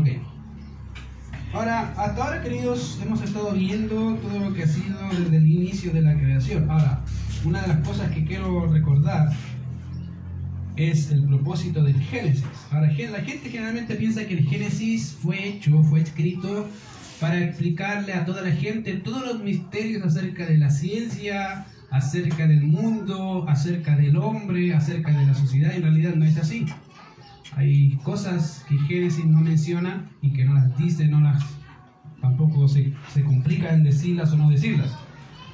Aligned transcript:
Ok. 0.00 0.08
Ahora, 1.54 1.94
hasta 1.96 2.24
ahora, 2.24 2.42
queridos, 2.42 3.00
hemos 3.02 3.22
estado 3.22 3.52
viendo 3.52 4.16
todo 4.16 4.38
lo 4.40 4.52
que 4.52 4.64
ha 4.64 4.66
sido 4.66 4.98
desde 5.18 5.36
el 5.38 5.46
inicio 5.46 5.92
de 5.92 6.02
la 6.02 6.14
creación. 6.14 6.70
Ahora, 6.70 7.02
una 7.44 7.62
de 7.62 7.68
las 7.68 7.86
cosas 7.86 8.10
que 8.10 8.24
quiero 8.24 8.66
recordar 8.66 9.30
es 10.76 11.10
el 11.10 11.24
propósito 11.24 11.82
del 11.82 11.98
Génesis. 11.98 12.44
Ahora, 12.70 12.88
la 12.88 13.20
gente 13.20 13.48
generalmente 13.48 13.94
piensa 13.94 14.26
que 14.26 14.34
el 14.34 14.46
Génesis 14.46 15.16
fue 15.22 15.48
hecho, 15.48 15.82
fue 15.84 16.02
escrito 16.02 16.68
para 17.20 17.42
explicarle 17.42 18.12
a 18.12 18.26
toda 18.26 18.42
la 18.42 18.52
gente 18.52 18.92
todos 18.96 19.24
los 19.24 19.42
misterios 19.42 20.04
acerca 20.04 20.44
de 20.44 20.58
la 20.58 20.68
ciencia, 20.68 21.64
acerca 21.90 22.46
del 22.46 22.64
mundo, 22.64 23.46
acerca 23.48 23.96
del 23.96 24.18
hombre, 24.18 24.74
acerca 24.74 25.10
de 25.12 25.24
la 25.24 25.34
sociedad. 25.34 25.74
En 25.74 25.82
realidad 25.82 26.14
no 26.14 26.26
es 26.26 26.36
así. 26.36 26.66
Hay 27.56 27.96
cosas 28.04 28.64
que 28.68 28.78
Génesis 28.78 29.24
no 29.24 29.40
menciona 29.40 30.08
y 30.22 30.30
que 30.32 30.44
no 30.44 30.54
las 30.54 30.76
dice, 30.78 31.08
no 31.08 31.20
las 31.20 31.44
tampoco 32.20 32.68
se, 32.68 32.92
se 33.12 33.24
complica 33.24 33.72
en 33.72 33.82
decirlas 33.82 34.32
o 34.32 34.36
no 34.36 34.48
decirlas. 34.50 34.96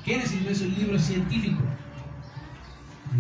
Génesis 0.05 0.43
no 0.43 0.51
es 0.51 0.61
un 0.61 0.75
libro 0.75 0.99
científico. 0.99 1.63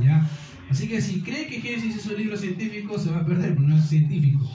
¿Ya? 0.05 0.29
Así 0.71 0.89
que 0.89 1.01
si 1.01 1.23
cree 1.23 1.47
que 1.47 1.61
Génesis 1.61 1.97
es 1.97 2.07
un 2.07 2.17
libro 2.17 2.37
científico, 2.37 2.99
se 2.99 3.11
va 3.11 3.21
a 3.21 3.27
perder, 3.27 3.55
porque 3.55 3.71
no 3.71 3.77
es 3.77 3.89
científico. 3.89 4.51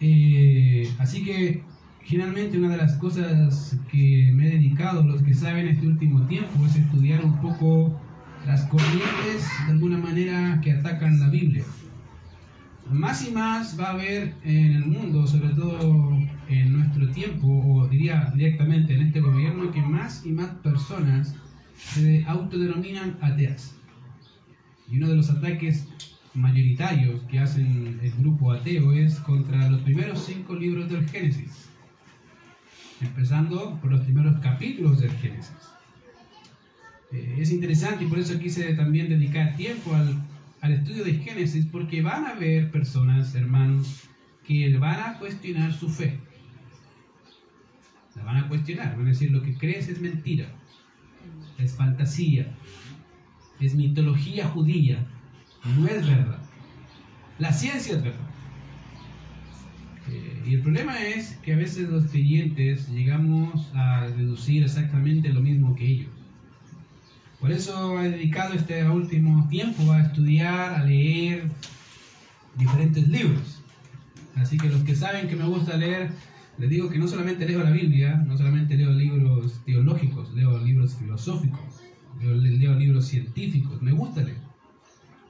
Eh, 0.00 0.92
así 0.98 1.22
que 1.22 1.62
Generalmente 2.10 2.58
una 2.58 2.70
de 2.70 2.76
las 2.76 2.94
cosas 2.94 3.78
que 3.88 4.32
me 4.34 4.48
he 4.48 4.50
dedicado, 4.50 5.04
los 5.04 5.22
que 5.22 5.32
saben 5.32 5.68
este 5.68 5.86
último 5.86 6.26
tiempo, 6.26 6.66
es 6.66 6.74
estudiar 6.74 7.24
un 7.24 7.40
poco 7.40 8.00
las 8.46 8.62
corrientes 8.64 9.46
de 9.66 9.72
alguna 9.72 9.98
manera 9.98 10.60
que 10.60 10.72
atacan 10.72 11.20
la 11.20 11.28
Biblia. 11.28 11.62
Más 12.90 13.26
y 13.26 13.30
más 13.30 13.78
va 13.78 13.88
a 13.88 13.92
haber 13.92 14.34
en 14.44 14.72
el 14.72 14.86
mundo, 14.86 15.26
sobre 15.26 15.50
todo 15.50 16.18
en 16.48 16.72
nuestro 16.72 17.10
tiempo, 17.10 17.46
o 17.46 17.88
diría 17.88 18.32
directamente 18.34 18.94
en 18.94 19.02
este 19.02 19.20
gobierno, 19.20 19.70
que 19.70 19.80
más 19.80 20.26
y 20.26 20.32
más 20.32 20.50
personas 20.56 21.34
se 21.76 22.24
autodenominan 22.26 23.16
ateas. 23.20 23.76
Y 24.90 24.96
uno 24.98 25.08
de 25.08 25.16
los 25.16 25.30
ataques 25.30 25.86
mayoritarios 26.34 27.22
que 27.22 27.38
hacen 27.38 27.98
el 28.02 28.12
grupo 28.12 28.52
ateo 28.52 28.92
es 28.92 29.20
contra 29.20 29.70
los 29.70 29.80
primeros 29.82 30.24
cinco 30.24 30.54
libros 30.54 30.90
del 30.90 31.08
Génesis 31.08 31.70
empezando 33.00 33.78
por 33.80 33.90
los 33.90 34.00
primeros 34.02 34.38
capítulos 34.40 35.00
del 35.00 35.12
Génesis. 35.12 35.52
Eh, 37.12 37.38
es 37.38 37.50
interesante 37.50 38.04
y 38.04 38.06
por 38.06 38.18
eso 38.18 38.38
quise 38.38 38.74
también 38.74 39.08
dedicar 39.08 39.56
tiempo 39.56 39.94
al, 39.94 40.16
al 40.60 40.72
estudio 40.72 41.04
de 41.04 41.14
Génesis, 41.14 41.66
porque 41.66 42.02
van 42.02 42.26
a 42.26 42.30
haber 42.30 42.70
personas, 42.70 43.34
hermanos, 43.34 44.08
que 44.46 44.76
van 44.78 45.00
a 45.00 45.18
cuestionar 45.18 45.72
su 45.72 45.88
fe. 45.88 46.18
La 48.14 48.24
van 48.24 48.36
a 48.36 48.48
cuestionar, 48.48 48.96
van 48.96 49.06
a 49.06 49.10
decir 49.10 49.30
lo 49.30 49.42
que 49.42 49.56
crees 49.56 49.88
es 49.88 50.00
mentira, 50.00 50.46
es 51.58 51.74
fantasía, 51.76 52.52
es 53.60 53.74
mitología 53.74 54.48
judía, 54.48 55.06
no 55.64 55.86
es 55.86 56.06
verdad. 56.06 56.42
La 57.38 57.52
ciencia 57.52 57.96
es 57.96 58.02
verdad. 58.02 58.28
Eh, 60.08 60.42
y 60.46 60.54
el 60.54 60.62
problema 60.62 61.00
es 61.00 61.36
que 61.42 61.54
a 61.54 61.56
veces 61.56 61.88
los 61.88 62.06
creyentes 62.06 62.88
llegamos 62.90 63.70
a 63.74 64.08
deducir 64.08 64.64
exactamente 64.64 65.32
lo 65.32 65.40
mismo 65.40 65.74
que 65.74 65.86
ellos. 65.86 66.19
Por 67.40 67.50
eso 67.50 68.00
he 68.02 68.10
dedicado 68.10 68.54
este 68.54 68.88
último 68.88 69.48
tiempo 69.48 69.92
a 69.92 70.02
estudiar, 70.02 70.74
a 70.74 70.84
leer 70.84 71.50
diferentes 72.56 73.08
libros. 73.08 73.62
Así 74.36 74.58
que 74.58 74.68
los 74.68 74.82
que 74.82 74.94
saben 74.94 75.28
que 75.28 75.36
me 75.36 75.44
gusta 75.44 75.76
leer, 75.76 76.10
les 76.58 76.68
digo 76.68 76.90
que 76.90 76.98
no 76.98 77.08
solamente 77.08 77.46
leo 77.46 77.64
la 77.64 77.70
Biblia, 77.70 78.16
no 78.26 78.36
solamente 78.36 78.76
leo 78.76 78.92
libros 78.92 79.60
teológicos, 79.64 80.32
leo 80.34 80.58
libros 80.58 80.96
filosóficos, 80.96 81.80
leo, 82.20 82.74
libros 82.74 83.06
científicos, 83.06 83.80
me 83.80 83.92
gusta 83.92 84.22
leer 84.22 84.50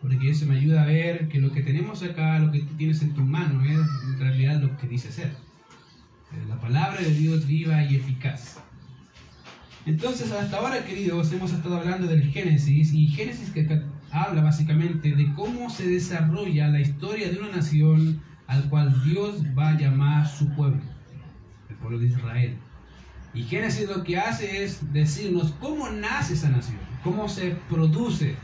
porque 0.00 0.30
eso 0.30 0.46
me 0.46 0.56
ayuda 0.56 0.82
a 0.82 0.86
ver 0.86 1.28
que 1.28 1.40
lo 1.40 1.52
que 1.52 1.62
tenemos 1.62 2.02
acá, 2.02 2.38
lo 2.38 2.50
que 2.50 2.60
tienes 2.78 3.02
en 3.02 3.12
tu 3.12 3.22
mano, 3.22 3.62
es 3.64 3.78
en 4.06 4.18
realidad 4.18 4.60
lo 4.60 4.76
que 4.78 4.88
dice 4.88 5.12
ser. 5.12 5.28
Eh, 5.28 6.44
la 6.48 6.58
palabra 6.58 7.00
de 7.00 7.12
Dios 7.12 7.46
viva 7.46 7.84
y 7.84 7.96
eficaz. 7.96 8.58
Entonces, 9.86 10.30
hasta 10.30 10.58
ahora, 10.58 10.84
queridos, 10.84 11.32
hemos 11.32 11.52
estado 11.52 11.78
hablando 11.78 12.06
del 12.06 12.22
Génesis, 12.30 12.92
y 12.92 13.08
Génesis 13.08 13.50
que 13.50 13.82
habla 14.10 14.42
básicamente 14.42 15.14
de 15.14 15.32
cómo 15.34 15.70
se 15.70 15.86
desarrolla 15.86 16.68
la 16.68 16.80
historia 16.80 17.30
de 17.30 17.38
una 17.38 17.56
nación 17.56 18.20
al 18.46 18.68
cual 18.68 19.02
Dios 19.04 19.42
va 19.56 19.70
a 19.70 19.78
llamar 19.78 20.28
su 20.28 20.50
pueblo, 20.50 20.82
el 21.70 21.76
pueblo 21.76 21.98
de 21.98 22.08
Israel. 22.08 22.56
Y 23.32 23.44
Génesis 23.44 23.88
lo 23.88 24.02
que 24.02 24.18
hace 24.18 24.64
es 24.64 24.92
decirnos 24.92 25.52
cómo 25.60 25.88
nace 25.88 26.34
esa 26.34 26.50
nación, 26.50 26.78
cómo 27.02 27.28
se 27.28 27.56
produce 27.70 28.34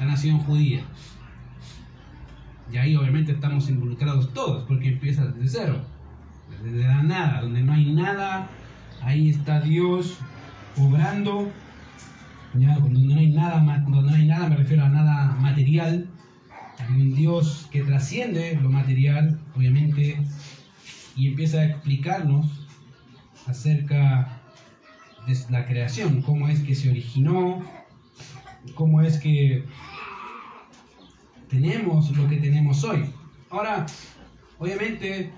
la 0.00 0.06
nación 0.06 0.38
judía. 0.38 0.82
Y 2.72 2.78
ahí 2.78 2.96
obviamente 2.96 3.32
estamos 3.32 3.68
involucrados 3.68 4.32
todos, 4.32 4.64
porque 4.64 4.88
empieza 4.88 5.26
desde 5.26 5.60
cero, 5.60 5.84
desde 6.64 6.88
la 6.88 7.04
nada, 7.04 7.42
donde 7.42 7.62
no 7.62 7.72
hay 7.72 7.92
nada, 7.92 8.48
ahí 9.02 9.30
está 9.30 9.60
Dios 9.60 10.18
obrando, 10.78 11.50
ya, 12.54 12.78
donde 12.78 13.00
no 13.00 13.18
hay 13.18 13.30
nada, 13.32 13.84
donde 13.86 14.10
no 14.10 14.16
hay 14.16 14.26
nada, 14.26 14.48
me 14.48 14.56
refiero 14.56 14.84
a 14.84 14.88
nada 14.88 15.36
material, 15.40 16.08
hay 16.78 17.00
un 17.00 17.14
Dios 17.14 17.68
que 17.70 17.82
trasciende 17.82 18.58
lo 18.60 18.70
material, 18.70 19.38
obviamente, 19.54 20.18
y 21.16 21.28
empieza 21.28 21.58
a 21.58 21.66
explicarnos 21.66 22.66
acerca 23.46 24.40
de 25.26 25.36
la 25.50 25.64
creación, 25.66 26.22
cómo 26.22 26.48
es 26.48 26.60
que 26.60 26.74
se 26.74 26.90
originó, 26.90 27.62
cómo 28.74 29.00
es 29.00 29.18
que 29.18 29.64
tenemos 31.48 32.16
lo 32.16 32.28
que 32.28 32.36
tenemos 32.36 32.84
hoy. 32.84 33.04
Ahora, 33.50 33.86
obviamente, 34.58 35.32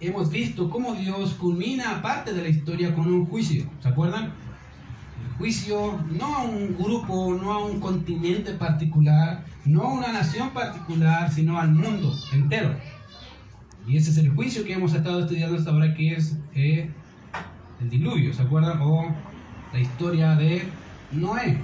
hemos 0.00 0.30
visto 0.30 0.68
cómo 0.68 0.94
Dios 0.94 1.34
culmina 1.34 2.02
parte 2.02 2.32
de 2.32 2.42
la 2.42 2.48
historia 2.48 2.94
con 2.94 3.06
un 3.06 3.26
juicio. 3.26 3.70
¿Se 3.80 3.88
acuerdan? 3.88 4.32
Juicio 5.38 5.98
no 6.10 6.36
a 6.36 6.42
un 6.42 6.76
grupo, 6.76 7.34
no 7.34 7.52
a 7.52 7.64
un 7.64 7.80
continente 7.80 8.52
particular, 8.52 9.44
no 9.64 9.82
a 9.82 9.92
una 9.94 10.12
nación 10.12 10.50
particular, 10.50 11.32
sino 11.32 11.58
al 11.58 11.72
mundo 11.72 12.14
entero. 12.32 12.76
Y 13.86 13.96
ese 13.96 14.10
es 14.10 14.18
el 14.18 14.30
juicio 14.30 14.64
que 14.64 14.74
hemos 14.74 14.94
estado 14.94 15.20
estudiando 15.20 15.56
hasta 15.56 15.70
ahora, 15.70 15.94
que 15.94 16.14
es 16.14 16.36
eh, 16.54 16.90
el 17.80 17.90
diluvio, 17.90 18.32
¿se 18.32 18.42
acuerdan? 18.42 18.80
O 18.80 19.12
la 19.72 19.80
historia 19.80 20.36
de 20.36 20.62
Noé. 21.10 21.58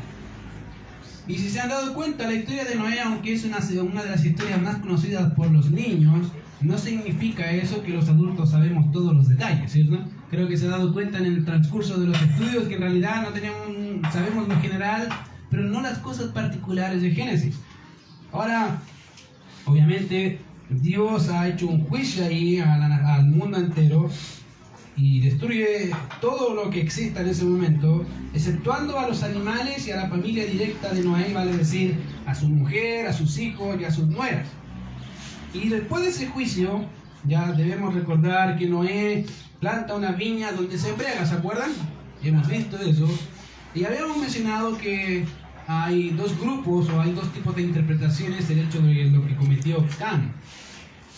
Y 1.29 1.37
si 1.37 1.51
se 1.51 1.61
han 1.61 1.69
dado 1.69 1.95
cuenta, 1.95 2.27
la 2.27 2.35
historia 2.35 2.65
de 2.65 2.75
Noé, 2.75 3.01
aunque 3.01 3.35
es 3.35 3.45
una, 3.45 3.59
una 3.83 4.03
de 4.03 4.11
las 4.11 4.25
historias 4.25 4.61
más 4.61 4.79
conocidas 4.79 5.33
por 5.35 5.51
los 5.51 5.71
niños, 5.71 6.33
no 6.61 6.79
significa 6.79 7.51
eso 7.53 7.83
que 7.83 7.93
los 7.93 8.09
adultos 8.09 8.51
sabemos 8.51 8.91
todos 8.91 9.15
los 9.15 9.29
detalles, 9.29 9.71
¿cierto? 9.71 9.99
Creo 10.31 10.47
que 10.47 10.57
se 10.57 10.67
ha 10.67 10.71
dado 10.71 10.93
cuenta 10.93 11.19
en 11.19 11.27
el 11.27 11.45
transcurso 11.45 11.99
de 11.99 12.07
los 12.07 12.21
estudios 12.21 12.65
que 12.69 12.75
en 12.75 12.83
realidad 12.83 13.23
no 13.23 13.31
tenemos, 13.31 13.59
sabemos 14.13 14.47
lo 14.47 14.61
general, 14.61 15.09
pero 15.51 15.63
no 15.63 15.81
las 15.81 15.99
cosas 15.99 16.31
particulares 16.33 17.01
de 17.01 17.11
Génesis. 17.13 17.59
Ahora, 18.31 18.79
obviamente, 19.65 20.39
Dios 20.69 21.31
ha 21.31 21.49
hecho 21.49 21.67
un 21.67 21.85
juicio 21.85 22.27
ahí 22.27 22.59
al 22.59 23.27
mundo 23.27 23.57
entero 23.57 24.11
y 24.97 25.21
destruye 25.21 25.91
todo 26.21 26.55
lo 26.55 26.71
que 26.71 26.81
exista 26.81 27.21
en 27.21 27.29
ese 27.29 27.45
momento, 27.45 28.05
exceptuando 28.35 28.99
a 28.99 29.09
los 29.09 29.23
animales 29.23 29.87
y 29.87 29.93
a 29.93 29.97
la 29.97 30.09
familia 30.09 30.45
directa 30.45 30.93
de 30.93 31.03
Noé, 31.05 31.33
vale 31.33 31.57
decir, 31.57 31.95
a 32.27 32.35
su 32.35 32.49
mujer, 32.49 33.07
a 33.07 33.13
sus 33.13 33.39
hijos 33.39 33.81
y 33.81 33.85
a 33.85 33.91
sus 33.91 34.09
nueras. 34.09 34.49
Y 35.55 35.69
después 35.69 36.03
de 36.03 36.11
ese 36.11 36.27
juicio, 36.27 36.85
ya 37.25 37.53
debemos 37.53 37.95
recordar 37.95 38.59
que 38.59 38.67
Noé 38.67 39.25
planta 39.61 39.95
una 39.95 40.13
viña 40.13 40.53
donde 40.53 40.79
se 40.79 40.91
embriaga, 40.91 41.27
¿se 41.27 41.35
acuerdan? 41.35 41.71
Hemos 42.23 42.49
visto 42.49 42.79
eso. 42.79 43.09
Y 43.75 43.85
habíamos 43.85 44.17
mencionado 44.17 44.77
que 44.79 45.25
hay 45.67 46.11
dos 46.11 46.39
grupos 46.41 46.89
o 46.89 47.01
hay 47.01 47.13
dos 47.13 47.33
tipos 47.33 47.55
de 47.57 47.63
interpretaciones 47.63 48.49
del 48.49 48.61
hecho 48.61 48.81
de 48.81 49.05
lo 49.05 49.27
que 49.27 49.37
cometió 49.37 49.85
Cam. 49.99 50.33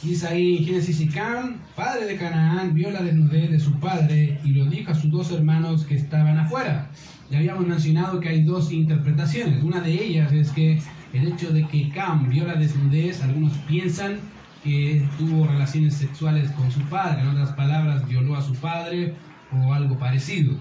Dice 0.02 0.26
ahí 0.28 0.58
en 0.58 0.64
Génesis 0.64 1.00
y 1.00 1.08
Cam, 1.08 1.58
padre 1.76 2.06
de 2.06 2.16
Canaán, 2.16 2.74
vio 2.74 2.90
la 2.90 3.02
desnudez 3.02 3.50
de 3.50 3.60
su 3.60 3.78
padre 3.78 4.40
y 4.44 4.50
lo 4.50 4.64
dijo 4.64 4.90
a 4.90 4.94
sus 4.94 5.10
dos 5.10 5.30
hermanos 5.30 5.84
que 5.84 5.94
estaban 5.94 6.38
afuera. 6.38 6.90
Ya 7.30 7.38
habíamos 7.38 7.66
mencionado 7.66 8.18
que 8.18 8.30
hay 8.30 8.42
dos 8.42 8.72
interpretaciones. 8.72 9.62
Una 9.62 9.80
de 9.80 9.92
ellas 9.92 10.32
es 10.32 10.50
que 10.50 10.80
el 11.12 11.28
hecho 11.28 11.52
de 11.52 11.66
que 11.68 11.90
Cam 11.90 12.28
vio 12.30 12.46
la 12.46 12.54
desnudez, 12.54 13.22
algunos 13.22 13.52
piensan 13.68 14.18
que 14.62 15.06
tuvo 15.18 15.46
relaciones 15.46 15.94
sexuales 15.94 16.50
con 16.52 16.70
su 16.70 16.80
padre, 16.82 17.22
en 17.22 17.28
otras 17.28 17.52
palabras, 17.52 18.06
violó 18.06 18.36
a 18.36 18.42
su 18.42 18.54
padre 18.54 19.14
o 19.52 19.72
algo 19.72 19.98
parecido. 19.98 20.54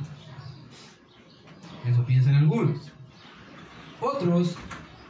Eso 1.86 2.06
piensan 2.06 2.36
algunos. 2.36 2.92
Otros 4.02 4.58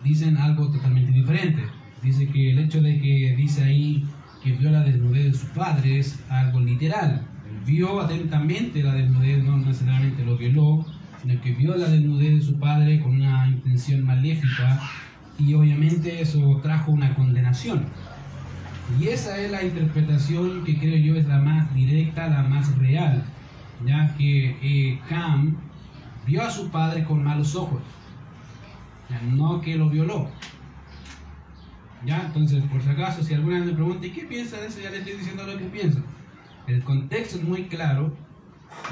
dicen 0.04 0.38
algo 0.38 0.72
totalmente 0.72 1.12
diferente. 1.12 1.64
Dice 2.02 2.28
que 2.28 2.52
el 2.52 2.60
hecho 2.60 2.82
de 2.82 3.00
que 3.00 3.36
dice 3.38 3.64
ahí 3.64 4.06
que 4.44 4.54
vio 4.54 4.72
la 4.72 4.84
desnudez 4.84 5.26
de 5.26 5.34
sus 5.34 5.50
padres, 5.50 6.20
algo 6.30 6.60
literal. 6.62 7.28
Vio 7.66 8.00
atentamente 8.00 8.82
la 8.82 8.94
desnudez, 8.94 9.44
no 9.44 9.58
necesariamente 9.58 10.24
lo 10.24 10.38
violó, 10.38 10.86
sino 11.22 11.40
que 11.42 11.52
vio 11.54 11.76
la 11.76 11.90
desnudez 11.90 12.40
de 12.40 12.42
su 12.42 12.60
padre 12.60 13.02
con 13.02 13.16
una 13.16 13.48
intención 13.48 14.06
maléfica 14.06 14.80
y 15.38 15.54
obviamente 15.54 16.22
eso 16.22 16.60
trajo 16.64 16.92
una 16.92 17.14
condenación. 17.16 17.86
Y 18.98 19.08
esa 19.08 19.38
es 19.40 19.52
la 19.52 19.64
interpretación 19.64 20.64
que 20.64 20.78
creo 20.78 20.98
yo 20.98 21.16
es 21.16 21.28
la 21.28 21.38
más 21.38 21.74
directa, 21.76 22.28
la 22.28 22.44
más 22.44 22.76
real, 22.78 23.24
ya 23.86 24.16
que 24.18 24.58
eh, 24.62 25.00
Cam 25.08 25.58
vio 26.26 26.42
a 26.42 26.50
su 26.50 26.70
padre 26.72 27.04
con 27.04 27.24
malos 27.24 27.56
ojos, 27.56 27.82
ya, 29.10 29.22
no 29.22 29.62
que 29.62 29.76
lo 29.76 29.90
violó. 29.90 30.30
¿Ya? 32.06 32.24
Entonces, 32.26 32.64
por 32.66 32.82
si 32.82 32.90
acaso, 32.90 33.24
si 33.24 33.34
alguna 33.34 33.58
vez 33.58 33.68
me 33.68 33.74
pregunta, 33.74 34.08
¿y 34.08 34.12
qué 34.12 34.24
piensa 34.24 34.58
de 34.58 34.68
eso? 34.68 34.80
Ya 34.82 34.90
le 34.90 35.00
estoy 35.00 35.14
diciendo 35.14 35.46
lo 35.46 35.58
que 35.58 35.66
pienso. 35.66 36.02
El 36.66 36.84
contexto 36.84 37.38
es 37.38 37.44
muy 37.44 37.64
claro 37.64 38.16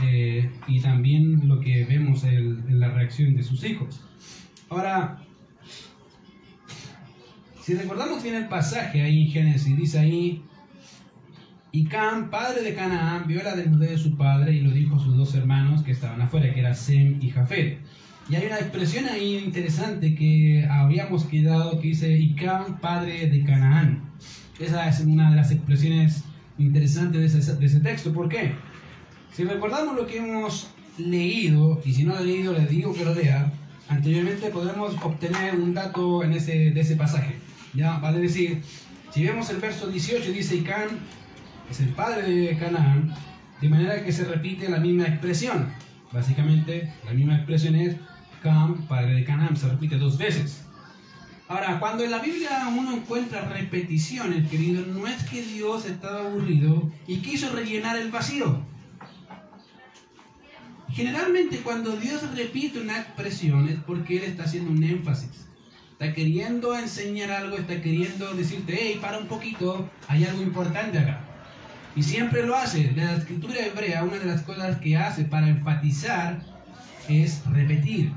eh, 0.04 0.52
y 0.68 0.82
también 0.82 1.48
lo 1.48 1.60
que 1.60 1.86
vemos 1.86 2.24
en, 2.24 2.66
en 2.68 2.80
la 2.80 2.90
reacción 2.90 3.36
de 3.36 3.44
sus 3.44 3.64
hijos. 3.64 4.04
Ahora, 4.70 5.27
si 7.68 7.74
recordamos 7.74 8.24
bien 8.24 8.36
el 8.36 8.48
pasaje 8.48 9.02
ahí 9.02 9.24
en 9.24 9.30
Génesis, 9.30 9.76
dice 9.76 10.00
ahí, 10.00 10.42
y 11.74 11.84
Cam, 11.84 12.30
padre 12.30 12.62
de 12.62 12.74
Canaán, 12.74 13.28
vio 13.28 13.44
la 13.44 13.58
desnudez 13.58 13.90
de 13.90 13.98
su 13.98 14.16
padre 14.16 14.54
y 14.54 14.62
lo 14.62 14.72
dijo 14.72 14.96
a 14.96 15.00
sus 15.00 15.18
dos 15.18 15.36
hermanos 15.36 15.84
que 15.84 15.92
estaban 15.92 16.22
afuera, 16.22 16.54
que 16.54 16.62
eran 16.62 16.74
Sem 16.74 17.22
y 17.22 17.30
Jafet. 17.30 17.80
Y 18.30 18.36
hay 18.36 18.46
una 18.46 18.60
expresión 18.60 19.04
ahí 19.10 19.36
interesante 19.36 20.16
que 20.16 20.66
habíamos 20.72 21.26
quedado 21.26 21.82
que 21.82 21.90
dice 21.90 22.18
Icam, 22.18 22.80
padre 22.80 23.30
de 23.30 23.44
Canaán. 23.44 24.02
Esa 24.58 24.88
es 24.88 25.02
una 25.02 25.32
de 25.32 25.36
las 25.36 25.52
expresiones 25.52 26.24
interesantes 26.58 27.34
de 27.34 27.66
ese, 27.66 27.80
texto. 27.82 28.14
¿Por 28.14 28.30
qué? 28.30 28.54
Si 29.34 29.44
recordamos 29.44 29.94
lo 29.94 30.08
que 30.08 30.20
hemos 30.20 30.70
leído, 30.98 31.82
y 31.84 31.92
si 31.92 32.06
no 32.06 32.14
lo 32.14 32.22
he 32.22 32.28
leído, 32.28 32.54
les 32.54 32.70
digo 32.70 32.94
que 32.94 33.04
lo 33.04 33.14
lea, 33.14 33.52
anteriormente 33.90 34.52
podemos 34.52 34.96
obtener 35.04 35.56
un 35.56 35.74
dato 35.74 36.24
en 36.24 36.32
ese, 36.32 36.72
de 36.72 36.80
ese 36.80 36.96
pasaje. 36.96 37.46
¿Ya? 37.78 38.00
Vale 38.00 38.20
decir, 38.20 38.62
si 39.14 39.24
vemos 39.24 39.50
el 39.52 39.58
verso 39.58 39.88
18, 39.88 40.32
dice 40.32 40.56
Icam 40.56 40.90
es 41.70 41.80
el 41.80 41.90
padre 41.90 42.30
de 42.30 42.58
Canaán, 42.58 43.14
de 43.62 43.70
manera 43.70 44.04
que 44.04 44.12
se 44.12 44.26
repite 44.26 44.68
la 44.68 44.80
misma 44.80 45.06
expresión. 45.06 45.72
Básicamente, 46.12 46.92
la 47.06 47.12
misma 47.12 47.36
expresión 47.36 47.76
es 47.76 47.96
Cam, 48.42 48.88
padre 48.88 49.14
de 49.14 49.24
Canaán, 49.24 49.56
se 49.56 49.70
repite 49.70 49.98
dos 49.98 50.18
veces. 50.18 50.64
Ahora, 51.48 51.80
cuando 51.80 52.04
en 52.04 52.12
la 52.12 52.20
Biblia 52.20 52.68
uno 52.76 52.94
encuentra 52.94 53.42
repeticiones, 53.48 54.50
querido, 54.50 54.86
no 54.86 55.08
es 55.08 55.24
que 55.24 55.42
Dios 55.42 55.86
estaba 55.86 56.22
aburrido 56.22 56.92
y 57.06 57.18
quiso 57.18 57.54
rellenar 57.54 57.98
el 57.98 58.12
vacío. 58.12 58.62
Generalmente 60.90 61.60
cuando 61.60 61.96
Dios 61.96 62.24
repite 62.36 62.80
una 62.80 62.98
expresión 63.00 63.70
es 63.70 63.76
porque 63.86 64.18
Él 64.18 64.24
está 64.24 64.44
haciendo 64.44 64.72
un 64.72 64.84
énfasis. 64.84 65.48
Está 66.00 66.14
queriendo 66.14 66.78
enseñar 66.78 67.32
algo, 67.32 67.58
está 67.58 67.82
queriendo 67.82 68.34
decirte, 68.36 68.78
hey, 68.80 69.00
para 69.02 69.18
un 69.18 69.28
poquito, 69.28 69.90
hay 70.08 70.26
algo 70.26 70.44
importante 70.44 71.00
acá. 71.00 71.22
Y 71.96 72.04
siempre 72.04 72.46
lo 72.46 72.56
hace. 72.56 72.92
La 72.96 73.16
escritura 73.16 73.56
hebrea, 73.66 74.04
una 74.04 74.18
de 74.18 74.26
las 74.26 74.44
cosas 74.44 74.78
que 74.78 74.96
hace 74.96 75.26
para 75.26 75.48
enfatizar 75.50 76.40
es 77.10 77.44
repetir 77.48 78.12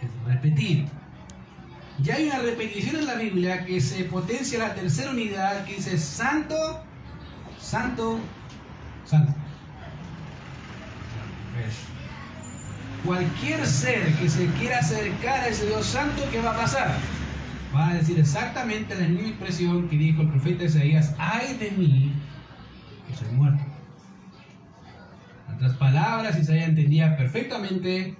es 0.00 0.32
repetir. 0.32 0.86
Ya 2.02 2.16
hay 2.16 2.26
una 2.26 2.40
repetición 2.40 2.96
en 2.96 3.06
la 3.06 3.14
Biblia 3.14 3.64
que 3.64 3.80
se 3.80 4.04
potencia 4.04 4.58
la 4.58 4.74
tercera 4.74 5.10
unidad 5.10 5.64
que 5.64 5.76
dice 5.76 5.98
santo, 5.98 6.54
santo, 7.58 8.20
santo. 9.04 9.34
Cualquier 13.04 13.64
ser 13.66 14.12
que 14.14 14.28
se 14.28 14.46
quiera 14.58 14.78
acercar 14.78 15.40
a 15.40 15.48
ese 15.48 15.66
Dios 15.66 15.86
santo, 15.86 16.22
¿qué 16.30 16.40
va 16.40 16.52
a 16.52 16.56
pasar? 16.56 16.96
Va 17.74 17.90
a 17.90 17.94
decir 17.94 18.18
exactamente 18.18 18.94
la 18.94 19.06
misma 19.06 19.28
expresión 19.28 19.88
que 19.88 19.96
dijo 19.96 20.22
el 20.22 20.30
profeta 20.30 20.64
Isaías, 20.64 21.14
ay 21.18 21.56
de 21.58 21.70
mí, 21.72 22.12
que 23.06 23.14
soy 23.14 23.28
muerto. 23.32 23.62
En 25.48 25.54
otras 25.54 25.76
palabras, 25.76 26.38
Isaías 26.38 26.68
entendía 26.68 27.16
perfectamente 27.16 28.16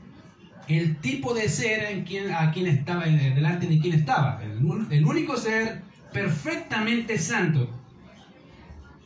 el 0.69 0.97
tipo 0.99 1.33
de 1.35 1.49
ser 1.49 1.85
en 1.93 2.05
quien, 2.05 2.33
a 2.33 2.51
quien 2.51 2.67
estaba, 2.67 3.05
delante 3.05 3.67
de 3.67 3.79
quien 3.79 3.95
estaba. 3.95 4.43
El, 4.43 4.87
el, 4.91 5.05
único 5.05 5.37
ser 5.37 5.83
perfectamente 6.13 7.19
santo. 7.19 7.71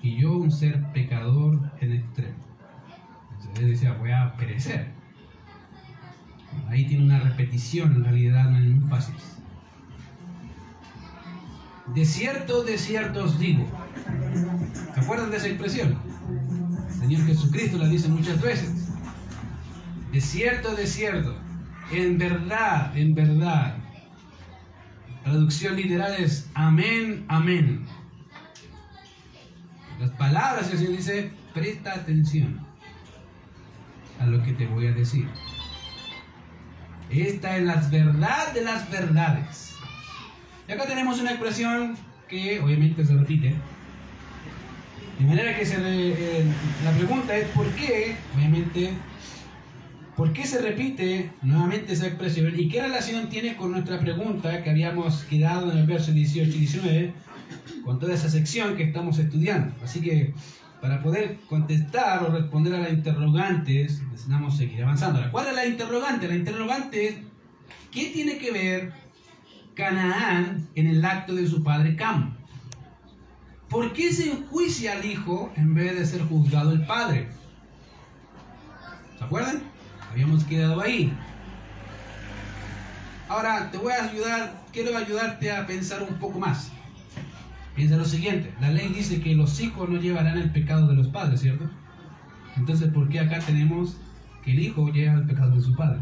Y 0.02 0.16
yo 0.16 0.32
un 0.32 0.50
ser 0.50 0.82
pecador 0.92 1.70
en 1.80 1.92
extremo. 1.92 2.38
Entonces 3.38 3.68
decía, 3.68 3.92
voy 3.92 4.10
a 4.10 4.34
perecer. 4.36 4.99
Ahí 6.68 6.86
tiene 6.86 7.04
una 7.04 7.20
repetición, 7.20 7.96
en 7.96 8.04
realidad 8.04 8.50
no 8.50 8.58
es 8.58 8.64
muy 8.64 8.88
fácil. 8.88 9.14
De 11.94 12.04
cierto, 12.04 12.62
de 12.62 12.78
cierto 12.78 13.24
os 13.24 13.38
digo. 13.38 13.66
¿Se 14.94 15.00
acuerdan 15.00 15.30
de 15.30 15.36
esa 15.38 15.48
expresión? 15.48 15.98
El 16.88 16.94
Señor 16.94 17.26
Jesucristo 17.26 17.78
la 17.78 17.88
dice 17.88 18.08
muchas 18.08 18.40
veces. 18.40 18.88
De 20.12 20.20
cierto, 20.20 20.74
de 20.74 20.86
cierto 20.86 21.34
en 21.90 22.18
verdad, 22.18 22.96
en 22.96 23.14
verdad. 23.14 23.76
Traducción 25.24 25.76
literal 25.76 26.14
es 26.18 26.48
amén, 26.54 27.24
amén. 27.28 27.84
Las 29.98 30.10
palabras, 30.12 30.70
el 30.70 30.78
Señor 30.78 30.96
dice, 30.96 31.30
presta 31.52 31.94
atención 31.94 32.60
a 34.18 34.26
lo 34.26 34.42
que 34.42 34.52
te 34.52 34.66
voy 34.66 34.86
a 34.86 34.92
decir. 34.92 35.28
Esta 37.10 37.56
es 37.56 37.64
la 37.64 37.76
verdad 37.76 38.52
de 38.52 38.62
las 38.62 38.90
verdades. 38.90 39.74
Y 40.68 40.72
acá 40.72 40.86
tenemos 40.86 41.20
una 41.20 41.30
expresión 41.30 41.96
que 42.28 42.60
obviamente 42.60 43.04
se 43.04 43.14
repite. 43.14 43.54
De 45.18 45.26
manera 45.26 45.56
que 45.56 45.64
eh, 45.64 46.44
la 46.84 46.92
pregunta 46.92 47.36
es 47.36 47.48
por 47.48 47.66
qué, 47.74 48.16
obviamente, 48.34 48.94
¿Por 50.20 50.34
qué 50.34 50.44
se 50.44 50.60
repite 50.60 51.30
nuevamente 51.40 51.94
esa 51.94 52.06
expresión? 52.06 52.52
¿Y 52.54 52.68
qué 52.68 52.82
relación 52.82 53.30
tiene 53.30 53.56
con 53.56 53.72
nuestra 53.72 53.98
pregunta 53.98 54.62
que 54.62 54.68
habíamos 54.68 55.24
quedado 55.24 55.72
en 55.72 55.78
el 55.78 55.86
verso 55.86 56.12
18 56.12 56.50
y 56.50 56.58
19 56.58 57.12
con 57.86 57.98
toda 57.98 58.12
esa 58.12 58.28
sección 58.28 58.76
que 58.76 58.82
estamos 58.82 59.18
estudiando? 59.18 59.74
Así 59.82 60.02
que 60.02 60.34
para 60.80 61.02
poder 61.02 61.38
contestar 61.48 62.22
o 62.24 62.30
responder 62.30 62.74
a 62.74 62.80
las 62.80 62.92
interrogantes 62.92 64.02
necesitamos 64.10 64.56
seguir 64.56 64.82
avanzando. 64.82 65.20
¿Cuál 65.30 65.48
es 65.48 65.54
la 65.54 65.66
interrogante? 65.66 66.28
La 66.28 66.36
interrogante 66.36 67.08
es, 67.08 67.14
¿qué 67.90 68.06
tiene 68.06 68.38
que 68.38 68.50
ver 68.50 68.92
Canaán 69.74 70.68
en 70.74 70.86
el 70.86 71.04
acto 71.04 71.34
de 71.34 71.46
su 71.46 71.62
padre 71.62 71.96
Cam? 71.96 72.36
¿Por 73.68 73.92
qué 73.92 74.12
se 74.12 74.32
enjuicia 74.32 74.94
al 74.94 75.04
hijo 75.04 75.52
en 75.56 75.74
vez 75.74 75.96
de 75.96 76.06
ser 76.06 76.22
juzgado 76.22 76.72
el 76.72 76.84
padre? 76.86 77.28
¿Se 79.18 79.24
acuerdan? 79.24 79.62
Habíamos 80.10 80.44
quedado 80.44 80.80
ahí. 80.80 81.12
Ahora 83.28 83.70
te 83.70 83.78
voy 83.78 83.92
a 83.92 84.04
ayudar, 84.04 84.64
quiero 84.72 84.96
ayudarte 84.96 85.52
a 85.52 85.66
pensar 85.66 86.02
un 86.02 86.18
poco 86.18 86.40
más. 86.40 86.72
Piensa 87.74 87.96
lo 87.96 88.04
siguiente, 88.04 88.52
la 88.60 88.70
ley 88.70 88.88
dice 88.88 89.20
que 89.20 89.34
los 89.34 89.60
hijos 89.60 89.88
no 89.88 89.98
llevarán 89.98 90.36
el 90.36 90.50
pecado 90.50 90.88
de 90.88 90.96
los 90.96 91.08
padres, 91.08 91.40
¿cierto? 91.40 91.70
Entonces, 92.56 92.92
¿por 92.92 93.08
qué 93.08 93.20
acá 93.20 93.38
tenemos 93.38 93.96
que 94.44 94.52
el 94.52 94.60
hijo 94.60 94.90
lleva 94.92 95.14
el 95.14 95.26
pecado 95.26 95.54
de 95.54 95.60
su 95.60 95.74
padre? 95.74 96.00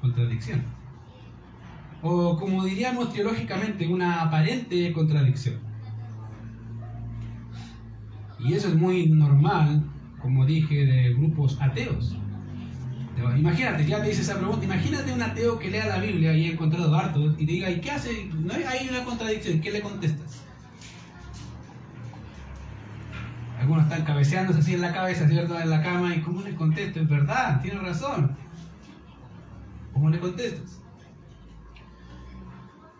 Contradicción. 0.00 0.62
O 2.02 2.36
como 2.36 2.64
diríamos 2.64 3.12
teológicamente, 3.12 3.86
una 3.86 4.22
aparente 4.22 4.92
contradicción. 4.92 5.60
Y 8.40 8.54
eso 8.54 8.68
es 8.68 8.74
muy 8.74 9.06
normal 9.06 9.84
como 10.22 10.46
dije, 10.46 10.86
de 10.86 11.14
grupos 11.14 11.60
ateos. 11.60 12.16
Imagínate, 13.16 13.86
ya 13.86 14.02
te 14.02 14.10
hice 14.10 14.22
esa 14.22 14.38
pregunta, 14.38 14.64
imagínate 14.64 15.12
un 15.12 15.22
ateo 15.22 15.58
que 15.58 15.70
lea 15.70 15.86
la 15.86 15.98
Biblia 15.98 16.34
y 16.34 16.46
ha 16.48 16.52
encontrado 16.52 16.94
harto 16.94 17.34
y 17.38 17.44
diga, 17.44 17.70
¿y 17.70 17.80
qué 17.80 17.90
hace? 17.90 18.24
No 18.32 18.52
hay 18.54 18.88
una 18.88 19.04
contradicción, 19.04 19.60
¿qué 19.60 19.70
le 19.70 19.80
contestas? 19.80 20.42
Algunos 23.60 23.84
están 23.84 24.04
cabeceándose 24.04 24.58
así 24.58 24.74
en 24.74 24.80
la 24.80 24.92
cabeza, 24.92 25.28
¿cierto? 25.28 25.58
En 25.60 25.70
la 25.70 25.82
cama, 25.82 26.16
¿y 26.16 26.20
cómo 26.20 26.40
le 26.42 26.54
contesto? 26.54 27.00
Es 27.00 27.08
verdad, 27.08 27.60
tiene 27.60 27.78
razón. 27.78 28.36
¿Cómo 29.92 30.10
le 30.10 30.18
contestas? 30.18 30.80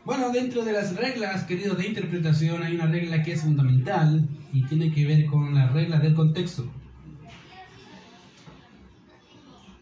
Bueno, 0.04 0.30
dentro 0.30 0.64
de 0.64 0.72
las 0.72 0.94
reglas, 0.94 1.44
queridos, 1.44 1.78
de 1.78 1.88
interpretación, 1.88 2.62
hay 2.62 2.74
una 2.74 2.86
regla 2.86 3.22
que 3.22 3.32
es 3.32 3.42
fundamental 3.42 4.28
y 4.52 4.62
tiene 4.64 4.92
que 4.92 5.06
ver 5.06 5.26
con 5.26 5.54
las 5.54 5.72
reglas 5.72 6.02
del 6.02 6.14
contexto. 6.14 6.70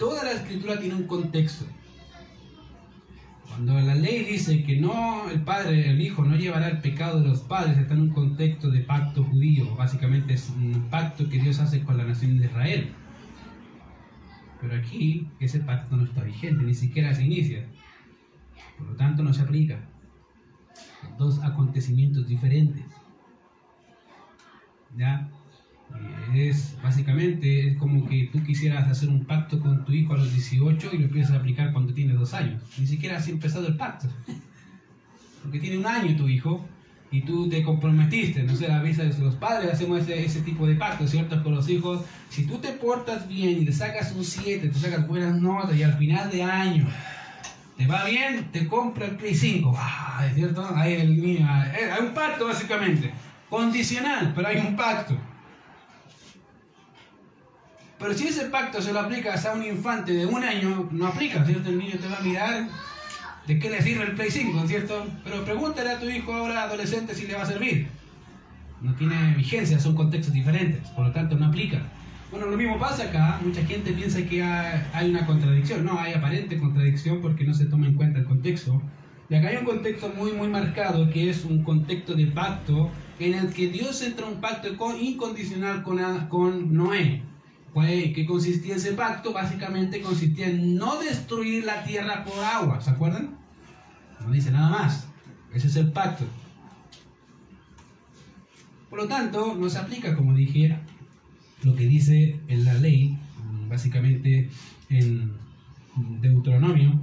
Toda 0.01 0.25
la 0.25 0.33
escritura 0.33 0.81
tiene 0.81 0.95
un 0.95 1.07
contexto. 1.07 1.67
Cuando 3.47 3.79
la 3.79 3.95
ley 3.95 4.25
dice 4.25 4.65
que 4.65 4.81
no 4.81 5.29
el 5.29 5.43
padre, 5.43 5.91
el 5.91 6.01
hijo 6.01 6.25
no 6.25 6.37
llevará 6.37 6.69
el 6.69 6.81
pecado 6.81 7.21
de 7.21 7.29
los 7.29 7.41
padres, 7.41 7.77
está 7.77 7.93
en 7.93 8.01
un 8.01 8.09
contexto 8.09 8.71
de 8.71 8.81
pacto 8.81 9.23
judío. 9.25 9.77
Básicamente 9.77 10.33
es 10.33 10.49
un 10.49 10.89
pacto 10.89 11.29
que 11.29 11.39
Dios 11.39 11.61
hace 11.61 11.85
con 11.85 11.99
la 11.99 12.05
nación 12.05 12.39
de 12.39 12.47
Israel. 12.47 12.93
Pero 14.63 14.75
aquí 14.75 15.29
ese 15.39 15.61
pacto 15.61 15.95
no 15.99 16.05
está 16.05 16.23
vigente, 16.23 16.65
ni 16.65 16.73
siquiera 16.73 17.15
se 17.15 17.25
inicia. 17.25 17.67
Por 18.79 18.87
lo 18.87 18.97
tanto 18.97 19.23
no 19.23 19.35
se 19.35 19.43
aplica. 19.43 19.81
Dos 21.19 21.43
acontecimientos 21.45 22.27
diferentes. 22.27 22.87
¿Ya? 24.97 25.29
Es 26.35 26.77
básicamente 26.83 27.69
es 27.69 27.77
como 27.77 28.09
que 28.09 28.29
tú 28.33 28.43
quisieras 28.45 28.89
hacer 28.89 29.09
un 29.09 29.25
pacto 29.25 29.59
con 29.59 29.85
tu 29.85 29.93
hijo 29.93 30.15
a 30.15 30.19
los 30.19 30.33
18 30.33 30.91
y 30.93 30.99
lo 30.99 31.05
empiezas 31.07 31.33
a 31.33 31.37
aplicar 31.37 31.73
cuando 31.73 31.93
tiene 31.93 32.15
dos 32.15 32.35
años. 32.35 32.63
Ni 32.79 32.87
siquiera 32.87 33.17
has 33.17 33.29
empezado 33.29 33.67
el 33.67 33.77
pacto. 33.77 34.09
Porque 35.43 35.59
tiene 35.59 35.79
un 35.79 35.87
año 35.87 36.17
tu 36.17 36.29
hijo 36.29 36.65
y 37.11 37.23
tú 37.23 37.49
te 37.49 37.63
comprometiste, 37.65 38.45
no 38.45 38.55
sé, 38.55 38.69
la 38.69 38.81
visa 38.83 39.03
de 39.03 39.19
los 39.19 39.35
padres 39.35 39.73
hacemos 39.73 40.03
ese, 40.03 40.25
ese 40.25 40.43
tipo 40.43 40.67
de 40.67 40.77
pacto, 40.77 41.09
¿cierto? 41.09 41.43
Con 41.43 41.55
los 41.55 41.69
hijos. 41.69 42.05
Si 42.29 42.47
tú 42.47 42.59
te 42.59 42.73
portas 42.73 43.27
bien 43.27 43.63
y 43.63 43.65
te 43.65 43.73
sacas 43.73 44.13
un 44.13 44.25
7, 44.25 44.69
te 44.69 44.79
sacas 44.79 45.09
buenas 45.09 45.35
notas 45.41 45.77
y 45.77 45.83
al 45.83 45.95
final 45.95 46.31
de 46.31 46.45
año 46.45 46.87
te 47.81 47.87
va 47.87 48.05
bien, 48.05 48.51
te 48.53 48.69
compra 48.69 49.07
el 49.07 49.17
Play 49.17 49.35
5. 49.35 49.75
Ah, 49.75 50.27
¿es 50.29 50.35
cierto? 50.35 50.69
Hay, 50.77 50.93
el, 50.95 51.43
hay 51.43 52.03
un 52.07 52.13
pacto 52.13 52.47
básicamente. 52.47 53.11
Condicional, 53.49 54.33
pero 54.37 54.49
hay 54.49 54.59
un 54.59 54.77
pacto. 54.77 55.17
Pero 58.01 58.15
si 58.15 58.29
ese 58.29 58.47
pacto 58.47 58.81
se 58.81 58.95
lo 58.95 59.01
aplicas 59.01 59.45
a 59.45 59.53
un 59.53 59.63
infante 59.63 60.13
de 60.13 60.25
un 60.25 60.43
año, 60.43 60.89
no 60.91 61.07
aplica, 61.07 61.45
¿cierto? 61.45 61.69
El 61.69 61.79
niño 61.79 61.99
te 62.01 62.09
va 62.09 62.17
a 62.17 62.23
mirar 62.23 62.69
de 63.47 63.59
qué 63.59 63.69
le 63.69 63.83
sirve 63.83 64.05
el 64.05 64.13
Play 64.13 64.31
5, 64.31 64.67
¿cierto? 64.67 65.07
Pero 65.23 65.45
pregúntale 65.45 65.91
a 65.91 66.01
tu 66.01 66.07
hijo 66.07 66.33
ahora 66.33 66.63
adolescente 66.63 67.15
si 67.15 67.27
le 67.27 67.35
va 67.35 67.43
a 67.43 67.47
servir. 67.47 67.89
No 68.81 68.95
tiene 68.95 69.35
vigencia, 69.37 69.79
son 69.79 69.95
contextos 69.95 70.33
diferentes, 70.33 70.89
por 70.91 71.07
lo 71.07 71.13
tanto 71.13 71.37
no 71.37 71.47
aplica. 71.47 71.83
Bueno, 72.31 72.47
lo 72.47 72.57
mismo 72.57 72.79
pasa 72.79 73.05
acá, 73.05 73.39
mucha 73.45 73.63
gente 73.67 73.93
piensa 73.93 74.23
que 74.23 74.43
hay 74.43 75.11
una 75.11 75.27
contradicción, 75.27 75.85
no, 75.85 76.01
hay 76.01 76.15
aparente 76.15 76.59
contradicción 76.59 77.21
porque 77.21 77.45
no 77.45 77.53
se 77.53 77.67
toma 77.67 77.87
en 77.87 77.95
cuenta 77.95 78.21
el 78.21 78.25
contexto. 78.25 78.81
Y 79.29 79.35
acá 79.35 79.49
hay 79.49 79.59
un 79.59 79.65
contexto 79.67 80.11
muy, 80.17 80.33
muy 80.33 80.49
marcado 80.49 81.11
que 81.11 81.29
es 81.29 81.45
un 81.45 81.63
contexto 81.63 82.15
de 82.15 82.29
pacto 82.29 82.91
en 83.19 83.35
el 83.35 83.53
que 83.53 83.69
Dios 83.69 84.01
entra 84.03 84.27
en 84.27 84.35
un 84.35 84.41
pacto 84.41 84.69
incondicional 84.99 85.83
con, 85.83 85.99
con 86.29 86.73
Noé. 86.73 87.30
Pues, 87.73 88.13
¿Qué 88.15 88.27
consistía 88.27 88.77
ese 88.77 88.95
pacto? 88.95 89.33
Básicamente 89.33 90.01
consistía 90.01 90.49
en 90.49 90.77
no 90.77 91.01
destruir 91.01 91.65
la 91.65 91.85
tierra 91.85 92.25
por 92.25 92.43
agua, 92.43 92.81
¿se 92.81 92.91
acuerdan? 92.91 93.39
No 94.21 94.33
dice 94.33 94.51
nada 94.51 94.71
más. 94.71 95.09
Ese 95.53 95.69
es 95.69 95.77
el 95.77 95.93
pacto. 95.93 96.25
Por 98.89 98.99
lo 98.99 99.09
tanto, 99.09 99.55
no 99.55 99.69
se 99.69 99.79
aplica, 99.79 100.17
como 100.17 100.35
dije, 100.35 100.77
lo 101.63 101.77
que 101.77 101.87
dice 101.87 102.41
en 102.49 102.65
la 102.65 102.75
ley, 102.75 103.17
básicamente 103.69 104.51
en 104.89 105.33
Deuteronomio, 106.21 107.01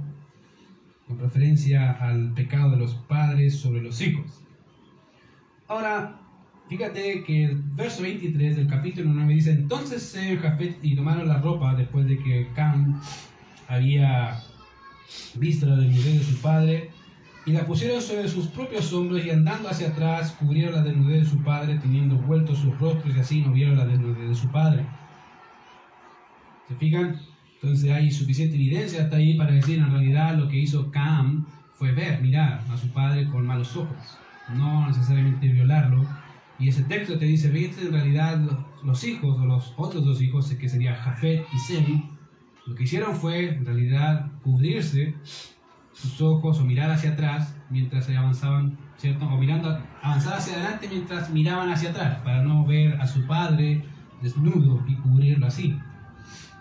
con 1.06 1.18
referencia 1.18 1.92
al 1.92 2.34
pecado 2.34 2.72
de 2.72 2.76
los 2.76 2.94
padres 2.94 3.58
sobre 3.58 3.80
los 3.80 4.00
hijos. 4.02 4.42
Ahora, 5.66 6.20
Fíjate 6.68 7.24
que 7.24 7.44
el 7.44 7.62
verso 7.76 8.02
23 8.02 8.56
del 8.56 8.66
capítulo 8.66 9.08
9 9.10 9.32
dice, 9.32 9.52
entonces 9.52 10.02
se 10.02 10.36
Jafet 10.36 10.78
y 10.82 10.94
tomaron 10.94 11.26
la 11.26 11.38
ropa 11.38 11.74
después 11.74 12.06
de 12.06 12.18
que 12.18 12.48
Cam 12.54 13.00
había 13.68 14.38
visto 15.36 15.64
la 15.64 15.76
desnudez 15.76 16.18
de 16.18 16.24
su 16.24 16.42
padre 16.42 16.90
y 17.46 17.52
la 17.52 17.64
pusieron 17.64 18.02
sobre 18.02 18.28
sus 18.28 18.48
propios 18.48 18.92
hombros 18.92 19.24
y 19.24 19.30
andando 19.30 19.70
hacia 19.70 19.88
atrás 19.88 20.32
cubrieron 20.32 20.74
la 20.74 20.82
desnudez 20.82 21.22
de 21.22 21.30
su 21.30 21.42
padre 21.42 21.78
teniendo 21.78 22.16
vueltos 22.16 22.58
sus 22.58 22.78
rostros 22.78 23.16
y 23.16 23.18
así 23.18 23.40
no 23.40 23.52
vieron 23.52 23.78
la 23.78 23.86
desnudez 23.86 24.28
de 24.28 24.34
su 24.34 24.48
padre. 24.48 24.84
¿Se 26.68 26.74
fijan? 26.74 27.18
Entonces 27.62 27.90
hay 27.90 28.10
suficiente 28.10 28.56
evidencia 28.56 29.04
hasta 29.04 29.16
ahí 29.16 29.38
para 29.38 29.52
decir 29.52 29.78
en 29.78 29.90
realidad 29.90 30.36
lo 30.36 30.48
que 30.48 30.58
hizo 30.58 30.90
Cam 30.90 31.46
fue 31.72 31.92
ver, 31.92 32.20
mirar 32.20 32.62
a 32.70 32.76
su 32.76 32.88
padre 32.88 33.26
con 33.30 33.46
malos 33.46 33.74
ojos, 33.74 34.18
no 34.54 34.86
necesariamente 34.86 35.48
violarlo 35.48 36.06
y 36.58 36.68
ese 36.68 36.82
texto 36.84 37.18
te 37.18 37.24
dice, 37.24 37.50
viste, 37.50 37.82
en 37.82 37.92
realidad 37.92 38.40
los 38.82 39.04
hijos 39.04 39.38
o 39.38 39.46
los 39.46 39.72
otros 39.76 40.04
dos 40.04 40.20
hijos, 40.20 40.52
que 40.52 40.68
serían 40.68 40.96
Jafet 40.96 41.46
y 41.54 41.58
Sem, 41.58 42.02
lo 42.66 42.74
que 42.74 42.84
hicieron 42.84 43.14
fue 43.14 43.50
en 43.50 43.64
realidad 43.64 44.30
cubrirse 44.42 45.14
sus 45.92 46.20
ojos 46.20 46.58
o 46.58 46.64
mirar 46.64 46.90
hacia 46.90 47.10
atrás 47.10 47.54
mientras 47.70 48.08
avanzaban, 48.08 48.76
¿cierto? 48.96 49.26
O 49.26 49.38
mirando, 49.38 49.80
avanzar 50.02 50.38
hacia 50.38 50.54
adelante 50.54 50.88
mientras 50.90 51.30
miraban 51.30 51.70
hacia 51.70 51.90
atrás, 51.90 52.18
para 52.22 52.42
no 52.42 52.66
ver 52.66 53.00
a 53.00 53.06
su 53.06 53.26
padre 53.26 53.84
desnudo 54.20 54.84
y 54.88 54.96
cubrirlo 54.96 55.46
así. 55.46 55.78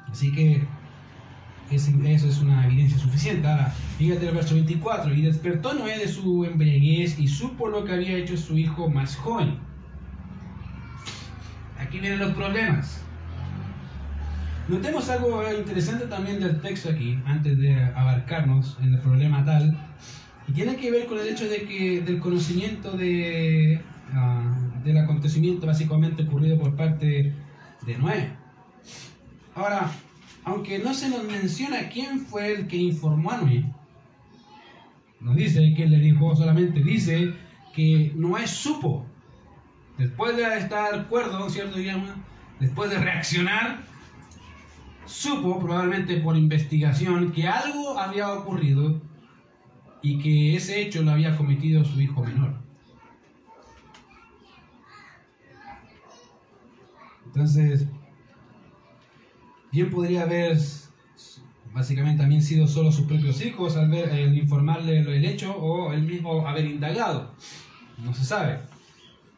Así 0.10 0.32
que 0.32 0.66
eso 1.72 2.28
es 2.28 2.40
una 2.40 2.66
evidencia 2.66 2.98
suficiente. 2.98 3.48
Ahora, 3.48 3.74
fíjate 3.98 4.30
el 4.30 4.36
verso 4.36 4.56
24. 4.56 5.14
Y 5.14 5.22
despertó 5.22 5.74
Noé 5.74 5.98
de 5.98 6.08
su 6.08 6.46
embriaguez 6.46 7.20
y 7.20 7.28
supo 7.28 7.68
lo 7.68 7.84
que 7.84 7.94
había 7.94 8.16
hecho 8.16 8.38
su 8.38 8.58
hijo 8.58 8.90
más 8.90 9.16
aquí 11.88 12.00
vienen 12.00 12.20
los 12.20 12.34
problemas. 12.34 13.02
Notemos 14.68 15.10
algo 15.10 15.42
interesante 15.58 16.08
también 16.08 16.42
del 16.42 16.60
texto 16.60 16.90
aquí, 16.90 17.18
antes 17.26 17.58
de 17.58 17.74
abarcarnos 17.96 18.78
en 18.82 18.96
el 18.96 19.00
problema 19.00 19.46
tal, 19.46 19.78
y 20.48 20.52
tiene 20.52 20.76
que 20.76 20.92
ver 20.92 21.06
con 21.06 21.20
el 21.20 21.30
hecho 21.30 21.48
de 21.48 21.64
que 21.64 22.02
del 22.02 22.20
conocimiento 22.20 22.92
de, 22.98 23.82
ah, 24.14 24.54
del 24.84 24.98
acontecimiento 24.98 25.66
básicamente 25.66 26.24
ocurrido 26.24 26.60
por 26.60 26.76
parte 26.76 27.34
de 27.86 27.98
Noé. 27.98 28.34
Ahora, 29.56 29.90
aunque 30.44 30.80
no 30.80 30.94
se 30.94 31.10
nos 31.10 31.24
menciona 31.24 31.88
quién 31.88 32.20
fue 32.20 32.52
el 32.52 32.68
que 32.68 32.76
informó 32.76 33.32
a 33.32 33.38
Noé, 33.38 33.64
no 35.22 35.34
dice 35.34 35.74
quién 35.76 35.92
le 35.92 36.00
dijo, 36.00 36.36
solamente 36.36 36.84
dice 36.84 37.34
que 37.74 38.12
Noé 38.16 38.46
supo 38.48 39.07
después 39.98 40.38
de 40.38 40.58
estar 40.58 41.08
cuerdo, 41.08 41.50
¿cierto? 41.50 41.78
después 42.60 42.90
de 42.90 42.98
reaccionar, 42.98 43.80
supo, 45.06 45.60
probablemente 45.60 46.18
por 46.18 46.38
investigación, 46.38 47.32
que 47.32 47.48
algo 47.48 47.98
había 48.00 48.32
ocurrido 48.34 49.02
y 50.02 50.20
que 50.20 50.56
ese 50.56 50.82
hecho 50.82 51.02
lo 51.02 51.12
había 51.12 51.36
cometido 51.36 51.84
su 51.84 52.00
hijo 52.02 52.24
menor. 52.24 52.56
Entonces, 57.26 57.88
bien 59.72 59.90
podría 59.92 60.24
haber 60.24 60.58
básicamente 61.74 62.22
también 62.22 62.42
sido 62.42 62.66
solo 62.66 62.92
sus 62.92 63.06
propios 63.06 63.46
hijos 63.46 63.78
al 63.78 63.90
ver, 63.90 64.10
el 64.10 64.36
informarle 64.36 65.00
el 65.00 65.26
hecho 65.26 65.56
o 65.56 65.94
él 65.94 66.02
mismo 66.02 66.48
haber 66.48 66.66
indagado. 66.66 67.36
No 68.04 68.14
se 68.14 68.26
sabe. 68.26 68.60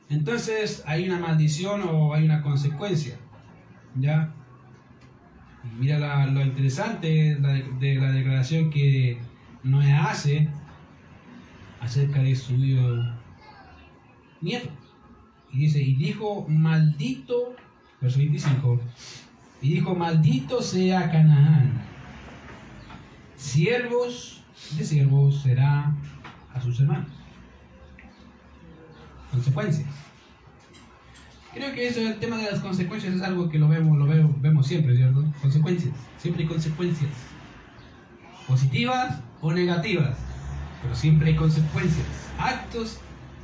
Entonces 0.09 0.83
hay 0.87 1.07
una 1.07 1.19
maldición 1.19 1.81
o 1.83 2.13
hay 2.13 2.25
una 2.25 2.41
consecuencia. 2.41 3.17
¿Ya? 3.95 4.33
mira 5.77 6.25
lo 6.27 6.41
interesante 6.41 7.35
de, 7.35 7.95
la 7.95 8.11
declaración 8.11 8.69
que 8.69 9.19
Noé 9.63 9.91
hace 9.91 10.49
acerca 11.81 12.21
de 12.21 12.35
su 12.35 12.53
nieto. 14.41 14.69
Y 15.51 15.59
dice, 15.59 15.81
y 15.81 15.95
dijo, 15.95 16.45
maldito, 16.47 17.55
verso 17.99 18.19
25, 18.19 18.79
y 19.61 19.73
dijo, 19.73 19.95
maldito 19.95 20.61
sea 20.61 21.09
Canaán, 21.11 21.81
siervos 23.35 24.43
de 24.77 24.83
siervos 24.83 25.41
será 25.41 25.95
a 26.53 26.61
sus 26.61 26.79
hermanos 26.79 27.18
consecuencias. 29.31 29.87
Creo 31.53 31.73
que 31.73 31.87
eso, 31.87 32.01
el 32.01 32.19
tema 32.19 32.37
de 32.37 32.51
las 32.51 32.59
consecuencias 32.59 33.15
es 33.15 33.21
algo 33.21 33.49
que 33.49 33.57
lo 33.57 33.67
vemos, 33.67 33.97
lo 33.97 34.05
vemos 34.05 34.67
siempre, 34.67 34.95
¿cierto? 34.95 35.25
Consecuencias, 35.41 35.93
siempre 36.17 36.43
hay 36.43 36.49
consecuencias. 36.49 37.09
Positivas 38.47 39.19
o 39.41 39.51
negativas, 39.51 40.17
pero 40.81 40.95
siempre 40.95 41.29
hay 41.29 41.35
consecuencias. 41.35 42.05
Actos 42.37 42.99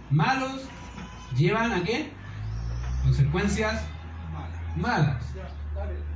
malos 0.09 0.61
llevan 1.35 1.71
a 1.71 1.83
qué? 1.83 2.09
Consecuencias 3.03 3.83
malas. 4.75 5.23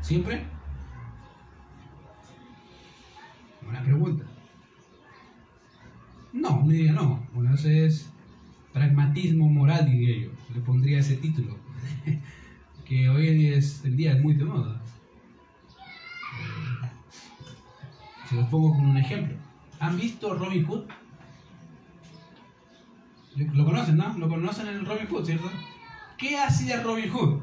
¿Siempre? 0.02 0.44
Buena 3.64 3.84
pregunta. 3.84 4.26
No, 6.34 6.60
un 6.60 6.70
día 6.70 6.94
no. 6.94 7.28
Una 7.34 7.52
vez 7.52 7.66
es 7.66 8.10
pragmatismo 8.74 9.50
moral, 9.50 9.86
diría 9.90 10.26
yo. 10.26 10.32
Le 10.54 10.62
pondría 10.62 11.00
ese 11.00 11.18
título. 11.18 11.58
que 12.86 13.08
hoy 13.10 13.48
es, 13.48 13.84
el 13.86 13.96
día 13.96 14.14
es 14.14 14.22
muy 14.22 14.34
de 14.34 14.46
moda. 14.46 14.82
Eh, 16.40 16.88
se 18.30 18.36
lo 18.36 18.50
pongo 18.50 18.74
con 18.76 18.86
un 18.88 18.98
ejemplo. 18.98 19.38
¿Han 19.80 19.98
visto 19.98 20.34
Robin 20.34 20.66
Hood? 20.66 20.86
Lo 23.36 23.66
conocen, 23.66 23.98
¿no? 23.98 24.18
Lo 24.18 24.28
conocen 24.28 24.68
el 24.68 24.86
Robin 24.86 25.08
Hood, 25.08 25.26
¿cierto? 25.26 25.50
¿Qué 26.18 26.38
hacía 26.38 26.82
Robin 26.82 27.10
Hood? 27.10 27.42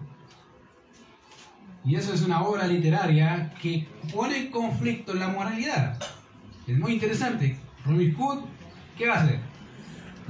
Y 1.84 1.94
eso 1.94 2.12
es 2.12 2.22
una 2.22 2.42
obra 2.42 2.66
literaria 2.66 3.54
que 3.62 3.86
pone 4.12 4.36
en 4.36 4.50
conflicto 4.50 5.14
la 5.14 5.28
moralidad. 5.28 5.96
Es 6.66 6.76
muy 6.76 6.94
interesante. 6.94 7.56
Robin 7.84 8.12
Hood, 8.14 8.44
¿qué 8.98 9.08
hace? 9.08 9.38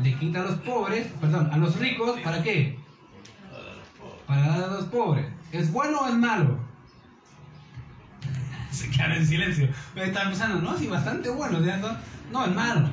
Le 0.03 0.15
quita 0.19 0.41
a 0.41 0.45
los 0.45 0.57
pobres, 0.57 1.07
perdón, 1.21 1.49
a 1.53 1.57
los 1.57 1.79
ricos, 1.79 2.21
¿para 2.21 2.43
qué? 2.43 2.79
Para 4.27 4.47
dar 4.49 4.65
a 4.65 4.75
los 4.75 4.85
pobres. 4.87 5.27
¿Es 5.53 5.73
bueno 5.73 6.01
o 6.01 6.09
es 6.09 6.15
malo? 6.15 6.59
Se 8.71 8.91
quedan 8.91 9.13
en 9.13 9.27
silencio. 9.27 9.69
Me 9.95 10.05
están 10.05 10.29
pensando, 10.29 10.61
no, 10.61 10.77
sí, 10.77 10.87
bastante 10.87 11.31
bueno, 11.31 11.63
¿cierto? 11.63 11.97
No, 12.31 12.45
es 12.45 12.55
malo. 12.55 12.91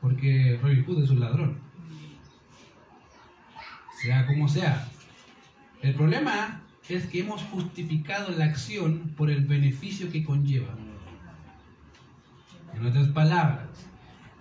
Porque 0.00 0.58
Robin 0.62 0.84
Hood 0.84 1.04
es 1.04 1.10
un 1.10 1.20
ladrón. 1.20 1.58
Sea 4.00 4.26
como 4.26 4.48
sea. 4.48 4.88
El 5.82 5.94
problema 5.94 6.62
es 6.88 7.06
que 7.06 7.20
hemos 7.20 7.42
justificado 7.42 8.30
la 8.32 8.46
acción 8.46 9.12
por 9.16 9.30
el 9.30 9.44
beneficio 9.44 10.10
que 10.10 10.24
conlleva. 10.24 10.74
En 12.80 12.86
otras 12.86 13.08
palabras, 13.08 13.68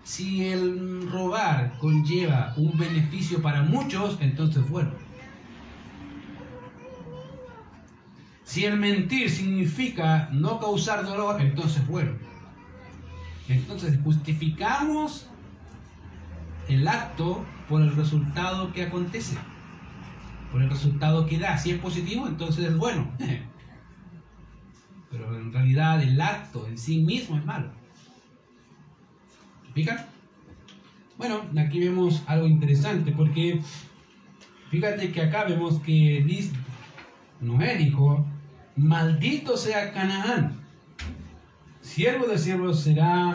si 0.04 0.46
el 0.46 1.12
robar 1.12 1.78
conlleva 1.78 2.54
un 2.56 2.78
beneficio 2.78 3.42
para 3.42 3.64
muchos, 3.64 4.18
entonces 4.22 4.68
bueno. 4.70 4.92
Si 8.46 8.64
el 8.64 8.80
mentir 8.80 9.30
significa 9.30 10.30
no 10.32 10.58
causar 10.58 11.06
dolor, 11.06 11.42
entonces 11.42 11.86
bueno. 11.86 12.14
Entonces 13.50 14.00
justificamos 14.04 15.28
el 16.70 16.88
acto 16.88 17.46
por 17.68 17.82
el 17.82 17.94
resultado 17.94 18.72
que 18.72 18.84
acontece, 18.84 19.38
por 20.52 20.62
el 20.62 20.70
resultado 20.70 21.26
que 21.26 21.40
da. 21.40 21.58
Si 21.58 21.72
es 21.72 21.80
positivo, 21.80 22.26
entonces 22.26 22.66
es 22.66 22.78
bueno. 22.78 23.12
Pero 25.12 25.36
en 25.38 25.52
realidad 25.52 26.02
el 26.02 26.22
acto 26.22 26.66
en 26.68 26.78
sí 26.78 27.00
mismo 27.00 27.36
es 27.36 27.44
malo. 27.44 27.79
¿Fijan? 29.74 30.06
Bueno, 31.18 31.42
aquí 31.58 31.80
vemos 31.80 32.24
algo 32.28 32.48
interesante 32.48 33.12
porque 33.12 33.62
fíjate 34.70 35.12
que 35.12 35.22
acá 35.22 35.44
vemos 35.44 35.80
que 35.80 36.26
Noé 37.42 37.78
dijo, 37.78 38.26
maldito 38.76 39.58
sea 39.58 39.92
Canaán, 39.92 40.60
siervo 41.82 42.26
de 42.26 42.38
siervos 42.38 42.82
será 42.82 43.34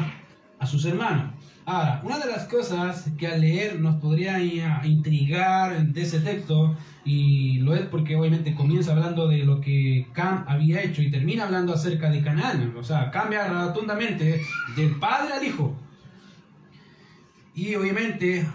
a 0.59 0.67
sus 0.67 0.85
hermanos. 0.87 1.33
Ahora, 1.67 2.03
una 2.05 2.19
de 2.19 2.27
las 2.27 2.47
cosas 2.47 3.11
que 3.17 3.27
al 3.27 3.41
leer 3.41 3.81
nos 3.81 3.97
podría 3.97 4.39
intrigar 4.85 5.87
de 5.87 6.03
ese 6.03 6.21
texto, 6.21 6.77
y 7.07 7.59
lo 7.61 7.75
es 7.75 7.83
porque 7.87 8.17
obviamente 8.17 8.55
comienza 8.55 8.93
hablando 8.93 9.29
de 9.29 9.39
lo 9.45 9.61
que 9.61 10.07
Cam 10.13 10.45
había 10.47 10.83
hecho 10.83 11.01
y 11.01 11.11
termina 11.11 11.45
hablando 11.45 11.73
acerca 11.73 12.11
de 12.11 12.23
Canaán, 12.23 12.75
o 12.77 12.83
sea, 12.83 13.11
cambia 13.11 13.47
rotundamente 13.47 14.41
del 14.77 14.95
padre 14.97 15.35
al 15.35 15.45
hijo. 15.45 15.75
Y 17.55 17.75
obviamente 17.77 18.47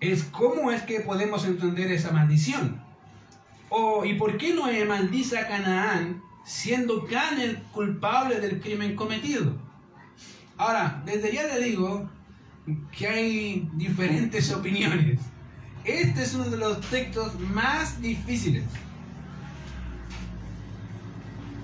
es 0.00 0.24
cómo 0.24 0.70
es 0.70 0.82
que 0.82 1.00
podemos 1.00 1.46
entender 1.46 1.90
esa 1.92 2.10
maldición. 2.10 2.82
O, 3.68 4.04
¿Y 4.04 4.14
por 4.14 4.36
qué 4.36 4.54
no 4.54 4.66
maldice 4.86 5.38
a 5.38 5.48
Canaán 5.48 6.22
siendo 6.44 7.06
Can 7.06 7.40
el 7.40 7.58
culpable 7.72 8.40
del 8.40 8.60
crimen 8.60 8.96
cometido? 8.96 9.56
Ahora, 10.56 11.02
desde 11.04 11.32
ya 11.32 11.46
le 11.46 11.64
digo 11.64 12.08
que 12.96 13.06
hay 13.06 13.68
diferentes 13.74 14.52
opiniones. 14.52 15.20
Este 15.84 16.22
es 16.22 16.34
uno 16.34 16.44
de 16.44 16.56
los 16.56 16.80
textos 16.88 17.38
más 17.38 18.00
difíciles. 18.00 18.64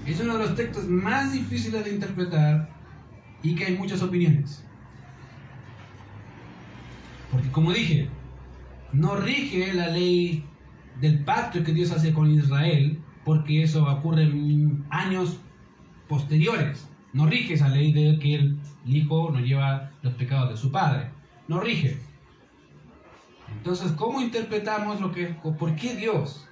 Es 0.06 0.20
uno 0.20 0.38
de 0.38 0.46
los 0.46 0.56
textos 0.56 0.86
más 0.88 1.32
difíciles 1.32 1.84
de 1.84 1.94
interpretar 1.94 2.68
y 3.42 3.54
que 3.54 3.66
hay 3.66 3.76
muchas 3.76 4.02
opiniones. 4.02 4.64
Porque 7.30 7.50
como 7.50 7.72
dije, 7.72 8.08
no 8.92 9.16
rige 9.16 9.72
la 9.72 9.88
ley 9.88 10.44
del 11.00 11.24
pacto 11.24 11.62
que 11.62 11.72
Dios 11.72 11.90
hace 11.92 12.12
con 12.12 12.30
Israel, 12.30 13.00
porque 13.24 13.62
eso 13.62 13.84
ocurre 13.84 14.24
en 14.24 14.84
años 14.90 15.38
posteriores. 16.08 16.88
No 17.12 17.26
rige 17.26 17.54
esa 17.54 17.68
ley 17.68 17.92
de 17.92 18.18
que 18.18 18.34
el 18.34 18.58
hijo 18.86 19.30
no 19.32 19.40
lleva 19.40 19.90
los 20.02 20.14
pecados 20.14 20.50
de 20.50 20.56
su 20.56 20.70
padre. 20.70 21.10
No 21.48 21.60
rige. 21.60 21.98
Entonces, 23.56 23.92
¿cómo 23.92 24.20
interpretamos 24.20 25.00
lo 25.00 25.12
que 25.12 25.26
por 25.26 25.74
qué 25.74 25.94
Dios, 25.96 26.46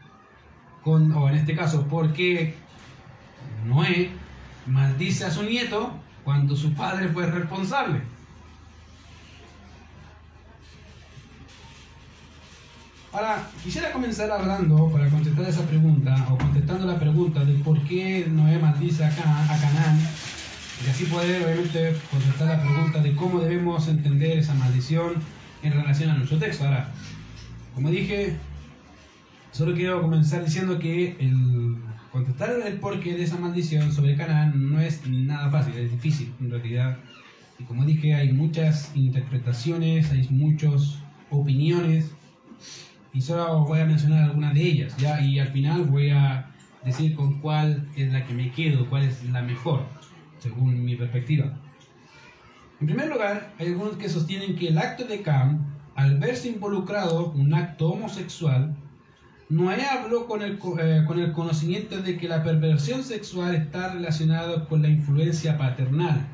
con, 0.83 1.13
o 1.13 1.29
en 1.29 1.37
este 1.37 1.55
caso, 1.55 1.87
por 1.87 2.13
qué 2.13 2.55
Noé 3.67 4.11
maldice 4.67 5.25
a 5.25 5.31
su 5.31 5.43
nieto 5.45 5.93
cuando 6.25 6.57
su 6.57 6.75
padre 6.75 7.09
fue 7.09 7.27
responsable? 7.27 8.03
Ahora, 13.11 13.49
quisiera 13.65 13.91
comenzar 13.91 14.31
hablando, 14.31 14.91
para 14.91 15.09
contestar 15.09 15.49
esa 15.49 15.63
pregunta, 15.63 16.27
o 16.31 16.37
contestando 16.37 16.87
la 16.87 16.99
pregunta 16.99 17.43
de 17.43 17.55
por 17.55 17.81
qué 17.85 18.27
Noé 18.31 18.59
maldice 18.59 19.03
a, 19.03 19.09
a 19.09 19.61
Canaán, 19.61 19.99
y 20.85 20.91
así 20.91 21.05
poder 21.07 21.43
obviamente 21.43 21.97
contestar 22.11 22.49
la 22.49 22.63
pregunta 22.63 23.01
de 23.01 23.17
cómo 23.17 23.41
debemos 23.41 23.89
entender 23.89 24.39
esa 24.39 24.53
maldición 24.55 25.15
en 25.63 25.73
relación 25.73 26.11
a 26.11 26.15
nuestro 26.15 26.39
texto. 26.39 26.65
Ahora, 26.65 26.93
como 27.75 27.91
dije, 27.91 28.37
solo 29.53 29.75
quiero 29.75 30.03
comenzar 30.03 30.45
diciendo 30.45 30.79
que 30.79 31.17
el 31.19 31.79
contestar 32.13 32.51
el 32.67 32.75
porqué 32.79 33.15
de 33.15 33.25
esa 33.25 33.39
maldición 33.39 33.91
sobre 33.91 34.17
Canaán 34.17 34.71
no 34.71 34.81
es 34.81 35.07
nada 35.07 35.51
fácil, 35.51 35.75
es 35.79 35.91
difícil 35.91 36.35
en 36.41 36.51
realidad. 36.51 36.99
Y 37.59 37.65
como 37.65 37.87
dije, 37.87 38.15
hay 38.15 38.33
muchas 38.33 38.93
interpretaciones, 38.95 40.11
hay 40.13 40.29
muchas 40.31 40.99
opiniones, 41.31 42.13
y 43.13 43.21
solo 43.21 43.65
voy 43.65 43.81
a 43.81 43.85
mencionar 43.85 44.25
algunas 44.25 44.55
de 44.55 44.63
ellas, 44.63 44.97
¿ya? 44.97 45.21
Y 45.21 45.39
al 45.39 45.49
final 45.49 45.85
voy 45.85 46.11
a 46.11 46.51
decir 46.85 47.15
con 47.15 47.41
cuál 47.41 47.89
es 47.97 48.13
la 48.13 48.25
que 48.25 48.35
me 48.35 48.53
quedo, 48.53 48.89
cuál 48.89 49.03
es 49.03 49.25
la 49.31 49.43
mejor 49.43 49.87
según 50.39 50.85
mi 50.85 50.97
perspectiva. 50.97 51.53
En 52.81 52.87
primer 52.87 53.09
lugar, 53.09 53.53
hay 53.59 53.69
algunos 53.69 53.97
que 53.97 54.09
sostienen 54.09 54.57
que 54.57 54.69
el 54.69 54.79
acto 54.79 55.05
de 55.05 55.23
Cam, 55.23 55.75
al 55.97 56.19
verse 56.19 56.49
involucrado 56.49 57.33
un 57.33 57.53
acto 57.55 57.89
homosexual, 57.89 58.77
Noé 59.49 59.85
habló 59.85 60.27
con 60.27 60.43
el, 60.43 60.59
eh, 60.79 61.05
con 61.07 61.19
el 61.19 61.33
conocimiento 61.33 62.01
de 62.03 62.19
que 62.19 62.29
la 62.29 62.45
perversión 62.45 63.03
sexual 63.03 63.55
está 63.55 63.95
relacionada 63.95 64.67
con 64.67 64.83
la 64.83 64.89
influencia 64.89 65.57
paternal, 65.57 66.29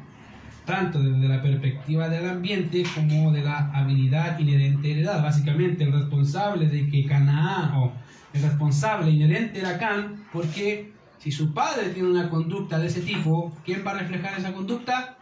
tanto 0.64 1.02
desde 1.02 1.28
la 1.28 1.42
perspectiva 1.42 2.08
del 2.08 2.28
ambiente 2.28 2.84
como 2.94 3.32
de 3.32 3.42
la 3.42 3.70
habilidad 3.72 4.38
inherente 4.38 4.92
heredada. 4.92 5.22
Básicamente, 5.22 5.84
el 5.84 5.92
responsable 5.92 6.68
de 6.68 6.88
que 6.88 7.04
Canaán, 7.06 7.74
o 7.74 7.92
el 8.32 8.42
responsable 8.42 9.10
inherente 9.10 9.60
era 9.60 9.78
Cam, 9.78 10.24
porque 10.32 10.92
si 11.18 11.30
su 11.30 11.52
padre 11.52 11.90
tiene 11.90 12.08
una 12.08 12.30
conducta 12.30 12.78
de 12.78 12.86
ese 12.86 13.00
tipo, 13.00 13.54
¿quién 13.64 13.84
va 13.86 13.92
a 13.92 13.98
reflejar 13.98 14.38
esa 14.38 14.52
conducta? 14.52 15.18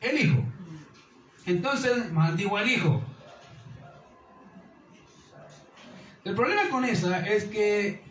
El 0.00 0.20
hijo. 0.20 0.44
Entonces, 1.46 2.12
maldigo 2.12 2.56
al 2.56 2.68
hijo. 2.68 3.02
El 6.24 6.34
problema 6.34 6.68
con 6.70 6.84
esa 6.84 7.24
es 7.26 7.44
que 7.44 8.02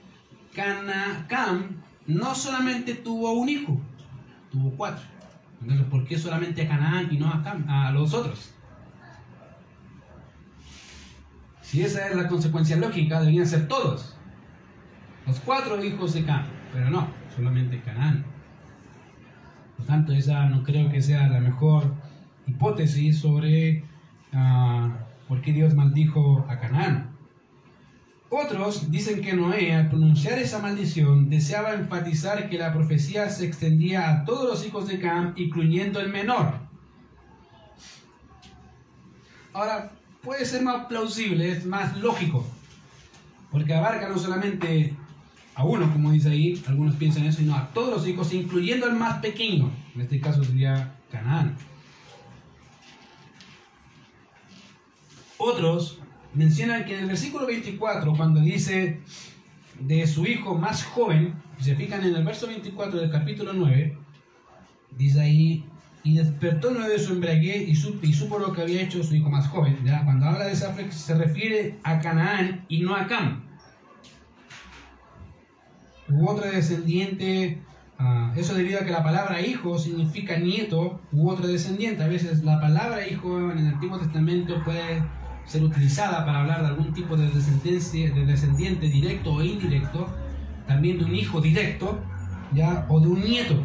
Cam 0.53 1.83
no 2.07 2.33
solamente 2.33 2.95
tuvo 2.95 3.33
un 3.33 3.49
hijo, 3.49 3.81
tuvo 4.51 4.71
cuatro. 4.71 5.14
Entonces, 5.65 5.87
¿por 5.87 6.05
qué 6.05 6.19
solamente 6.19 6.61
a 6.61 6.67
Canaán 6.67 7.11
y 7.11 7.17
no 7.17 7.27
a, 7.27 7.87
a 7.87 7.91
los 7.91 8.13
otros? 8.13 8.53
Si 11.63 11.81
esa 11.81 12.07
es 12.07 12.15
la 12.15 12.27
consecuencia 12.27 12.77
lógica, 12.77 13.19
deberían 13.19 13.47
ser 13.47 13.67
todos 13.67 14.15
los 15.25 15.39
cuatro 15.39 15.83
hijos 15.83 16.13
de 16.13 16.23
Cam, 16.23 16.43
pero 16.71 16.91
no, 16.91 17.07
solamente 17.35 17.81
Canaán. 17.81 18.23
Por 19.75 19.87
tanto, 19.87 20.13
esa 20.13 20.45
no 20.49 20.61
creo 20.61 20.91
que 20.91 21.01
sea 21.01 21.27
la 21.27 21.39
mejor 21.39 21.95
hipótesis 22.45 23.17
sobre 23.17 23.83
uh, 24.33 24.91
por 25.27 25.41
qué 25.41 25.51
Dios 25.51 25.73
maldijo 25.73 26.45
a 26.47 26.59
Canaán. 26.59 27.14
Otros 28.29 28.91
dicen 28.91 29.21
que 29.21 29.33
Noé, 29.33 29.73
al 29.73 29.89
pronunciar 29.89 30.39
esa 30.39 30.59
maldición, 30.59 31.29
deseaba 31.29 31.73
enfatizar 31.73 32.49
que 32.49 32.57
la 32.57 32.73
profecía 32.73 33.29
se 33.29 33.45
extendía 33.45 34.09
a 34.09 34.25
todos 34.25 34.49
los 34.49 34.65
hijos 34.65 34.87
de 34.87 34.99
Cam, 34.99 35.33
incluyendo 35.35 35.99
el 35.99 36.09
menor. 36.09 36.53
Ahora, 39.53 39.91
puede 40.21 40.43
ser 40.43 40.63
más 40.63 40.85
plausible, 40.87 41.51
es 41.51 41.65
más 41.65 41.95
lógico, 41.97 42.45
porque 43.51 43.73
abarca 43.73 44.09
no 44.09 44.17
solamente 44.17 44.95
a 45.53 45.63
uno, 45.63 45.89
como 45.93 46.11
dice 46.11 46.29
ahí, 46.29 46.61
algunos 46.67 46.95
piensan 46.95 47.25
eso, 47.25 47.41
y 47.41 47.45
no 47.45 47.55
a 47.55 47.69
todos 47.69 47.89
los 47.89 48.07
hijos, 48.07 48.33
incluyendo 48.33 48.87
al 48.87 48.97
más 48.97 49.19
pequeño, 49.19 49.71
en 49.93 50.01
este 50.01 50.19
caso 50.19 50.43
sería 50.43 50.95
Canaán. 51.09 51.55
Otros 55.37 55.99
mencionan 56.35 56.85
que 56.85 56.93
en 56.95 57.01
el 57.01 57.07
versículo 57.07 57.47
24, 57.47 58.13
cuando 58.15 58.41
dice 58.41 58.99
de 59.79 60.07
su 60.07 60.25
hijo 60.25 60.55
más 60.55 60.83
joven, 60.83 61.33
si 61.57 61.65
se 61.65 61.75
fijan 61.75 62.03
en 62.05 62.15
el 62.15 62.23
verso 62.23 62.47
24 62.47 62.99
del 62.99 63.09
capítulo 63.09 63.53
9, 63.53 63.97
dice 64.97 65.21
ahí, 65.21 65.65
y 66.03 66.15
despertó 66.15 66.69
nueve 66.71 66.93
de 66.93 66.99
su 66.99 67.13
embriaguez 67.13 67.67
y, 67.67 67.75
supo, 67.75 68.05
y 68.05 68.13
supo 68.13 68.37
lo 68.37 68.53
que 68.53 68.61
había 68.61 68.83
hecho 68.83 69.03
su 69.03 69.15
hijo 69.15 69.29
más 69.29 69.47
joven. 69.47 69.79
¿ya? 69.83 70.03
Cuando 70.05 70.27
habla 70.27 70.45
de 70.45 70.51
esa 70.51 70.75
se 70.91 71.15
refiere 71.15 71.79
a 71.83 71.99
Canaán 71.99 72.63
y 72.69 72.81
no 72.81 72.95
a 72.95 73.07
Cam. 73.07 73.43
U 76.07 76.29
otro 76.29 76.45
descendiente, 76.45 77.59
uh, 77.99 78.39
eso 78.39 78.53
debido 78.53 78.79
a 78.79 78.85
que 78.85 78.91
la 78.91 79.03
palabra 79.03 79.41
hijo 79.41 79.79
significa 79.79 80.37
nieto 80.37 81.01
u 81.11 81.27
otro 81.27 81.47
descendiente. 81.47 82.03
A 82.03 82.07
veces 82.07 82.43
la 82.43 82.61
palabra 82.61 83.07
hijo 83.07 83.51
en 83.51 83.57
el 83.57 83.67
Antiguo 83.69 83.97
Testamento 83.97 84.63
puede 84.63 85.01
ser 85.45 85.63
utilizada 85.63 86.25
para 86.25 86.41
hablar 86.41 86.61
de 86.61 86.67
algún 86.67 86.93
tipo 86.93 87.15
de 87.15 87.29
descendencia, 87.29 88.11
de 88.11 88.25
descendiente 88.25 88.87
directo 88.87 89.33
o 89.33 89.43
indirecto, 89.43 90.07
también 90.67 90.97
de 90.97 91.05
un 91.05 91.15
hijo 91.15 91.39
directo, 91.39 91.99
¿ya? 92.53 92.85
o 92.89 92.99
de 92.99 93.07
un 93.07 93.21
nieto. 93.21 93.55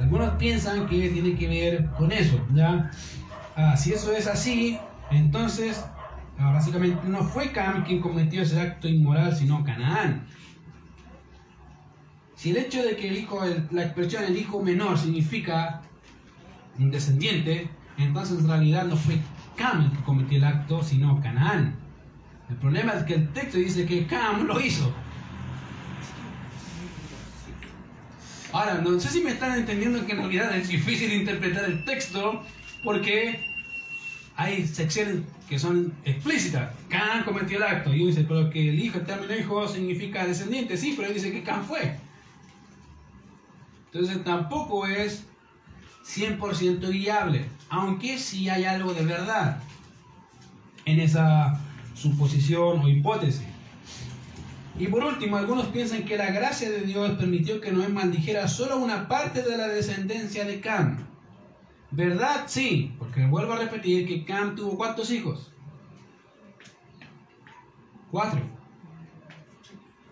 Algunos 0.00 0.30
piensan 0.34 0.86
que 0.86 1.10
tiene 1.10 1.36
que 1.36 1.46
ver 1.46 1.90
con 1.96 2.10
eso, 2.10 2.44
¿ya? 2.52 2.90
Ah, 3.54 3.76
si 3.76 3.92
eso 3.92 4.12
es 4.12 4.26
así, 4.26 4.78
entonces 5.10 5.84
ah, 6.38 6.52
básicamente 6.52 7.06
no 7.06 7.22
fue 7.22 7.52
Cam 7.52 7.84
quien 7.84 8.00
cometió 8.00 8.42
ese 8.42 8.60
acto 8.60 8.88
inmoral, 8.88 9.34
sino 9.36 9.62
Canaán. 9.62 10.26
Si 12.34 12.50
el 12.50 12.56
hecho 12.56 12.82
de 12.82 12.96
que 12.96 13.08
el 13.08 13.18
hijo, 13.18 13.40
la 13.70 13.84
expresión 13.84 14.24
el 14.24 14.36
hijo 14.36 14.60
menor 14.60 14.98
significa 14.98 15.82
un 16.78 16.90
descendiente, 16.90 17.68
entonces 17.96 18.40
en 18.40 18.48
realidad 18.48 18.84
no 18.84 18.96
fue 18.96 19.20
Cam 19.56 20.02
cometió 20.04 20.38
el 20.38 20.44
acto, 20.44 20.82
sino 20.82 21.20
Canaán. 21.20 21.74
El 22.48 22.56
problema 22.56 22.92
es 22.92 23.04
que 23.04 23.14
el 23.14 23.28
texto 23.32 23.58
dice 23.58 23.86
que 23.86 24.06
Cam 24.06 24.46
lo 24.46 24.60
hizo. 24.60 24.92
Ahora, 28.52 28.74
no 28.74 29.00
sé 29.00 29.08
si 29.08 29.22
me 29.22 29.30
están 29.30 29.58
entendiendo 29.58 30.04
que 30.04 30.12
en 30.12 30.18
realidad 30.18 30.54
es 30.54 30.68
difícil 30.68 31.12
interpretar 31.12 31.64
el 31.64 31.84
texto 31.86 32.42
porque 32.84 33.40
hay 34.36 34.66
secciones 34.66 35.20
que 35.48 35.58
son 35.58 35.94
explícitas. 36.04 36.70
Can 36.88 37.24
cometió 37.24 37.56
el 37.56 37.62
acto. 37.62 37.94
Y 37.94 38.00
uno 38.00 38.08
dice, 38.08 38.24
pero 38.28 38.50
que 38.50 38.68
el 38.68 38.78
hijo, 38.78 38.98
el 38.98 39.06
término 39.06 39.34
hijo 39.34 39.66
significa 39.68 40.26
descendiente. 40.26 40.76
Sí, 40.76 40.94
pero 40.96 41.08
él 41.08 41.14
dice 41.14 41.32
que 41.32 41.42
Can 41.42 41.64
fue. 41.64 41.96
Entonces 43.92 44.22
tampoco 44.24 44.86
es 44.86 45.26
100% 46.04 46.90
viable. 46.90 47.48
Aunque 47.68 48.18
sí 48.18 48.48
hay 48.48 48.64
algo 48.64 48.92
de 48.92 49.04
verdad 49.04 49.62
en 50.84 51.00
esa 51.00 51.60
suposición 51.94 52.80
o 52.80 52.88
hipótesis. 52.88 53.46
Y 54.78 54.86
por 54.88 55.04
último, 55.04 55.36
algunos 55.36 55.66
piensan 55.66 56.04
que 56.04 56.16
la 56.16 56.30
gracia 56.30 56.70
de 56.70 56.80
Dios 56.80 57.12
permitió 57.12 57.60
que 57.60 57.72
Noé 57.72 57.88
maldijera 57.88 58.48
solo 58.48 58.78
una 58.78 59.06
parte 59.06 59.42
de 59.42 59.56
la 59.56 59.68
descendencia 59.68 60.44
de 60.44 60.60
Cam. 60.60 61.06
¿Verdad? 61.90 62.44
Sí, 62.46 62.94
porque 62.98 63.26
vuelvo 63.26 63.52
a 63.52 63.58
repetir 63.58 64.08
que 64.08 64.24
Cam 64.24 64.56
tuvo 64.56 64.76
cuántos 64.76 65.10
hijos? 65.10 65.52
Cuatro. 68.10 68.40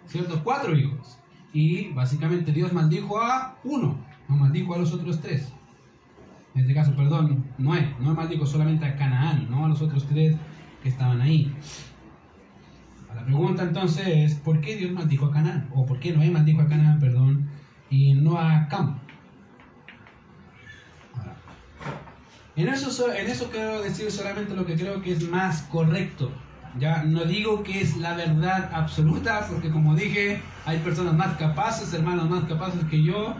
¿Cierto? 0.07 0.43
Cuatro 0.45 0.77
hijos. 0.77 1.17
Y 1.53 1.89
básicamente 1.89 2.53
Dios 2.53 2.73
maldijo 2.73 3.19
a 3.19 3.57
uno, 3.65 3.99
no 4.29 4.37
maldijo 4.37 4.75
a 4.75 4.79
los 4.79 4.93
otros 4.93 5.21
tres. 5.21 5.49
En 6.55 6.63
este 6.63 6.75
caso, 6.75 6.95
perdón, 6.95 7.45
Noé. 7.59 7.95
Noé 8.01 8.15
maldijo 8.15 8.45
solamente 8.47 8.85
a 8.85 8.97
Canaán, 8.97 9.49
no 9.51 9.65
a 9.65 9.69
los 9.69 9.81
otros 9.83 10.07
tres 10.07 10.37
que 10.83 10.89
estaban 10.89 11.21
ahí. 11.21 11.55
La 13.15 13.25
pregunta 13.25 13.65
entonces 13.65 14.07
es, 14.07 14.35
¿por 14.35 14.61
qué 14.61 14.77
Dios 14.77 14.93
maldijo 14.93 15.27
a 15.27 15.33
Canaán? 15.33 15.69
O 15.75 15.87
¿por 15.87 15.99
qué 16.01 16.13
Noé 16.13 16.31
maldijo 16.31 16.63
a 16.63 16.69
Canaán, 16.69 16.99
perdón, 16.99 17.49
y 17.89 18.15
no 18.15 18.39
a 18.39 18.67
Cam? 18.69 18.99
En 22.57 22.69
eso, 22.69 23.13
en 23.13 23.27
eso 23.27 23.49
quiero 23.51 23.81
decir 23.81 24.11
solamente 24.11 24.55
lo 24.55 24.67
que 24.67 24.75
creo 24.75 25.01
que 25.03 25.13
es 25.13 25.29
más 25.29 25.63
correcto. 25.63 26.31
Ya 26.79 27.03
no 27.03 27.25
digo 27.25 27.63
que 27.63 27.81
es 27.81 27.97
la 27.97 28.15
verdad 28.15 28.71
absoluta, 28.73 29.47
porque 29.49 29.71
como 29.71 29.95
dije, 29.95 30.41
hay 30.67 30.79
personas 30.79 31.15
más 31.15 31.37
capaces, 31.37 31.93
hermanos 31.95 32.29
más 32.29 32.45
capaces 32.45 32.85
que 32.85 33.03
yo, 33.03 33.35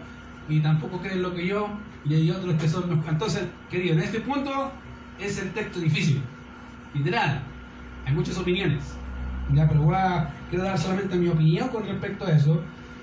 y 0.49 0.59
tampoco 0.59 0.99
creen 0.99 1.21
lo 1.21 1.33
que 1.33 1.47
yo, 1.47 1.69
y 2.05 2.15
hay 2.15 2.31
otros 2.31 2.55
que 2.55 2.67
son 2.67 2.89
mejores. 2.89 3.11
Entonces, 3.11 3.43
querido, 3.69 3.93
en 3.95 4.01
este 4.01 4.19
punto 4.21 4.71
es 5.19 5.39
el 5.39 5.51
texto 5.51 5.79
difícil, 5.79 6.21
literal. 6.93 7.41
Hay 8.05 8.13
muchas 8.13 8.37
opiniones. 8.37 8.95
Ya, 9.53 9.67
pero 9.67 9.81
voy 9.81 9.95
a, 9.95 10.29
quiero 10.49 10.63
dar 10.63 10.77
solamente 10.77 11.15
mi 11.17 11.27
opinión 11.27 11.69
con 11.69 11.85
respecto 11.85 12.25
a 12.25 12.31
eso. 12.31 12.61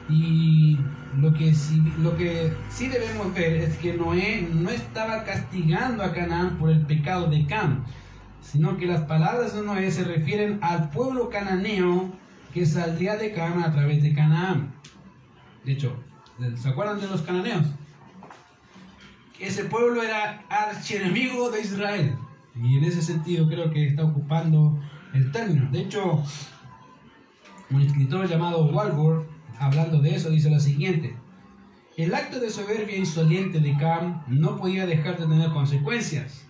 Y 0.09 0.79
lo 1.21 1.33
que, 1.35 1.55
sí, 1.55 1.83
lo 2.03 2.17
que 2.17 2.53
sí 2.71 2.89
debemos 2.89 3.35
ver 3.35 3.57
es 3.57 3.77
que 3.77 3.95
Noé 3.95 4.49
no 4.53 4.71
estaba 4.71 5.25
castigando 5.25 6.03
a 6.03 6.13
Canaán 6.13 6.57
por 6.57 6.71
el 6.71 6.81
pecado 6.87 7.27
de 7.27 7.47
Cam, 7.47 7.85
sino 8.41 8.77
que 8.79 8.87
las 8.87 9.03
palabras 9.03 9.55
de 9.55 9.63
Noé 9.63 9.91
se 9.91 10.05
refieren 10.05 10.59
al 10.63 10.89
pueblo 10.91 11.29
cananeo 11.29 12.11
que 12.55 12.65
saldría 12.65 13.17
de 13.17 13.33
Cam 13.33 13.63
a 13.63 13.71
través 13.71 14.03
de 14.03 14.15
Canaán. 14.15 14.73
De 15.65 15.73
hecho, 15.73 15.95
¿se 16.55 16.69
acuerdan 16.69 17.01
de 17.01 17.09
los 17.09 17.21
cananeos? 17.21 17.67
Ese 19.39 19.65
pueblo 19.65 20.03
era 20.03 20.45
archienemigo 20.49 21.51
de 21.51 21.61
Israel. 21.61 22.17
Y 22.61 22.79
en 22.79 22.85
ese 22.85 23.03
sentido 23.03 23.49
creo 23.49 23.71
que 23.71 23.87
está 23.87 24.05
ocupando 24.05 24.79
el 25.15 25.31
término. 25.31 25.71
De 25.71 25.81
hecho, 25.81 26.25
un 27.71 27.83
escritor 27.83 28.29
llamado 28.29 28.67
Walworth, 28.67 29.29
hablando 29.61 30.01
de 30.01 30.17
eso, 30.17 30.31
dice 30.31 30.51
lo 30.51 30.59
siguiente. 30.59 31.17
El 31.97 32.15
acto 32.15 32.41
de 32.41 32.51
soberbia 32.51 32.97
insolente 32.97 33.61
de 33.61 33.77
Cam 33.77 34.23
no 34.27 34.57
podía 34.57 34.87
dejar 34.87 35.19
de 35.19 35.27
tener 35.27 35.51
consecuencias. 35.51 36.47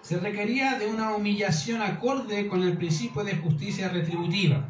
Se 0.00 0.18
requería 0.18 0.78
de 0.78 0.86
una 0.86 1.14
humillación 1.14 1.82
acorde 1.82 2.48
con 2.48 2.62
el 2.62 2.76
principio 2.76 3.24
de 3.24 3.36
justicia 3.36 3.88
retributiva. 3.88 4.68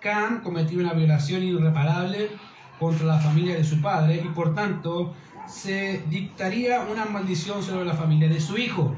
Cam 0.00 0.42
cometió 0.42 0.78
una 0.80 0.94
violación 0.94 1.42
irreparable 1.42 2.30
contra 2.78 3.06
la 3.06 3.18
familia 3.18 3.54
de 3.54 3.64
su 3.64 3.80
padre 3.80 4.22
y 4.24 4.28
por 4.28 4.54
tanto 4.54 5.14
se 5.46 6.02
dictaría 6.08 6.80
una 6.80 7.04
maldición 7.04 7.62
sobre 7.62 7.84
la 7.84 7.94
familia 7.94 8.28
de 8.28 8.40
su 8.40 8.56
hijo. 8.56 8.94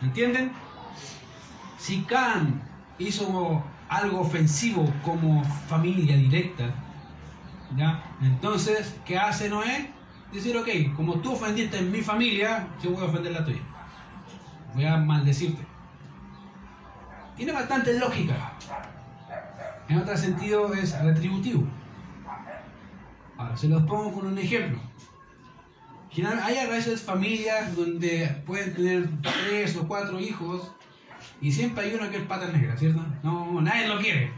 ¿Entienden? 0.00 0.52
Si 1.78 2.02
Cam 2.02 2.60
hizo 2.98 3.62
algo 3.88 4.20
ofensivo 4.20 4.86
como 5.04 5.44
familia 5.44 6.16
directa, 6.16 6.74
¿ya? 7.76 8.02
Entonces, 8.20 8.98
¿qué 9.04 9.18
hace 9.18 9.48
Noé? 9.48 9.90
Decir, 10.32 10.56
ok, 10.56 10.94
como 10.96 11.20
tú 11.20 11.32
ofendiste 11.32 11.78
en 11.78 11.90
mi 11.90 12.00
familia, 12.00 12.68
yo 12.82 12.92
voy 12.92 13.02
a 13.02 13.04
ofender 13.06 13.32
la 13.32 13.44
tuya. 13.44 13.60
Voy 14.74 14.86
a 14.86 14.96
maldecirte. 14.96 15.66
Tiene 17.36 17.52
bastante 17.52 17.98
lógica. 17.98 18.54
En 19.88 19.98
otro 19.98 20.16
sentido 20.16 20.72
es 20.72 20.98
retributivo. 21.02 21.64
Ahora, 23.36 23.56
se 23.56 23.68
los 23.68 23.82
pongo 23.82 24.12
con 24.12 24.26
un 24.26 24.38
ejemplo. 24.38 24.78
Hay 26.14 26.58
a 26.58 26.68
veces 26.68 27.02
familias 27.02 27.74
donde 27.74 28.42
pueden 28.46 28.74
tener 28.74 29.08
tres 29.22 29.76
o 29.76 29.88
cuatro 29.88 30.20
hijos 30.20 30.70
y 31.40 31.50
siempre 31.50 31.84
hay 31.84 31.94
uno 31.94 32.10
que 32.10 32.18
es 32.18 32.22
pata 32.24 32.48
negra, 32.48 32.76
¿cierto? 32.76 33.02
No, 33.22 33.60
nadie 33.62 33.88
lo 33.88 33.98
quiere. 33.98 34.30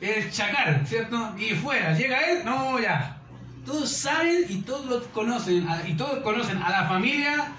El 0.00 0.30
chacal, 0.30 0.86
¿cierto? 0.86 1.34
Y 1.38 1.54
fuera, 1.54 1.94
llega 1.94 2.20
él, 2.30 2.44
no, 2.44 2.78
ya. 2.78 3.20
Todos 3.64 3.90
saben 3.90 4.44
y 4.48 4.60
todos 4.60 4.86
lo 4.86 5.02
conocen, 5.12 5.66
y 5.86 5.94
todos 5.94 6.18
conocen 6.18 6.62
a 6.62 6.70
la 6.70 6.86
familia 6.86 7.52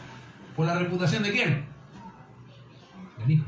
por 0.56 0.68
la 0.68 0.78
reputación 0.78 1.24
de 1.24 1.32
quién? 1.32 1.66
Del 3.18 3.32
hijo. 3.32 3.46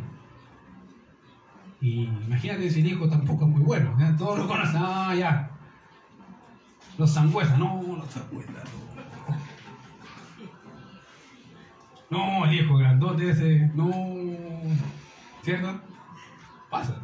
Y 1.79 2.03
imagínate 2.03 2.69
si 2.69 2.81
el 2.81 2.87
hijo 2.87 3.07
tampoco 3.07 3.45
es 3.45 3.51
muy 3.51 3.61
bueno, 3.61 3.95
todos 4.17 4.39
lo 4.39 4.47
conocen, 4.47 4.77
ah, 4.77 5.13
ya. 5.15 5.49
Los 6.97 7.11
sangüesas, 7.11 7.57
no, 7.57 7.81
los 7.97 8.11
sangüesas, 8.11 8.51
no. 8.53 8.90
No, 12.11 12.45
el 12.45 12.53
hijo 12.53 12.75
grandote 12.75 13.29
ese, 13.29 13.71
no. 13.73 13.89
¿Cierto? 15.41 15.79
Pasa. 16.69 16.95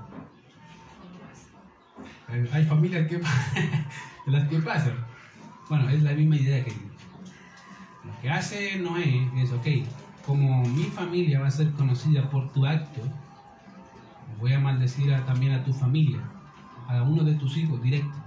Hay 2.52 2.65
familias 2.65 3.08
que 3.08 3.22
las 4.28 4.48
que 4.50 4.60
pasan. 4.60 4.93
Bueno, 5.70 5.89
es 5.89 6.04
la 6.04 6.12
misma 6.12 6.36
idea 6.36 6.63
que 6.63 6.72
lo 6.72 8.22
que 8.22 8.30
hace 8.30 8.78
Noé 8.80 9.30
es, 9.38 9.52
ok, 9.54 9.67
como 10.26 10.63
mi 10.63 10.84
familia 10.84 11.39
va 11.39 11.48
a 11.48 11.52
ser 11.52 11.72
conocida 11.72 12.30
por 12.30 12.52
tu 12.52 12.65
acto, 12.65 13.02
voy 14.39 14.54
a 14.54 14.60
maldecir 14.60 15.17
también 15.26 15.54
a 15.54 15.63
tu 15.63 15.74
familia, 15.74 16.20
a 16.89 17.02
uno 17.04 17.24
de 17.24 17.36
tus 17.36 17.56
hijos 17.56 17.82
directos. 17.82 18.22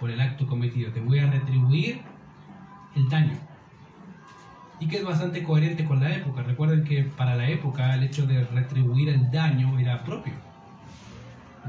por 0.00 0.10
el 0.10 0.20
acto 0.20 0.46
cometido, 0.46 0.92
te 0.92 1.00
voy 1.00 1.18
a 1.18 1.30
retribuir 1.30 2.00
el 2.94 3.08
daño. 3.08 3.47
Y 4.80 4.86
que 4.86 4.98
es 4.98 5.04
bastante 5.04 5.42
coherente 5.42 5.84
con 5.84 6.00
la 6.00 6.14
época. 6.14 6.42
Recuerden 6.42 6.84
que 6.84 7.02
para 7.02 7.34
la 7.34 7.48
época 7.48 7.94
el 7.94 8.04
hecho 8.04 8.26
de 8.26 8.44
retribuir 8.44 9.08
el 9.08 9.30
daño 9.30 9.78
era 9.78 10.04
propio. 10.04 10.34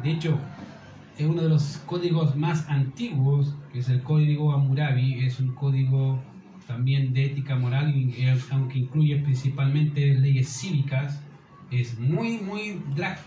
De 0.03 0.11
hecho, 0.11 0.37
es 1.17 1.27
uno 1.27 1.41
de 1.41 1.49
los 1.49 1.81
códigos 1.85 2.35
más 2.35 2.69
antiguos, 2.69 3.55
que 3.73 3.79
es 3.79 3.89
el 3.89 4.01
código 4.03 4.53
Hammurabi, 4.53 5.25
es 5.25 5.39
un 5.39 5.53
código 5.53 6.21
también 6.67 7.13
de 7.13 7.25
ética 7.25 7.55
moral, 7.55 7.93
aunque 8.51 8.77
incluye 8.77 9.17
principalmente 9.17 10.13
leyes 10.13 10.47
cívicas, 10.47 11.19
es 11.71 11.99
muy, 11.99 12.37
muy 12.37 12.81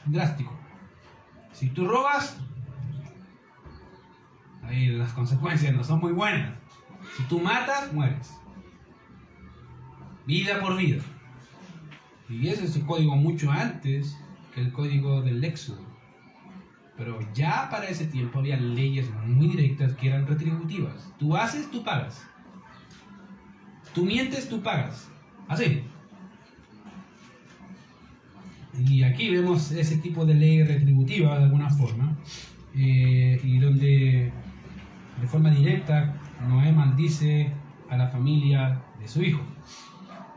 drástico. 0.06 0.52
Si 1.52 1.68
tú 1.68 1.86
robas, 1.86 2.38
las 4.62 5.12
consecuencias 5.12 5.74
no 5.74 5.84
son 5.84 6.00
muy 6.00 6.12
buenas. 6.12 6.52
Si 7.16 7.24
tú 7.24 7.40
matas, 7.40 7.92
mueres. 7.92 8.32
Vida 10.26 10.60
por 10.60 10.76
vida. 10.76 11.02
Y 12.28 12.48
ese 12.48 12.64
es 12.64 12.76
el 12.76 12.86
código 12.86 13.16
mucho 13.16 13.50
antes 13.50 14.16
que 14.54 14.60
el 14.60 14.72
código 14.72 15.22
del 15.22 15.42
Éxodo. 15.44 15.84
Pero 16.96 17.18
ya 17.34 17.68
para 17.70 17.88
ese 17.88 18.06
tiempo 18.06 18.38
había 18.38 18.56
leyes 18.56 19.10
muy 19.26 19.48
directas 19.48 19.94
que 19.94 20.08
eran 20.08 20.26
retributivas. 20.26 21.12
Tú 21.18 21.36
haces, 21.36 21.70
tú 21.70 21.82
pagas. 21.82 22.26
Tú 23.94 24.04
mientes, 24.04 24.48
tú 24.48 24.62
pagas. 24.62 25.10
Así. 25.48 25.82
Y 28.78 29.02
aquí 29.02 29.30
vemos 29.30 29.70
ese 29.72 29.98
tipo 29.98 30.24
de 30.24 30.34
ley 30.34 30.62
retributiva 30.62 31.36
de 31.38 31.44
alguna 31.44 31.68
forma, 31.68 32.16
eh, 32.74 33.38
y 33.42 33.58
donde 33.58 34.32
de 35.20 35.26
forma 35.26 35.50
directa 35.50 36.18
Noé 36.48 36.72
maldice 36.72 37.52
a 37.90 37.96
la 37.96 38.08
familia 38.08 38.80
de 38.98 39.08
su 39.08 39.22
hijo. 39.22 39.42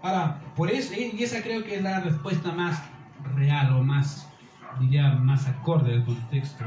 Ahora, 0.05 0.39
por 0.55 0.69
eso, 0.69 0.93
y 0.93 1.23
esa 1.23 1.41
creo 1.41 1.63
que 1.63 1.77
es 1.77 1.81
la 1.81 1.99
respuesta 1.99 2.51
más 2.51 2.79
real 3.35 3.73
o 3.73 3.81
más, 3.81 4.29
diría, 4.79 5.13
más 5.13 5.47
acorde 5.47 5.95
al 5.95 6.05
contexto. 6.05 6.63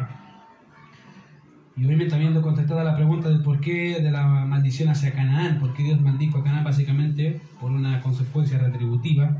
Y 1.76 1.86
obviamente 1.86 2.16
habiendo 2.16 2.42
contestado 2.42 2.82
la 2.82 2.96
pregunta 2.96 3.28
del 3.28 3.40
por 3.40 3.60
qué 3.60 4.00
de 4.00 4.10
la 4.10 4.26
maldición 4.26 4.88
hacia 4.88 5.12
Canaán, 5.12 5.60
por 5.60 5.72
qué 5.72 5.84
Dios 5.84 6.00
maldijo 6.00 6.38
a 6.38 6.42
Canaán 6.42 6.64
básicamente 6.64 7.40
por 7.60 7.70
una 7.70 8.02
consecuencia 8.02 8.58
retributiva, 8.58 9.36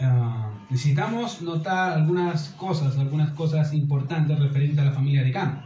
ah, 0.00 0.52
necesitamos 0.70 1.42
notar 1.42 1.92
algunas 1.92 2.48
cosas, 2.48 2.96
algunas 2.96 3.32
cosas 3.32 3.74
importantes 3.74 4.38
referentes 4.38 4.78
a 4.78 4.86
la 4.86 4.92
familia 4.92 5.22
de 5.22 5.32
Cam. 5.32 5.60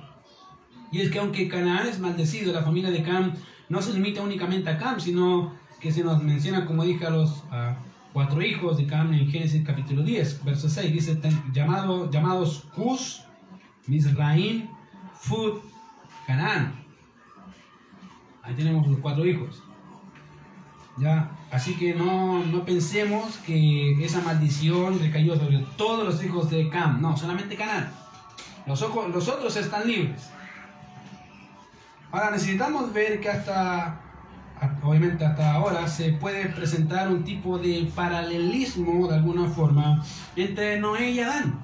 Y 0.91 1.01
es 1.01 1.13
que 1.13 1.21
aunque 1.21 1.47
Canaán 1.47 1.87
es 1.87 2.01
maldecido, 2.01 2.53
la 2.53 2.65
familia 2.65 2.91
de 2.91 3.05
Cam 3.05 3.35
no 3.69 3.81
se 3.81 3.93
limita 3.93 4.21
únicamente 4.21 4.69
a 4.69 4.79
Cam, 4.79 4.99
sino 4.99 5.60
que 5.81 5.90
se 5.90 6.05
nos 6.05 6.23
menciona, 6.23 6.66
como 6.66 6.85
dije, 6.85 7.07
a 7.07 7.11
los 7.11 7.43
cuatro 8.12 8.43
hijos 8.43 8.77
de 8.77 8.87
Cam 8.87 9.12
en 9.12 9.31
Génesis 9.31 9.64
capítulo 9.66 10.03
10, 10.03 10.45
verso 10.45 10.69
6, 10.69 10.93
dice, 10.93 11.19
llamado, 11.53 12.11
llamados 12.11 12.66
Cus, 12.75 13.25
Misraim, 13.87 14.69
Fud, 15.14 15.59
Canaán. 16.27 16.75
Ahí 18.43 18.55
tenemos 18.55 18.87
los 18.87 18.99
cuatro 19.01 19.25
hijos. 19.25 19.62
¿Ya? 20.99 21.31
Así 21.51 21.75
que 21.75 21.95
no, 21.95 22.45
no, 22.45 22.64
pensemos 22.64 23.38
que 23.38 24.05
esa 24.05 24.21
maldición 24.21 24.99
recayó 24.99 25.37
sobre 25.37 25.59
todos 25.77 26.05
los 26.05 26.23
hijos 26.23 26.51
de 26.51 26.69
Cam. 26.69 27.01
No, 27.01 27.16
solamente 27.16 27.57
Canaán. 27.57 27.90
Los, 28.66 28.83
ojos, 28.83 29.09
los 29.11 29.29
otros 29.29 29.57
están 29.57 29.87
libres. 29.87 30.31
Ahora 32.12 32.33
necesitamos 32.33 32.93
ver 32.93 33.21
que 33.21 33.31
hasta, 33.31 34.01
obviamente 34.83 35.25
hasta 35.25 35.53
ahora, 35.53 35.87
se 35.88 36.12
puede 36.12 36.47
presentar 36.47 37.09
un 37.09 37.25
tipo 37.25 37.59
de 37.59 37.90
paralelismo 37.95 39.09
de 39.09 39.14
alguna 39.16 39.49
forma 39.49 40.03
entre 40.37 40.81
Noé 40.81 41.11
y 41.11 41.21
Adán. 41.21 41.59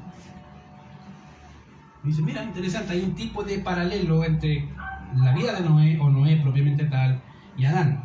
Dice, 2.02 2.22
mira, 2.22 2.44
interesante, 2.44 2.92
hay 2.92 3.02
un 3.02 3.14
tipo 3.14 3.42
de 3.42 3.59
paralelo 3.59 4.24
entre 4.24 4.68
la 5.16 5.33
vida 5.33 5.55
de 5.55 5.68
Noé, 5.68 5.98
o 6.00 6.09
Noé 6.09 6.37
propiamente 6.37 6.85
tal, 6.85 7.20
y 7.57 7.64
Adán. 7.64 8.05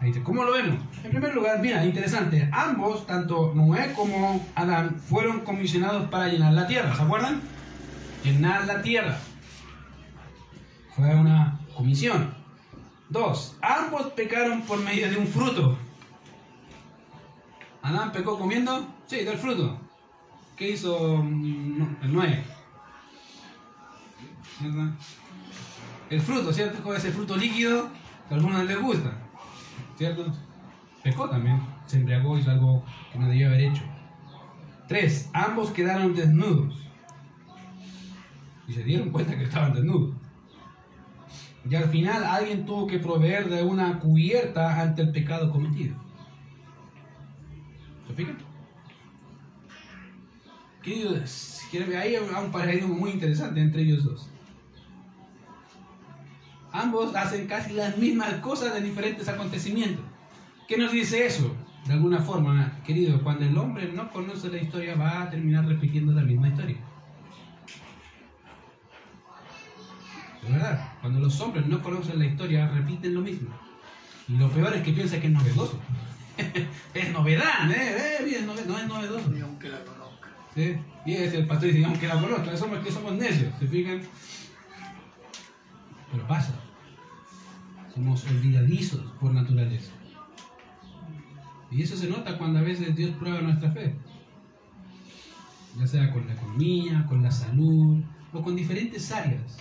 Ahí 0.00 0.08
dice, 0.08 0.22
¿cómo 0.22 0.44
lo 0.44 0.52
vemos? 0.52 0.78
En 1.04 1.10
primer 1.10 1.34
lugar, 1.34 1.60
mira, 1.60 1.84
interesante, 1.84 2.48
ambos, 2.52 3.06
tanto 3.06 3.52
Noé 3.54 3.92
como 3.94 4.44
Adán, 4.54 4.96
fueron 4.96 5.40
comisionados 5.40 6.08
para 6.10 6.28
llenar 6.28 6.52
la 6.52 6.66
tierra, 6.66 6.94
¿se 6.94 7.02
acuerdan? 7.02 7.40
Llenar 8.24 8.66
la 8.66 8.82
tierra. 8.82 9.16
Fue 10.94 11.14
una 11.14 11.60
comisión. 11.74 12.39
Dos, 13.10 13.56
ambos 13.60 14.12
pecaron 14.12 14.62
por 14.62 14.78
medio 14.78 15.10
de 15.10 15.16
un 15.16 15.26
fruto. 15.26 15.76
Adán 17.82 18.12
pecó 18.12 18.38
comiendo, 18.38 18.86
sí, 19.06 19.24
del 19.24 19.36
fruto. 19.36 19.80
¿Qué 20.56 20.70
hizo 20.70 21.16
mm, 21.16 21.96
el 22.02 22.12
Noé? 22.12 22.44
El 26.08 26.20
fruto, 26.20 26.52
¿cierto? 26.52 26.94
Ese 26.94 27.10
fruto 27.10 27.36
líquido 27.36 27.88
que 28.28 28.34
a 28.34 28.36
algunos 28.36 28.64
les 28.64 28.80
gusta, 28.80 29.10
¿cierto? 29.98 30.32
Pecó 31.02 31.28
también, 31.28 31.60
se 31.86 31.96
embriagó, 31.96 32.38
hizo 32.38 32.52
algo 32.52 32.84
que 33.12 33.18
no 33.18 33.26
debía 33.26 33.48
haber 33.48 33.62
hecho. 33.62 33.82
Tres, 34.86 35.30
ambos 35.32 35.70
quedaron 35.70 36.14
desnudos. 36.14 36.86
Y 38.68 38.72
se 38.72 38.84
dieron 38.84 39.10
cuenta 39.10 39.36
que 39.36 39.44
estaban 39.44 39.74
desnudos. 39.74 40.14
Y 41.68 41.74
al 41.74 41.88
final 41.90 42.24
alguien 42.24 42.64
tuvo 42.64 42.86
que 42.86 42.98
proveer 42.98 43.48
de 43.48 43.62
una 43.62 43.98
cubierta 43.98 44.80
ante 44.80 45.02
el 45.02 45.12
pecado 45.12 45.50
cometido. 45.52 45.94
¿Se 48.08 48.14
fijan? 48.14 48.38
Ahí 50.82 52.14
hay 52.14 52.16
un 52.16 52.50
paralelismo 52.50 52.94
muy 52.94 53.10
interesante 53.10 53.60
entre 53.60 53.82
ellos 53.82 54.04
dos. 54.04 54.30
Ambos 56.72 57.14
hacen 57.14 57.46
casi 57.46 57.74
las 57.74 57.98
mismas 57.98 58.34
cosas 58.36 58.74
de 58.74 58.80
diferentes 58.80 59.28
acontecimientos. 59.28 60.04
¿Qué 60.66 60.78
nos 60.78 60.92
dice 60.92 61.26
eso? 61.26 61.54
De 61.86 61.94
alguna 61.94 62.20
forma, 62.20 62.80
querido, 62.84 63.22
cuando 63.22 63.44
el 63.44 63.56
hombre 63.58 63.92
no 63.92 64.10
conoce 64.10 64.48
la 64.50 64.58
historia 64.58 64.94
va 64.94 65.22
a 65.22 65.30
terminar 65.30 65.66
repitiendo 65.66 66.12
la 66.12 66.22
misma 66.22 66.48
historia. 66.48 66.76
Es 70.42 70.52
verdad, 70.52 70.92
cuando 71.00 71.20
los 71.20 71.40
hombres 71.40 71.66
no 71.66 71.82
conocen 71.82 72.18
la 72.18 72.26
historia 72.26 72.68
repiten 72.68 73.14
lo 73.14 73.20
mismo. 73.20 73.50
Y 74.28 74.36
lo 74.36 74.48
peor 74.50 74.74
es 74.74 74.82
que 74.82 74.92
piensan 74.92 75.20
que 75.20 75.26
es 75.26 75.32
novedoso. 75.32 75.78
es 76.94 77.12
novedad, 77.12 77.70
¿eh? 77.70 78.18
eh 78.20 78.42
no, 78.44 78.54
es 78.54 78.86
novedoso. 78.86 79.28
Ni 79.30 79.40
aunque 79.40 79.68
la 79.68 79.78
¿Sí? 80.54 80.76
Y 81.06 81.12
es 81.12 81.32
el 81.34 81.46
pastor 81.46 81.68
dice, 81.68 81.84
aunque 81.84 82.08
la 82.08 82.20
conozca, 82.20 82.56
somos 82.56 82.80
que 82.80 82.90
somos 82.90 83.12
necios, 83.12 83.52
¿se 83.58 83.66
fijan? 83.66 84.02
Pero 86.10 86.26
pasa. 86.26 86.54
Somos 87.94 88.24
olvidadizos 88.24 89.02
por 89.20 89.32
naturaleza. 89.32 89.92
Y 91.70 91.82
eso 91.82 91.96
se 91.96 92.08
nota 92.08 92.36
cuando 92.36 92.58
a 92.58 92.62
veces 92.62 92.96
Dios 92.96 93.10
prueba 93.12 93.40
nuestra 93.40 93.70
fe. 93.70 93.94
Ya 95.78 95.86
sea 95.86 96.12
con 96.12 96.26
la 96.26 96.34
economía, 96.34 97.06
con 97.08 97.22
la 97.22 97.30
salud 97.30 98.02
o 98.32 98.42
con 98.42 98.56
diferentes 98.56 99.12
áreas. 99.12 99.58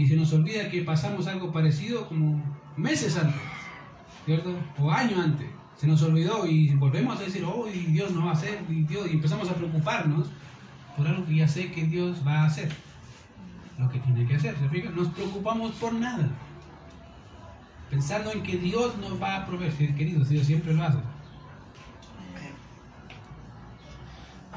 Y 0.00 0.06
se 0.06 0.16
nos 0.16 0.32
olvida 0.32 0.70
que 0.70 0.82
pasamos 0.82 1.26
algo 1.26 1.52
parecido 1.52 2.08
como 2.08 2.42
meses 2.74 3.18
antes, 3.18 3.40
¿cierto? 4.24 4.56
O 4.78 4.90
años 4.90 5.18
antes 5.18 5.46
se 5.76 5.86
nos 5.86 6.02
olvidó 6.02 6.46
y 6.46 6.70
volvemos 6.74 7.18
a 7.20 7.22
decir, 7.22 7.44
oh, 7.44 7.68
y 7.68 7.92
Dios 7.92 8.12
no 8.12 8.24
va 8.24 8.30
a 8.30 8.34
hacer, 8.34 8.64
y, 8.70 8.82
Dios, 8.84 9.06
y 9.10 9.16
empezamos 9.16 9.50
a 9.50 9.54
preocuparnos 9.54 10.28
por 10.96 11.06
algo 11.06 11.26
que 11.26 11.36
ya 11.36 11.48
sé 11.48 11.70
que 11.70 11.84
Dios 11.84 12.18
va 12.26 12.42
a 12.42 12.46
hacer, 12.46 12.70
lo 13.78 13.90
que 13.90 13.98
tiene 13.98 14.26
que 14.26 14.36
hacer. 14.36 14.56
Nos 14.94 15.08
preocupamos 15.08 15.72
por 15.72 15.92
nada, 15.92 16.30
pensando 17.90 18.32
en 18.32 18.42
que 18.42 18.56
Dios 18.56 18.96
nos 18.98 19.20
va 19.20 19.36
a 19.36 19.46
proveer, 19.46 19.74
querido, 19.94 20.24
Dios 20.24 20.46
siempre 20.46 20.72
lo 20.72 20.82
hace. 20.82 20.98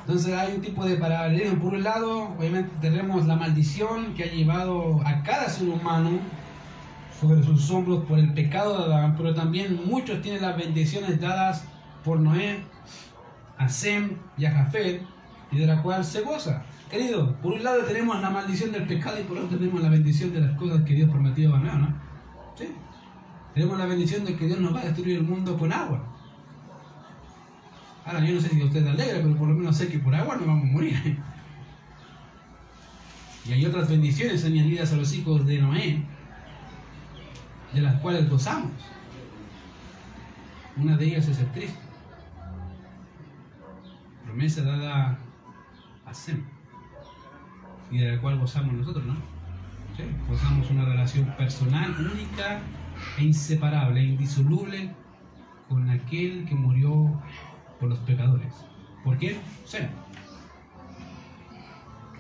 Entonces 0.06 0.34
hay 0.34 0.56
un 0.56 0.62
tipo 0.62 0.86
de 0.86 0.98
paralelismo. 0.98 1.62
Por 1.62 1.74
un 1.76 1.84
lado, 1.84 2.36
obviamente 2.38 2.72
tenemos 2.82 3.26
la 3.26 3.38
maldición 3.38 4.14
que 4.16 4.24
ha 4.24 4.32
llevado 4.32 5.02
a 5.06 5.24
cada 5.24 5.48
ser 5.48 5.70
humano 5.70 6.20
sobre 7.22 7.42
sus 7.42 7.72
hombros 7.72 8.04
por 8.04 8.20
el 8.20 8.34
pecado 8.34 8.78
de 8.78 8.94
Adán, 8.94 9.16
pero 9.16 9.34
también 9.34 9.80
muchos 9.86 10.22
tienen 10.22 10.42
las 10.42 10.58
bendiciones 10.58 11.22
dadas 11.22 11.64
por 12.04 12.20
Noé, 12.20 12.66
a 13.58 13.70
Sem 13.70 14.18
y 14.38 14.44
a 14.44 14.52
Jafet, 14.52 15.02
y 15.52 15.58
de 15.60 15.68
la 15.68 15.82
cual 15.82 16.04
se 16.04 16.22
goza. 16.22 16.64
Querido, 16.92 17.38
por 17.38 17.54
un 17.54 17.64
lado 17.64 17.84
tenemos 17.84 18.22
la 18.22 18.30
maldición 18.30 18.74
del 18.74 18.86
pecado 18.86 19.20
y 19.22 19.24
por 19.24 19.38
otro 19.38 19.58
tenemos 19.58 19.82
la 19.82 19.90
bendición 19.90 20.34
de 20.34 20.42
las 20.42 20.58
cosas 20.58 20.82
que 20.84 20.96
Dios 20.96 21.10
prometió 21.10 21.56
a 21.56 21.60
Noé, 21.60 21.76
¿no? 21.76 21.94
Sí. 22.56 22.68
Tenemos 23.54 23.78
la 23.78 23.86
bendición 23.86 24.26
de 24.26 24.36
que 24.36 24.48
Dios 24.48 24.60
nos 24.60 24.76
va 24.76 24.82
a 24.82 24.86
destruir 24.86 25.18
el 25.18 25.24
mundo 25.24 25.58
con 25.58 25.72
agua. 25.72 26.13
Ahora, 28.06 28.26
yo 28.26 28.36
no 28.36 28.42
sé 28.42 28.50
si 28.50 28.62
usted 28.62 28.82
es 28.82 28.88
alegre, 28.88 29.20
pero 29.22 29.36
por 29.36 29.48
lo 29.48 29.56
menos 29.56 29.78
sé 29.78 29.88
que 29.88 30.00
por 30.00 30.14
agua 30.14 30.36
no 30.36 30.46
vamos 30.46 30.70
a 30.70 30.74
morir. 30.74 31.20
Y 33.46 33.54
hay 33.54 33.66
otras 33.66 33.90
bendiciones 33.90 34.46
añadidas 34.46 34.94
a 34.94 34.96
los 34.96 35.14
hijos 35.14 35.46
de 35.46 35.60
Noé, 35.60 36.04
de 37.74 37.82
las 37.82 37.96
cuales 38.02 38.30
gozamos. 38.30 38.72
Una 40.78 40.98
de 40.98 41.06
ellas 41.06 41.28
es 41.28 41.40
el 41.40 41.48
Cristo. 41.48 41.80
Promesa 44.26 44.64
dada 44.64 45.20
a 46.06 46.14
Sem. 46.14 46.44
Y 47.92 48.00
de 48.00 48.16
la 48.16 48.22
cual 48.22 48.40
gozamos 48.40 48.74
nosotros, 48.74 49.06
¿no? 49.06 49.16
Gozamos 50.28 50.72
una 50.72 50.86
relación 50.86 51.26
personal, 51.38 51.94
única 52.00 52.60
e 53.20 53.24
inseparable, 53.24 54.04
indisoluble 54.04 54.92
con 55.70 55.90
aquel 55.90 56.46
que 56.46 56.56
murió 56.56 57.22
por 57.84 57.90
los 57.90 58.00
pecadores. 58.00 58.54
¿Por 59.04 59.18
qué? 59.18 59.36
Sem. 59.66 59.88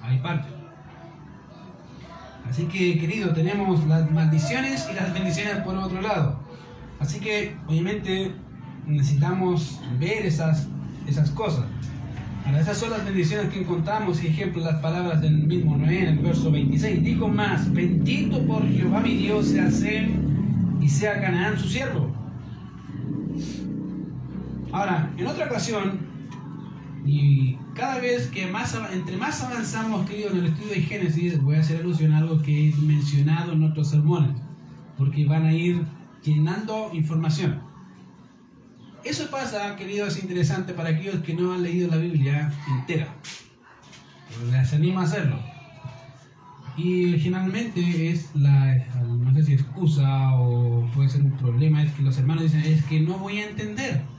Hay 0.01 0.17
parte. 0.19 0.49
Así 2.49 2.65
que, 2.65 2.99
querido, 2.99 3.33
tenemos 3.33 3.87
las 3.87 4.11
maldiciones 4.11 4.89
y 4.91 4.93
las 4.93 5.13
bendiciones 5.13 5.59
por 5.59 5.77
otro 5.77 6.01
lado. 6.01 6.37
Así 6.99 7.21
que, 7.21 7.55
obviamente, 7.65 8.33
necesitamos 8.85 9.79
ver 9.99 10.25
esas, 10.25 10.67
esas 11.07 11.29
cosas. 11.29 11.63
Ahora, 12.45 12.59
esas 12.59 12.77
son 12.77 12.89
las 12.89 13.05
bendiciones 13.05 13.47
que 13.53 13.61
encontramos 13.61 14.21
y 14.21 14.27
ejemplo 14.27 14.61
las 14.61 14.81
palabras 14.81 15.21
del 15.21 15.47
mismo 15.47 15.77
Noé 15.77 15.99
en 15.99 16.17
el 16.17 16.19
verso 16.19 16.51
26. 16.51 17.05
Dijo 17.05 17.29
más, 17.29 17.71
bendito 17.71 18.45
por 18.45 18.67
Jehová 18.67 18.99
mi 18.99 19.15
Dios 19.15 19.47
sea 19.47 19.71
Sem 19.71 20.81
y 20.81 20.89
sea 20.89 21.21
Canaán 21.21 21.57
su 21.57 21.69
siervo. 21.69 22.12
Ahora, 24.73 25.13
en 25.17 25.27
otra 25.27 25.45
ocasión, 25.45 25.99
y 27.05 27.57
cada 27.75 27.99
vez 27.99 28.27
que 28.29 28.47
más, 28.47 28.75
entre 28.91 29.17
más 29.17 29.43
avanzamos, 29.43 30.09
querido, 30.09 30.31
en 30.31 30.37
el 30.37 30.45
estudio 30.47 30.71
de 30.71 30.81
Génesis, 30.81 31.39
voy 31.43 31.57
a 31.57 31.59
hacer 31.59 31.81
alusión 31.81 32.11
a 32.11 32.17
algo 32.17 32.41
que 32.41 32.69
he 32.69 32.75
mencionado 32.77 33.53
en 33.53 33.63
otros 33.63 33.91
sermones, 33.91 34.35
porque 34.97 35.27
van 35.27 35.45
a 35.45 35.53
ir 35.53 35.85
llenando 36.23 36.89
información. 36.91 37.61
Eso 39.03 39.29
pasa, 39.29 39.75
querido, 39.75 40.07
es 40.07 40.23
interesante 40.23 40.73
para 40.73 40.89
aquellos 40.89 41.17
que 41.17 41.35
no 41.35 41.53
han 41.53 41.61
leído 41.61 41.91
la 41.91 41.97
Biblia 41.97 42.51
entera. 42.67 43.13
Les 44.49 44.73
animo 44.73 45.01
a 45.01 45.03
hacerlo. 45.03 45.37
Y 46.77 47.19
generalmente 47.19 48.09
es 48.09 48.35
la, 48.35 48.75
no 49.05 49.31
sé 49.35 49.43
si 49.43 49.53
excusa 49.53 50.33
o 50.39 50.89
puede 50.95 51.09
ser 51.09 51.21
un 51.21 51.37
problema, 51.37 51.83
es 51.83 51.91
que 51.91 52.01
los 52.01 52.17
hermanos 52.17 52.41
dicen, 52.41 52.61
es 52.61 52.83
que 52.85 53.01
no 53.01 53.19
voy 53.19 53.37
a 53.37 53.49
entender. 53.49 54.12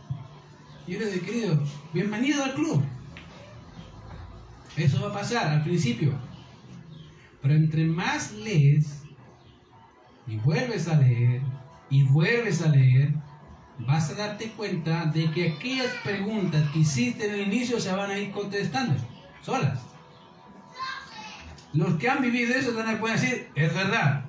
Yo 0.86 0.98
les 0.98 1.18
querido, 1.22 1.58
bienvenido 1.94 2.44
al 2.44 2.52
club. 2.52 2.84
Eso 4.76 5.00
va 5.00 5.08
a 5.08 5.12
pasar 5.14 5.46
al 5.46 5.64
principio. 5.64 6.12
Pero 7.40 7.54
entre 7.54 7.86
más 7.86 8.32
lees 8.32 9.02
y 10.26 10.36
vuelves 10.36 10.86
a 10.88 10.96
leer 10.96 11.40
y 11.88 12.02
vuelves 12.02 12.60
a 12.60 12.68
leer, 12.68 13.14
vas 13.78 14.10
a 14.10 14.14
darte 14.14 14.50
cuenta 14.50 15.06
de 15.06 15.30
que 15.30 15.52
aquellas 15.52 15.90
preguntas 16.02 16.68
que 16.70 16.80
hiciste 16.80 17.28
en 17.28 17.34
el 17.34 17.40
inicio 17.52 17.80
se 17.80 17.92
van 17.92 18.10
a 18.10 18.18
ir 18.18 18.30
contestando 18.30 19.00
solas. 19.40 19.80
Los 21.72 21.94
que 21.94 22.10
han 22.10 22.20
vivido 22.20 22.54
eso 22.54 22.74
van 22.74 22.94
a 22.94 23.00
poder 23.00 23.18
decir, 23.18 23.48
es 23.54 23.74
verdad. 23.74 24.26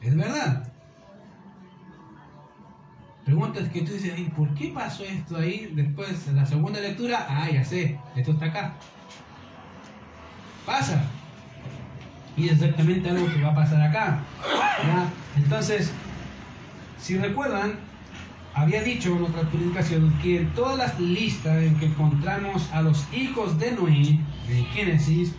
Es 0.00 0.16
verdad. 0.16 0.69
Preguntas 3.24 3.68
que 3.68 3.82
tú 3.82 3.92
dices, 3.92 4.18
¿y 4.18 4.24
por 4.24 4.52
qué 4.54 4.68
pasó 4.68 5.04
esto 5.04 5.36
ahí? 5.36 5.70
Después, 5.74 6.26
en 6.28 6.36
la 6.36 6.46
segunda 6.46 6.80
lectura, 6.80 7.26
ah, 7.28 7.48
ya 7.50 7.64
sé, 7.64 7.98
esto 8.16 8.32
está 8.32 8.46
acá. 8.46 8.74
Pasa. 10.66 11.02
Y 12.36 12.46
es 12.46 12.52
exactamente 12.52 13.10
algo 13.10 13.26
que 13.32 13.42
va 13.42 13.50
a 13.50 13.54
pasar 13.54 13.82
acá. 13.82 14.20
Entonces, 15.36 15.92
si 16.98 17.18
recuerdan, 17.18 17.74
había 18.54 18.82
dicho 18.82 19.16
en 19.16 19.24
otra 19.24 19.42
publicación 19.42 20.12
que 20.22 20.40
en 20.40 20.54
todas 20.54 20.76
las 20.76 20.98
listas 20.98 21.62
en 21.62 21.78
que 21.78 21.86
encontramos 21.86 22.70
a 22.72 22.82
los 22.82 23.06
hijos 23.12 23.58
de 23.58 23.72
Noé, 23.72 24.18
de 24.48 24.64
Génesis, 24.72 25.32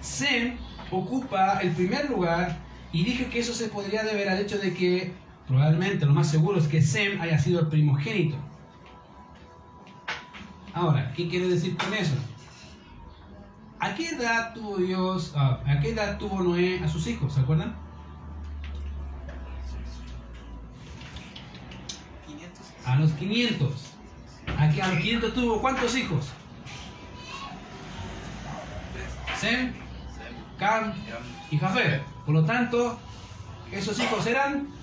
Sem 0.00 0.56
ocupa 0.90 1.60
el 1.60 1.70
primer 1.72 2.10
lugar 2.10 2.58
y 2.92 3.04
dije 3.04 3.26
que 3.26 3.40
eso 3.40 3.54
se 3.54 3.68
podría 3.68 4.02
deber 4.02 4.28
al 4.28 4.40
hecho 4.40 4.58
de 4.58 4.74
que 4.74 5.12
probablemente 5.50 6.06
lo 6.06 6.12
más 6.12 6.30
seguro 6.30 6.58
es 6.60 6.68
que 6.68 6.80
Sem 6.80 7.20
haya 7.20 7.36
sido 7.36 7.58
el 7.58 7.66
primogénito. 7.66 8.36
Ahora, 10.72 11.12
¿qué 11.12 11.28
quiere 11.28 11.48
decir 11.48 11.76
con 11.76 11.92
eso? 11.92 12.14
¿A 13.80 13.92
qué 13.96 14.10
edad 14.10 14.54
tuvo 14.54 14.76
Dios, 14.76 15.32
ah, 15.34 15.60
a 15.66 15.80
qué 15.80 15.90
edad 15.90 16.18
tuvo 16.18 16.40
Noé 16.40 16.80
a 16.84 16.88
sus 16.88 17.04
hijos? 17.08 17.34
¿Se 17.34 17.40
acuerdan? 17.40 17.74
A 22.86 22.96
los 22.96 23.10
500. 23.12 23.72
Aquí 24.56 24.80
a 24.80 24.86
los 24.86 24.98
500 24.98 25.34
tuvo 25.34 25.60
cuántos 25.60 25.96
hijos? 25.96 26.28
Sem, 29.36 29.72
Cam 30.60 30.92
y 31.50 31.58
Jafet. 31.58 32.04
Por 32.24 32.36
lo 32.36 32.44
tanto, 32.44 33.00
esos 33.72 33.98
hijos 33.98 34.24
eran 34.26 34.79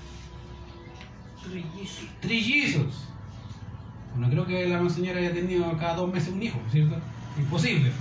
trillizos. 2.22 3.08
Bueno, 4.14 4.30
creo 4.30 4.46
que 4.46 4.68
la 4.68 4.90
señora 4.90 5.20
haya 5.20 5.34
tenido 5.34 5.78
cada 5.78 5.96
dos 5.96 6.12
meses 6.12 6.34
un 6.34 6.42
hijo, 6.42 6.60
¿cierto? 6.72 6.98
Imposible. 7.38 7.92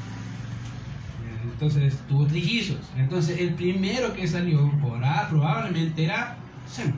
Entonces 1.44 1.98
tuvo 2.08 2.26
trillizos. 2.26 2.80
Entonces 2.96 3.40
el 3.40 3.54
primero 3.54 4.12
que 4.12 4.26
salió 4.26 4.70
por 4.80 5.04
A 5.04 5.28
probablemente 5.28 6.04
era 6.04 6.36
Sem. 6.66 6.92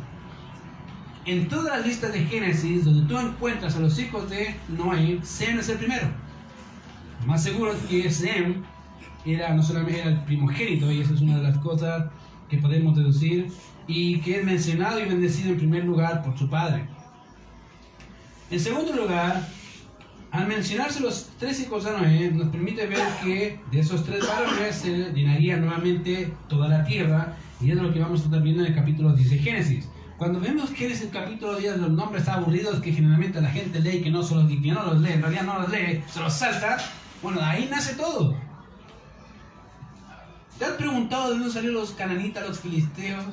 En 1.26 1.48
todas 1.48 1.78
las 1.78 1.86
listas 1.86 2.12
de 2.12 2.24
Génesis 2.24 2.84
donde 2.84 3.06
tú 3.06 3.18
encuentras 3.18 3.76
a 3.76 3.80
los 3.80 3.98
hijos 3.98 4.30
de 4.30 4.54
Noé, 4.68 5.20
Sem 5.22 5.58
es 5.58 5.68
el 5.68 5.78
primero. 5.78 6.08
Más 7.26 7.42
seguro 7.42 7.72
que 7.88 8.10
Sem 8.10 8.62
era 9.24 9.52
no 9.52 9.62
solamente 9.62 10.00
era 10.00 10.10
el 10.10 10.20
primogénito, 10.22 10.90
y 10.90 11.00
esa 11.00 11.14
es 11.14 11.20
una 11.20 11.36
de 11.36 11.42
las 11.42 11.58
cosas 11.58 12.06
que 12.48 12.58
podemos 12.58 12.96
deducir, 12.96 13.48
y 13.88 14.20
que 14.20 14.38
es 14.38 14.44
mencionado 14.44 15.00
y 15.00 15.06
bendecido 15.06 15.50
en 15.50 15.56
primer 15.56 15.84
lugar 15.84 16.22
por 16.22 16.38
su 16.38 16.48
padre. 16.48 16.86
En 18.50 18.60
segundo 18.60 18.94
lugar, 18.94 19.48
al 20.30 20.46
mencionarse 20.46 21.00
los 21.00 21.30
tres 21.38 21.60
hijos 21.60 21.84
de 21.84 21.92
Noé, 21.92 22.30
nos 22.30 22.48
permite 22.48 22.86
ver 22.86 23.02
que 23.24 23.60
de 23.72 23.80
esos 23.80 24.04
tres 24.04 24.26
varones 24.28 24.76
se 24.76 25.12
llenaría 25.12 25.56
nuevamente 25.56 26.32
toda 26.48 26.68
la 26.68 26.84
tierra, 26.84 27.34
y 27.60 27.70
es 27.70 27.76
lo 27.76 27.92
que 27.92 28.00
vamos 28.00 28.20
a 28.20 28.24
estar 28.24 28.42
viendo 28.42 28.62
en 28.62 28.68
el 28.68 28.74
capítulo 28.74 29.14
10 29.14 29.30
de 29.30 29.38
Génesis. 29.38 29.88
Cuando 30.18 30.40
vemos 30.40 30.70
que 30.70 30.90
es 30.90 31.00
el 31.00 31.10
capítulo 31.10 31.56
10 31.56 31.78
los 31.78 31.90
nombres 31.90 32.28
aburridos 32.28 32.80
que 32.80 32.92
generalmente 32.92 33.40
la 33.40 33.50
gente 33.50 33.80
lee 33.80 34.02
que 34.02 34.10
no, 34.10 34.22
solo, 34.22 34.46
que 34.48 34.56
no 34.56 34.82
los 34.82 35.00
lee, 35.00 35.12
en 35.12 35.22
realidad 35.22 35.44
no 35.44 35.60
los 35.60 35.70
lee, 35.70 36.02
se 36.12 36.20
los 36.20 36.32
salta, 36.32 36.76
bueno, 37.22 37.40
ahí 37.40 37.68
nace 37.70 37.94
todo. 37.94 38.36
¿Te 40.58 40.64
has 40.64 40.72
preguntado 40.72 41.30
de 41.30 41.38
dónde 41.38 41.52
salieron 41.52 41.80
los 41.80 41.92
cananitas, 41.92 42.46
los 42.46 42.60
filisteos? 42.60 43.24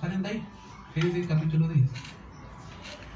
¿Salen 0.00 0.22
de 0.22 0.28
ahí? 0.28 0.42
Génesis 0.94 1.26
capítulo 1.26 1.68
10. 1.68 1.88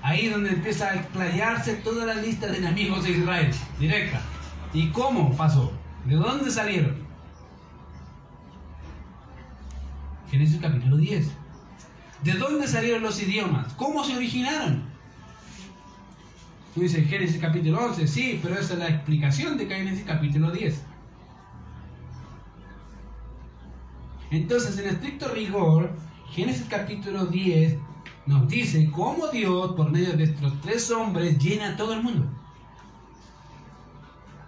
Ahí 0.03 0.29
donde 0.29 0.51
empieza 0.51 0.90
a 0.90 0.94
explayarse 0.97 1.77
toda 1.77 2.05
la 2.05 2.14
lista 2.16 2.47
de 2.47 2.59
enemigos 2.59 3.05
de 3.05 3.12
Israel, 3.12 3.51
directa. 3.81 4.20
¿Y 4.75 4.90
cómo 4.90 5.35
pasó? 5.35 5.73
¿De 6.05 6.14
dónde 6.14 6.51
salieron? 6.51 6.97
Génesis 10.31 10.61
capítulo 10.61 10.99
10. 10.99 11.31
¿De 12.23 12.33
dónde 12.33 12.68
salieron 12.68 13.03
los 13.03 13.23
idiomas? 13.23 13.73
¿Cómo 13.75 14.05
se 14.05 14.16
originaron? 14.16 14.83
Tú 16.75 16.81
dices 16.81 17.09
Génesis 17.09 17.40
capítulo 17.40 17.83
11, 17.87 18.07
sí, 18.07 18.40
pero 18.42 18.57
esa 18.57 18.75
es 18.75 18.79
la 18.81 18.88
explicación 18.88 19.57
de 19.57 19.66
Génesis 19.66 20.05
capítulo 20.05 20.51
10. 20.51 20.83
Entonces, 24.32 24.78
en 24.78 24.89
estricto 24.89 25.28
rigor, 25.28 25.93
Génesis 26.35 26.66
capítulo 26.68 27.26
10 27.26 27.78
nos 28.26 28.49
dice 28.49 28.91
cómo 28.91 29.28
Dios, 29.28 29.72
por 29.76 29.93
medio 29.93 30.16
de 30.16 30.24
estos 30.24 30.61
tres 30.62 30.91
hombres, 30.91 31.39
llena 31.39 31.76
todo 31.76 31.93
el 31.93 32.03
mundo. 32.03 32.26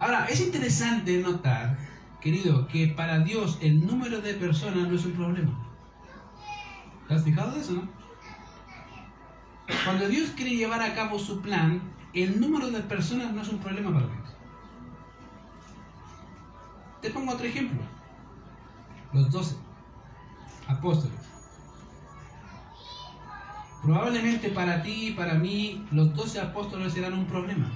Ahora, 0.00 0.26
es 0.26 0.40
interesante 0.40 1.16
notar, 1.18 1.78
querido, 2.20 2.66
que 2.66 2.88
para 2.88 3.20
Dios 3.20 3.58
el 3.60 3.86
número 3.86 4.20
de 4.20 4.34
personas 4.34 4.88
no 4.88 4.96
es 4.96 5.04
un 5.04 5.12
problema. 5.12 5.52
¿Te 7.06 7.14
has 7.14 7.22
fijado 7.22 7.52
de 7.52 7.60
eso, 7.60 7.74
no? 7.74 7.88
Cuando 9.84 10.08
Dios 10.08 10.30
quiere 10.30 10.56
llevar 10.56 10.82
a 10.82 10.92
cabo 10.92 11.20
su 11.20 11.40
plan, 11.40 11.80
el 12.14 12.40
número 12.40 12.68
de 12.68 12.80
personas 12.80 13.32
no 13.32 13.42
es 13.42 13.48
un 13.48 13.60
problema 13.60 13.92
para 13.92 14.06
Dios. 14.06 14.34
Te 17.00 17.10
pongo 17.10 17.32
otro 17.32 17.46
ejemplo. 17.46 17.80
Los 19.12 19.30
doce 19.30 19.54
apóstoles. 20.66 21.35
Probablemente 23.86 24.48
para 24.48 24.82
ti 24.82 25.08
y 25.08 25.10
para 25.12 25.34
mí 25.34 25.86
los 25.92 26.12
doce 26.12 26.40
apóstoles 26.40 26.92
serán 26.92 27.12
un 27.12 27.24
problema. 27.26 27.70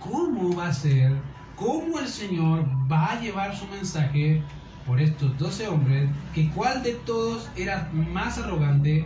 ¿Cómo 0.00 0.56
va 0.56 0.68
a 0.68 0.72
ser 0.72 1.12
cómo 1.56 1.98
el 1.98 2.08
Señor 2.08 2.64
va 2.90 3.12
a 3.12 3.20
llevar 3.20 3.54
su 3.54 3.66
mensaje 3.66 4.42
por 4.86 4.98
estos 4.98 5.36
doce 5.36 5.68
hombres, 5.68 6.08
que 6.32 6.48
cuál 6.50 6.82
de 6.82 6.92
todos 6.92 7.50
era 7.54 7.90
más 7.92 8.38
arrogante, 8.38 9.04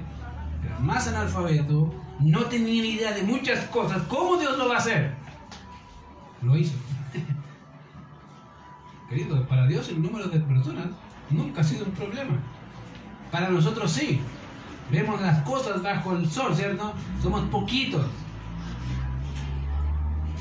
era 0.64 0.78
más 0.78 1.08
analfabeto, 1.08 1.92
no 2.20 2.44
tenía 2.44 2.82
ni 2.82 2.90
idea 2.90 3.10
de 3.10 3.24
muchas 3.24 3.64
cosas, 3.66 4.02
¿cómo 4.02 4.36
Dios 4.36 4.56
lo 4.56 4.68
va 4.68 4.76
a 4.76 4.78
hacer? 4.78 5.14
Lo 6.42 6.56
hizo. 6.56 6.76
Querido, 9.08 9.48
para 9.48 9.66
Dios 9.66 9.88
el 9.88 10.00
número 10.00 10.28
de 10.28 10.38
personas 10.38 10.86
nunca 11.28 11.62
ha 11.62 11.64
sido 11.64 11.86
un 11.86 11.92
problema. 11.92 12.38
Para 13.32 13.48
nosotros 13.48 13.90
sí. 13.90 14.20
Vemos 14.90 15.20
las 15.20 15.42
cosas 15.42 15.82
bajo 15.82 16.16
el 16.16 16.28
sol, 16.28 16.54
¿cierto? 16.54 16.92
Somos 17.22 17.42
poquitos. 17.48 18.06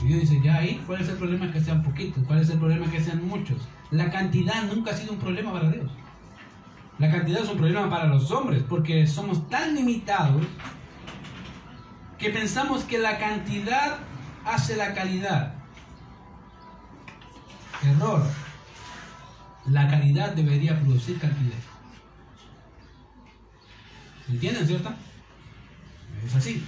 Y 0.01 0.07
Dios 0.07 0.21
dice, 0.21 0.41
ya 0.41 0.55
ahí, 0.55 0.81
¿cuál 0.87 1.01
es 1.01 1.09
el 1.09 1.17
problema 1.17 1.51
que 1.51 1.59
sean 1.59 1.83
poquitos? 1.83 2.23
¿Cuál 2.25 2.39
es 2.39 2.49
el 2.49 2.57
problema 2.57 2.89
que 2.89 3.01
sean 3.01 3.27
muchos? 3.27 3.57
La 3.91 4.09
cantidad 4.09 4.63
nunca 4.63 4.91
ha 4.91 4.93
sido 4.95 5.13
un 5.13 5.19
problema 5.19 5.51
para 5.51 5.69
Dios. 5.69 5.91
La 6.99 7.11
cantidad 7.11 7.41
es 7.41 7.49
un 7.49 7.57
problema 7.57 7.89
para 7.89 8.05
los 8.07 8.31
hombres, 8.31 8.63
porque 8.67 9.07
somos 9.07 9.47
tan 9.49 9.75
limitados 9.75 10.43
que 12.17 12.29
pensamos 12.29 12.83
que 12.83 12.97
la 12.97 13.17
cantidad 13.17 13.99
hace 14.45 14.75
la 14.75 14.93
calidad. 14.93 15.53
Error. 17.83 18.23
La 19.67 19.87
calidad 19.87 20.33
debería 20.33 20.79
producir 20.79 21.19
cantidad. 21.19 21.68
¿Entienden, 24.29 24.67
cierto? 24.67 24.93
Es 26.25 26.35
así. 26.35 26.63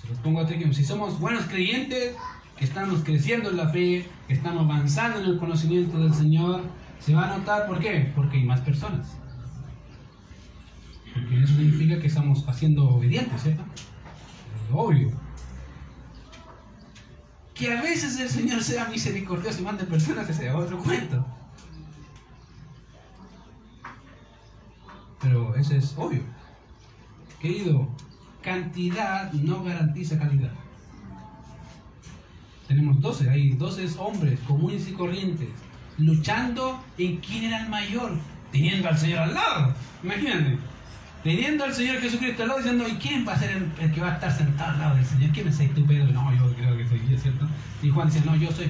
Se 0.00 0.08
los 0.08 0.18
pongo 0.18 0.40
a 0.40 0.44
ejemplo. 0.44 0.72
Si 0.72 0.84
somos 0.84 1.18
buenos 1.18 1.44
creyentes, 1.46 2.16
que 2.56 2.64
estamos 2.64 3.02
creciendo 3.04 3.50
en 3.50 3.56
la 3.56 3.68
fe, 3.68 4.08
que 4.26 4.34
estamos 4.34 4.64
avanzando 4.64 5.20
en 5.20 5.26
el 5.26 5.38
conocimiento 5.38 5.98
del 5.98 6.12
Señor, 6.12 6.62
se 6.98 7.14
va 7.14 7.32
a 7.32 7.38
notar 7.38 7.66
por 7.66 7.78
qué? 7.80 8.12
Porque 8.14 8.38
hay 8.38 8.44
más 8.44 8.60
personas. 8.60 9.16
Porque 11.14 11.42
eso 11.42 11.54
significa 11.54 11.98
que 12.00 12.06
estamos 12.06 12.44
haciendo 12.48 12.84
obedientes, 12.88 13.42
¿cierto? 13.42 13.64
obvio. 14.72 15.10
Que 17.54 17.72
a 17.72 17.82
veces 17.82 18.18
el 18.18 18.28
Señor 18.28 18.62
sea 18.62 18.88
misericordioso 18.88 19.60
y 19.60 19.64
mande 19.64 19.84
personas 19.84 20.26
que 20.26 20.32
sea 20.32 20.56
otro 20.56 20.78
cuento. 20.78 21.24
Pero 25.22 25.54
eso 25.56 25.74
es 25.74 25.94
obvio. 25.96 26.22
Querido, 27.40 27.88
cantidad 28.42 29.32
no 29.32 29.64
garantiza 29.64 30.18
calidad. 30.18 30.52
Tenemos 32.68 33.00
12, 33.00 33.30
hay 33.30 33.50
12 33.50 33.98
hombres 33.98 34.38
comunes 34.46 34.88
y 34.88 34.92
corrientes 34.92 35.48
luchando 35.98 36.82
en 36.98 37.16
quién 37.18 37.44
era 37.44 37.62
el 37.62 37.68
mayor, 37.68 38.12
teniendo 38.50 38.88
al 38.88 38.98
Señor 38.98 39.20
al 39.20 39.34
lado. 39.34 39.74
Imagínate, 40.02 40.58
teniendo 41.22 41.64
al 41.64 41.74
Señor 41.74 42.00
Jesucristo 42.00 42.42
al 42.42 42.48
lado 42.48 42.60
diciendo, 42.60 42.88
¿y 42.88 42.92
quién 42.94 43.26
va 43.26 43.34
a 43.34 43.38
ser 43.38 43.68
el, 43.80 43.92
que 43.92 44.00
va 44.00 44.12
a 44.12 44.14
estar 44.14 44.32
sentado 44.32 44.72
al 44.72 44.78
lado 44.78 44.96
del 44.96 45.04
Señor? 45.04 45.30
¿Quién 45.32 45.48
es 45.48 45.74
tú, 45.74 45.86
Pedro? 45.86 46.06
No, 46.12 46.34
yo 46.34 46.54
creo 46.54 46.76
que 46.76 46.86
soy 46.88 47.00
yo, 47.08 47.18
¿cierto? 47.18 47.46
Y 47.82 47.90
Juan 47.90 48.08
dice, 48.08 48.22
no, 48.24 48.36
yo 48.36 48.50
soy, 48.50 48.68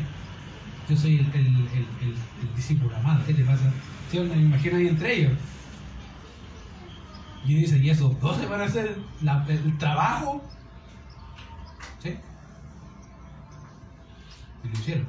yo 0.89 0.97
soy 0.97 1.19
el, 1.35 2.55
discípulo 2.57 2.95
amado, 2.97 3.25
¿qué 3.27 3.35
te 3.35 3.45
pasa? 3.45 3.73
¿Sí? 4.11 4.19
Me 4.19 4.37
imagino 4.37 4.77
ahí 4.77 4.89
entre 4.89 5.17
ellos. 5.17 5.33
Y 7.45 7.55
dice, 7.55 7.79
¿y 7.79 7.91
esos 7.91 8.15
se 8.39 8.47
van 8.47 8.61
a 8.61 8.65
hacer 8.65 8.97
el 9.49 9.79
trabajo? 9.79 10.43
¿Sí? 11.99 12.17
Y 14.65 14.69
lo 14.69 14.73
hicieron. 14.75 15.07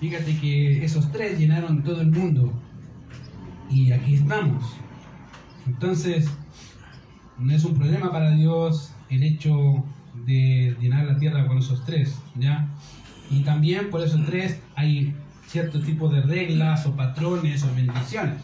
Fíjate 0.00 0.38
que 0.38 0.82
esos 0.82 1.12
tres 1.12 1.38
llenaron 1.38 1.82
todo 1.82 2.00
el 2.00 2.10
mundo. 2.10 2.52
Y 3.68 3.92
aquí 3.92 4.14
estamos. 4.14 4.64
Entonces, 5.66 6.30
no 7.38 7.54
es 7.54 7.64
un 7.64 7.74
problema 7.74 8.10
para 8.10 8.30
Dios 8.30 8.92
el 9.10 9.22
hecho 9.22 9.84
de 10.26 10.76
llenar 10.80 11.06
la 11.06 11.18
tierra 11.18 11.46
con 11.46 11.58
esos 11.58 11.84
tres, 11.84 12.18
¿ya? 12.36 12.68
Y 13.30 13.42
también 13.42 13.90
por 13.90 14.02
esos 14.02 14.24
tres 14.26 14.60
hay 14.74 15.14
cierto 15.50 15.80
tipo 15.80 16.08
de 16.08 16.20
reglas 16.22 16.86
o 16.86 16.94
patrones 16.94 17.64
o 17.64 17.74
bendiciones. 17.74 18.40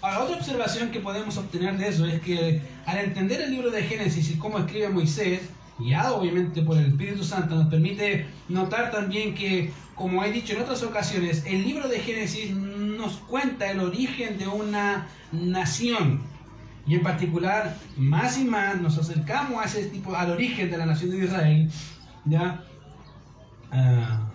Ahora, 0.00 0.24
otra 0.24 0.36
observación 0.36 0.90
que 0.90 1.00
podemos 1.00 1.36
obtener 1.36 1.76
de 1.76 1.88
eso 1.88 2.06
es 2.06 2.20
que 2.22 2.62
al 2.86 2.98
entender 2.98 3.42
el 3.42 3.50
libro 3.50 3.70
de 3.70 3.82
Génesis 3.82 4.30
y 4.30 4.38
cómo 4.38 4.58
escribe 4.58 4.88
Moisés, 4.88 5.42
guiado 5.78 6.16
obviamente 6.16 6.62
por 6.62 6.78
el 6.78 6.86
Espíritu 6.86 7.22
Santo, 7.22 7.54
nos 7.54 7.68
permite 7.68 8.26
notar 8.48 8.90
también 8.90 9.34
que, 9.34 9.72
como 9.94 10.24
he 10.24 10.32
dicho 10.32 10.54
en 10.54 10.62
otras 10.62 10.82
ocasiones, 10.82 11.44
el 11.46 11.62
libro 11.62 11.86
de 11.88 12.00
Génesis 12.00 12.50
nos 12.52 13.18
cuenta 13.18 13.70
el 13.70 13.80
origen 13.80 14.38
de 14.38 14.48
una 14.48 15.08
nación. 15.32 16.22
Y 16.86 16.94
en 16.94 17.02
particular, 17.02 17.76
más 17.96 18.38
y 18.38 18.44
más 18.44 18.80
nos 18.80 18.98
acercamos 18.98 19.62
a 19.62 19.66
ese 19.66 19.84
tipo, 19.84 20.16
al 20.16 20.30
origen 20.30 20.70
de 20.70 20.78
la 20.78 20.86
nación 20.86 21.10
de 21.10 21.24
Israel, 21.24 21.70
¿ya? 22.24 22.64
Ah, 23.70 24.32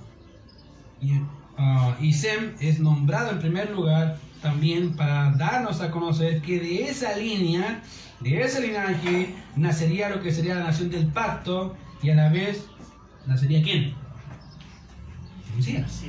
y 2.00 2.14
Sem 2.14 2.56
es 2.60 2.80
nombrado 2.80 3.32
en 3.32 3.40
primer 3.40 3.72
lugar 3.72 4.18
también 4.42 4.96
para 4.96 5.32
darnos 5.32 5.82
a 5.82 5.92
conocer 5.92 6.42
que 6.42 6.60
de 6.60 6.90
esa 6.90 7.16
línea, 7.18 7.82
de 8.20 8.42
ese 8.42 8.62
linaje, 8.62 9.36
nacería 9.56 10.10
lo 10.10 10.22
que 10.22 10.32
sería 10.32 10.56
la 10.56 10.66
nación 10.66 10.90
del 10.90 11.08
pacto 11.08 11.76
y 12.02 12.12
a 12.12 12.16
la 12.16 12.30
vez 12.30 12.66
nacería 13.26 13.64
quién? 13.64 13.96
Mesías. 15.56 16.04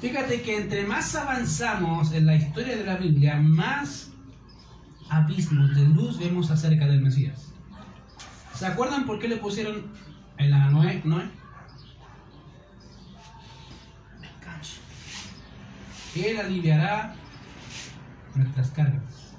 Fíjate 0.00 0.42
que 0.42 0.58
entre 0.58 0.86
más 0.86 1.16
avanzamos 1.16 2.12
en 2.12 2.26
la 2.26 2.36
historia 2.36 2.76
de 2.76 2.84
la 2.84 2.96
Biblia, 2.96 3.36
más 3.36 4.12
abismos 5.10 5.74
de 5.74 5.82
luz 5.88 6.18
vemos 6.20 6.52
acerca 6.52 6.86
del 6.86 7.00
Mesías. 7.00 7.52
¿Se 8.54 8.66
acuerdan 8.66 9.06
por 9.06 9.18
qué 9.18 9.26
le 9.26 9.38
pusieron 9.38 9.86
en 10.36 10.50
la 10.52 10.70
Noé? 10.70 11.02
Noé? 11.04 11.24
Él 16.14 16.40
aliviará 16.40 17.14
nuestras 18.34 18.70
cargas. 18.70 19.34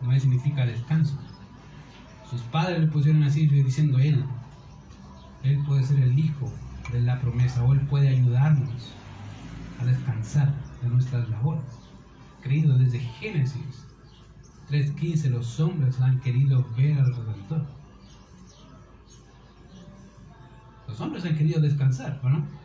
No 0.00 0.18
significa 0.18 0.64
descanso. 0.64 1.18
Sus 2.28 2.40
padres 2.42 2.80
le 2.80 2.86
pusieron 2.86 3.22
así 3.22 3.46
diciendo 3.46 3.98
Él. 3.98 4.24
Él 5.42 5.62
puede 5.66 5.84
ser 5.84 6.00
el 6.00 6.18
hijo 6.18 6.50
de 6.92 7.00
la 7.00 7.20
promesa 7.20 7.62
o 7.64 7.72
Él 7.72 7.80
puede 7.82 8.08
ayudarnos 8.08 8.92
a 9.80 9.84
descansar 9.84 10.52
de 10.82 10.88
nuestras 10.88 11.28
labores. 11.28 11.64
Creído 12.42 12.78
desde 12.78 13.00
Génesis 13.00 13.86
3.15 14.70 15.30
los 15.30 15.58
hombres 15.58 16.00
han 16.00 16.20
querido 16.20 16.64
ver 16.76 16.98
al 16.98 17.14
Redentor. 17.14 17.66
Los 20.86 21.00
hombres 21.00 21.24
han 21.24 21.36
querido 21.36 21.60
descansar, 21.60 22.20
¿o 22.22 22.28
no? 22.28 22.59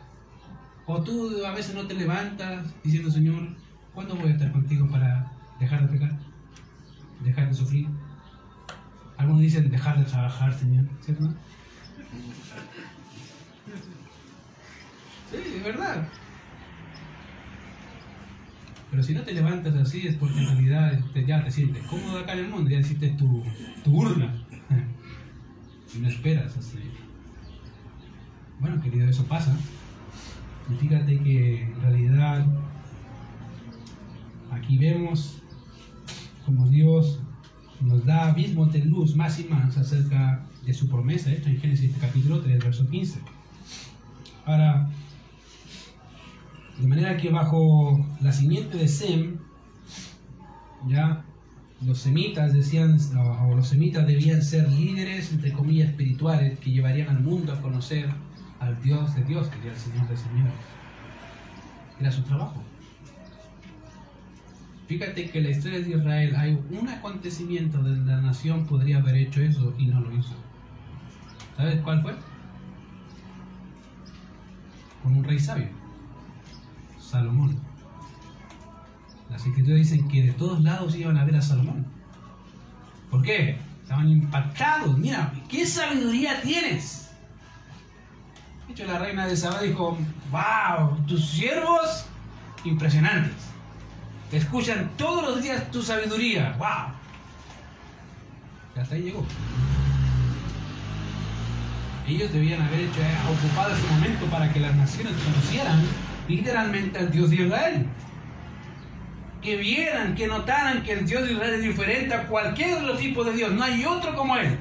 O 0.86 1.02
tú 1.02 1.44
a 1.44 1.52
veces 1.52 1.74
no 1.74 1.86
te 1.86 1.94
levantas 1.94 2.80
diciendo, 2.82 3.10
Señor, 3.10 3.56
¿cuándo 3.92 4.14
voy 4.14 4.28
a 4.28 4.32
estar 4.32 4.52
contigo 4.52 4.88
para 4.88 5.26
dejar 5.58 5.82
de 5.82 5.98
pecar? 5.98 6.20
Dejar 7.20 7.48
de 7.48 7.54
sufrir. 7.54 7.88
Algunos 9.16 9.42
dicen 9.42 9.68
dejar 9.68 9.98
de 9.98 10.04
trabajar, 10.04 10.56
Señor, 10.56 10.84
¿cierto? 11.00 11.34
Sí, 15.30 15.36
es 15.56 15.64
verdad. 15.64 16.08
Pero 18.90 19.02
si 19.02 19.12
no 19.12 19.22
te 19.22 19.34
levantas 19.34 19.74
así 19.74 20.06
es 20.06 20.16
porque 20.16 20.38
en 20.38 20.46
realidad 20.46 20.94
este, 20.94 21.26
ya 21.26 21.42
te 21.44 21.50
sientes 21.50 21.84
cómodo 21.86 22.20
acá 22.20 22.34
en 22.34 22.38
el 22.38 22.48
mundo, 22.48 22.70
ya 22.70 22.78
hiciste 22.78 23.10
tu, 23.18 23.42
tu 23.82 23.90
urna. 23.96 24.32
y 25.92 25.98
no 25.98 26.08
esperas 26.08 26.56
así. 26.56 26.78
Bueno, 28.60 28.80
querido, 28.80 29.08
eso 29.08 29.26
pasa. 29.26 29.58
Y 30.70 30.74
fíjate 30.74 31.18
que 31.20 31.62
en 31.62 31.80
realidad 31.80 32.46
aquí 34.50 34.78
vemos 34.78 35.42
como 36.44 36.68
Dios 36.68 37.20
nos 37.80 38.04
da 38.04 38.28
abismos 38.28 38.72
de 38.72 38.84
luz 38.84 39.14
más 39.16 39.38
y 39.38 39.44
más 39.44 39.76
acerca 39.76 40.46
de 40.64 40.72
su 40.72 40.88
promesa, 40.88 41.30
esto 41.30 41.48
en 41.48 41.58
Génesis 41.58 41.94
capítulo 42.00 42.40
3, 42.40 42.64
verso 42.64 42.88
15. 42.88 43.20
Ahora, 44.44 44.88
de 46.80 46.86
manera 46.86 47.16
que 47.16 47.30
bajo 47.30 48.04
la 48.20 48.32
simiente 48.32 48.78
de 48.78 48.88
Sem, 48.88 49.36
ya 50.88 51.24
los 51.84 51.98
semitas 51.98 52.52
decían, 52.52 52.96
o 53.16 53.54
los 53.54 53.68
semitas 53.68 54.06
debían 54.06 54.42
ser 54.42 54.70
líderes, 54.70 55.32
entre 55.32 55.52
comillas, 55.52 55.90
espirituales, 55.90 56.58
que 56.58 56.70
llevarían 56.70 57.08
al 57.08 57.22
mundo 57.22 57.52
a 57.52 57.60
conocer 57.60 58.08
al 58.60 58.80
Dios 58.82 59.14
de 59.14 59.24
Dios, 59.24 59.48
era 59.62 59.72
el 59.72 59.78
Señor 59.78 60.08
de 60.08 60.16
Señores. 60.16 60.52
Era 62.00 62.10
su 62.10 62.22
trabajo. 62.22 62.62
Fíjate 64.86 65.30
que 65.30 65.38
en 65.38 65.44
la 65.44 65.50
historia 65.50 65.80
de 65.80 65.90
Israel 65.90 66.36
hay 66.36 66.58
un 66.70 66.88
acontecimiento 66.88 67.78
donde 67.78 68.10
la 68.10 68.20
nación 68.20 68.66
podría 68.66 68.98
haber 68.98 69.16
hecho 69.16 69.40
eso 69.40 69.74
y 69.78 69.86
no 69.86 70.00
lo 70.00 70.14
hizo. 70.14 70.34
¿Sabes 71.56 71.80
cuál 71.80 72.02
fue? 72.02 72.14
Con 75.02 75.16
un 75.16 75.24
rey 75.24 75.38
sabio, 75.38 75.68
Salomón. 77.00 77.58
Las 79.30 79.44
escrituras 79.44 79.78
dicen 79.78 80.06
que 80.08 80.22
de 80.22 80.32
todos 80.32 80.62
lados 80.62 80.94
iban 80.94 81.16
a 81.16 81.24
ver 81.24 81.36
a 81.36 81.42
Salomón. 81.42 81.86
¿Por 83.10 83.22
qué? 83.22 83.58
Estaban 83.82 84.08
impactados. 84.08 84.96
Mira, 84.98 85.32
¿qué 85.48 85.66
sabiduría 85.66 86.40
tienes? 86.42 87.05
Hecho, 88.68 88.84
la 88.84 88.98
reina 88.98 89.26
de 89.26 89.36
Saba 89.36 89.62
dijo, 89.62 89.96
wow, 90.30 90.96
tus 91.06 91.30
siervos 91.30 92.06
impresionantes. 92.64 93.46
Te 94.30 94.38
escuchan 94.38 94.90
todos 94.96 95.22
los 95.22 95.42
días 95.42 95.70
tu 95.70 95.82
sabiduría. 95.82 96.56
¡Wow! 96.58 96.92
Y 98.74 98.80
hasta 98.80 98.94
ahí 98.96 99.02
llegó. 99.02 99.24
Ellos 102.08 102.32
debían 102.32 102.62
haber 102.62 102.80
hecho, 102.80 103.00
eh, 103.00 103.16
ocupado 103.30 103.74
ese 103.74 103.86
momento 103.88 104.26
para 104.26 104.52
que 104.52 104.60
las 104.60 104.74
naciones 104.74 105.12
conocieran 105.24 105.82
literalmente 106.28 106.98
al 106.98 107.10
Dios 107.10 107.30
de 107.30 107.36
Israel. 107.36 107.86
Que 109.42 109.56
vieran, 109.56 110.14
que 110.16 110.26
notaran 110.26 110.82
que 110.82 110.92
el 110.92 111.06
Dios 111.06 111.24
de 111.24 111.32
Israel 111.32 111.54
es 111.54 111.62
diferente 111.62 112.14
a 112.14 112.26
cualquier 112.26 112.74
otro 112.74 112.96
tipo 112.96 113.22
de 113.22 113.32
Dios. 113.32 113.52
No 113.52 113.62
hay 113.62 113.84
otro 113.84 114.14
como 114.16 114.36
Él. 114.36 114.58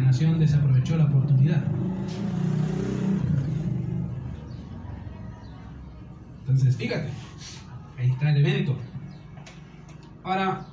Nación 0.00 0.38
desaprovechó 0.38 0.96
la 0.96 1.04
oportunidad. 1.04 1.62
Entonces, 6.40 6.76
fíjate, 6.76 7.08
ahí 7.98 8.10
está 8.10 8.30
el 8.30 8.44
evento. 8.44 8.76
Ahora, 10.24 10.66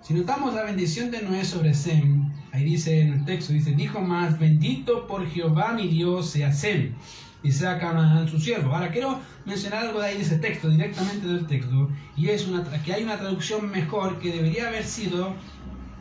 si 0.00 0.14
notamos 0.14 0.54
la 0.54 0.64
bendición 0.64 1.10
de 1.10 1.22
Noé 1.22 1.44
sobre 1.44 1.74
Sem, 1.74 2.32
ahí 2.52 2.64
dice 2.64 3.00
en 3.00 3.12
el 3.12 3.24
texto, 3.24 3.52
dice, 3.52 3.72
dijo 3.72 4.00
más, 4.00 4.38
bendito 4.38 5.06
por 5.06 5.26
Jehová 5.28 5.72
mi 5.72 5.86
Dios 5.88 6.30
sea 6.30 6.52
Sem, 6.52 6.94
y 7.42 7.52
sea 7.52 7.78
Canaán 7.78 8.26
su 8.28 8.38
siervo. 8.38 8.74
Ahora 8.74 8.90
quiero 8.90 9.20
mencionar 9.44 9.86
algo 9.86 10.00
de 10.00 10.08
ahí 10.08 10.16
de 10.16 10.22
ese 10.22 10.38
texto, 10.38 10.68
directamente 10.68 11.26
del 11.26 11.46
texto, 11.46 11.90
y 12.16 12.28
es 12.28 12.48
una, 12.48 12.64
que 12.82 12.92
hay 12.92 13.02
una 13.02 13.18
traducción 13.18 13.70
mejor 13.70 14.18
que 14.18 14.32
debería 14.32 14.68
haber 14.68 14.84
sido 14.84 15.34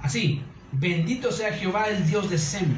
así, 0.02 0.42
bendito 0.72 1.32
sea 1.32 1.54
Jehová 1.54 1.88
el 1.90 2.06
Dios 2.08 2.30
de 2.30 2.38
Sem. 2.38 2.76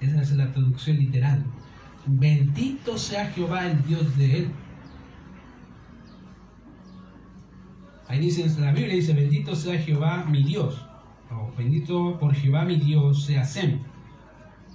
Esa 0.00 0.22
es 0.22 0.32
la 0.32 0.52
traducción 0.52 0.98
literal. 0.98 1.44
Bendito 2.06 2.96
sea 2.96 3.26
Jehová, 3.26 3.66
el 3.66 3.84
Dios 3.84 4.16
de 4.16 4.38
él. 4.38 4.50
Ahí 8.08 8.18
dice 8.18 8.48
la 8.58 8.72
Biblia, 8.72 8.94
dice, 8.94 9.12
bendito 9.12 9.54
sea 9.54 9.78
Jehová 9.78 10.24
mi 10.28 10.42
Dios. 10.42 10.84
O 11.30 11.52
bendito 11.56 12.18
por 12.18 12.34
Jehová 12.34 12.64
mi 12.64 12.76
Dios 12.76 13.24
sea 13.24 13.44
Sem. 13.44 13.80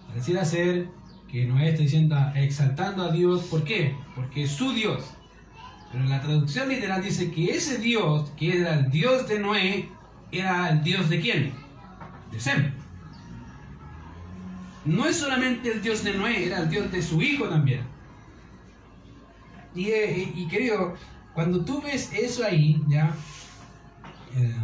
Pareciera 0.08 0.46
ser 0.46 0.88
que 1.28 1.46
Noé 1.46 1.70
está 1.70 1.82
diciendo, 1.82 2.16
exaltando 2.36 3.04
a 3.04 3.12
Dios. 3.12 3.44
¿Por 3.44 3.64
qué? 3.64 3.96
Porque 4.16 4.44
es 4.44 4.52
su 4.52 4.72
Dios. 4.72 5.04
Pero 5.92 6.06
la 6.06 6.22
traducción 6.22 6.70
literal 6.70 7.04
dice 7.04 7.32
que 7.32 7.52
ese 7.52 7.80
Dios, 7.80 8.32
que 8.38 8.60
era 8.60 8.76
el 8.80 8.92
Dios 8.92 9.28
de 9.28 9.40
Noé, 9.40 9.90
era 10.32 10.70
el 10.70 10.84
Dios 10.84 11.10
de 11.10 11.20
quién? 11.20 11.65
No 14.86 15.06
es 15.08 15.18
solamente 15.18 15.72
el 15.72 15.82
Dios 15.82 16.04
de 16.04 16.14
Noé, 16.14 16.46
era 16.46 16.60
el 16.60 16.70
Dios 16.70 16.92
de 16.92 17.02
su 17.02 17.22
hijo 17.22 17.46
también. 17.46 17.82
Y, 19.74 19.90
eh, 19.90 20.48
querido, 20.50 20.96
cuando 21.34 21.66
tú 21.66 21.82
ves 21.82 22.12
eso 22.14 22.46
ahí, 22.46 22.82
ya, 22.88 23.12
eh, 24.36 24.56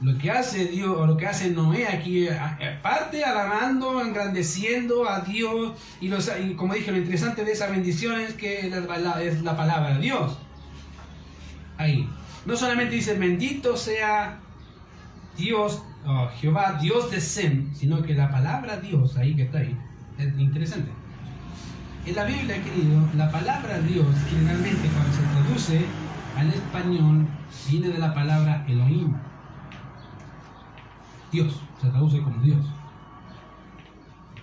lo 0.00 0.18
que 0.18 0.30
hace 0.30 0.64
Dios, 0.66 0.96
o 0.98 1.06
lo 1.06 1.16
que 1.16 1.26
hace 1.26 1.50
Noé 1.50 1.86
aquí, 1.86 2.26
eh, 2.26 2.80
parte 2.82 3.22
alabando, 3.22 4.00
engrandeciendo 4.00 5.08
a 5.08 5.20
Dios, 5.20 5.78
y, 6.00 6.08
los, 6.08 6.30
como 6.56 6.74
dije, 6.74 6.90
lo 6.90 6.98
interesante 6.98 7.44
de 7.44 7.52
esa 7.52 7.68
bendición 7.68 8.18
es 8.18 8.32
que 8.32 8.66
es 8.66 9.42
la 9.42 9.56
palabra 9.56 9.94
de 9.94 10.00
Dios. 10.00 10.38
Ahí. 11.76 12.08
No 12.44 12.56
solamente 12.56 12.96
dice, 12.96 13.14
bendito 13.14 13.76
sea 13.76 14.40
Dios 15.36 15.82
Oh, 16.04 16.28
Jehová, 16.40 16.78
Dios 16.80 17.10
de 17.10 17.20
Sem, 17.20 17.72
sino 17.74 18.02
que 18.02 18.14
la 18.14 18.30
palabra 18.30 18.78
Dios, 18.78 19.16
ahí 19.16 19.36
que 19.36 19.42
está 19.42 19.58
ahí, 19.58 19.76
es 20.18 20.38
interesante. 20.38 20.90
En 22.04 22.16
la 22.16 22.24
Biblia, 22.24 22.60
querido, 22.60 23.00
la 23.16 23.30
palabra 23.30 23.78
Dios, 23.78 24.06
generalmente 24.28 24.88
cuando 24.88 25.12
se 25.12 25.22
traduce 25.22 25.86
al 26.36 26.48
español, 26.48 27.28
viene 27.70 27.88
de 27.88 27.98
la 27.98 28.12
palabra 28.12 28.64
Elohim. 28.66 29.14
Dios, 31.30 31.60
se 31.80 31.88
traduce 31.88 32.20
como 32.20 32.42
Dios. 32.42 32.66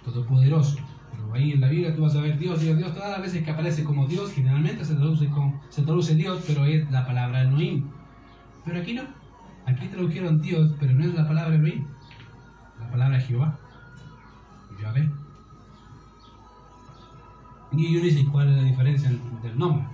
Todopoderoso. 0.05 0.77
Pero 1.11 1.33
ahí 1.33 1.51
en 1.51 1.59
la 1.59 1.67
Biblia 1.67 1.93
tú 1.93 2.03
vas 2.03 2.15
a 2.15 2.21
ver 2.21 2.39
Dios, 2.39 2.61
Dios, 2.61 2.77
Dios. 2.77 2.93
Todas 2.93 3.11
las 3.11 3.21
veces 3.21 3.43
que 3.43 3.51
aparece 3.51 3.83
como 3.83 4.07
Dios, 4.07 4.31
generalmente 4.31 4.85
se 4.85 4.95
traduce, 4.95 5.27
con, 5.27 5.59
se 5.67 5.81
traduce 5.81 6.15
Dios, 6.15 6.41
pero 6.47 6.63
es 6.63 6.89
la 6.89 7.05
palabra 7.05 7.41
Elohim. 7.41 7.89
Pero 8.63 8.79
aquí 8.79 8.93
no. 8.93 9.18
Aquí 9.69 9.87
tradujeron 9.87 10.41
Dios, 10.41 10.73
pero 10.79 10.93
no 10.93 11.05
es 11.05 11.13
la 11.13 11.27
palabra 11.27 11.55
Elohim, 11.55 11.85
la 12.79 12.89
palabra 12.89 13.19
Jehová, 13.19 13.59
Yahvé. 14.81 15.09
Y 17.73 17.93
yo 17.93 18.01
dice 18.01 18.25
cuál 18.31 18.49
es 18.49 18.55
la 18.57 18.63
diferencia 18.63 19.09
del 19.43 19.57
nombre. 19.57 19.85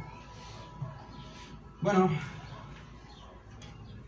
Bueno, 1.81 2.09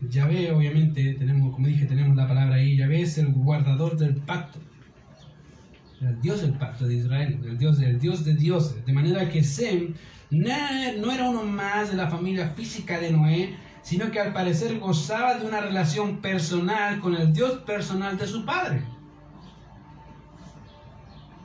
Yahvé, 0.00 0.52
obviamente, 0.52 1.14
tenemos, 1.14 1.52
como 1.52 1.66
dije, 1.66 1.84
tenemos 1.84 2.16
la 2.16 2.26
palabra 2.26 2.56
ahí. 2.56 2.78
Yahvé 2.78 3.02
es 3.02 3.18
el 3.18 3.32
guardador 3.32 3.98
del 3.98 4.16
pacto. 4.16 4.58
El 6.00 6.18
Dios 6.22 6.40
del 6.40 6.54
pacto 6.54 6.86
de 6.86 6.94
Israel, 6.94 7.40
el 7.44 7.58
Dios, 7.58 7.78
el 7.80 8.00
Dios 8.00 8.24
de 8.24 8.34
dioses. 8.34 8.86
De 8.86 8.92
manera 8.92 9.28
que 9.28 9.44
Sem 9.44 9.94
no 10.30 11.12
era 11.12 11.28
uno 11.28 11.44
más 11.44 11.90
de 11.90 11.96
la 11.96 12.08
familia 12.08 12.48
física 12.50 12.98
de 12.98 13.10
Noé, 13.10 13.54
sino 13.88 14.10
que 14.10 14.20
al 14.20 14.34
parecer 14.34 14.78
gozaba 14.78 15.36
de 15.36 15.46
una 15.46 15.62
relación 15.62 16.18
personal 16.18 17.00
con 17.00 17.14
el 17.14 17.32
Dios 17.32 17.60
personal 17.60 18.18
de 18.18 18.26
su 18.26 18.44
padre. 18.44 18.82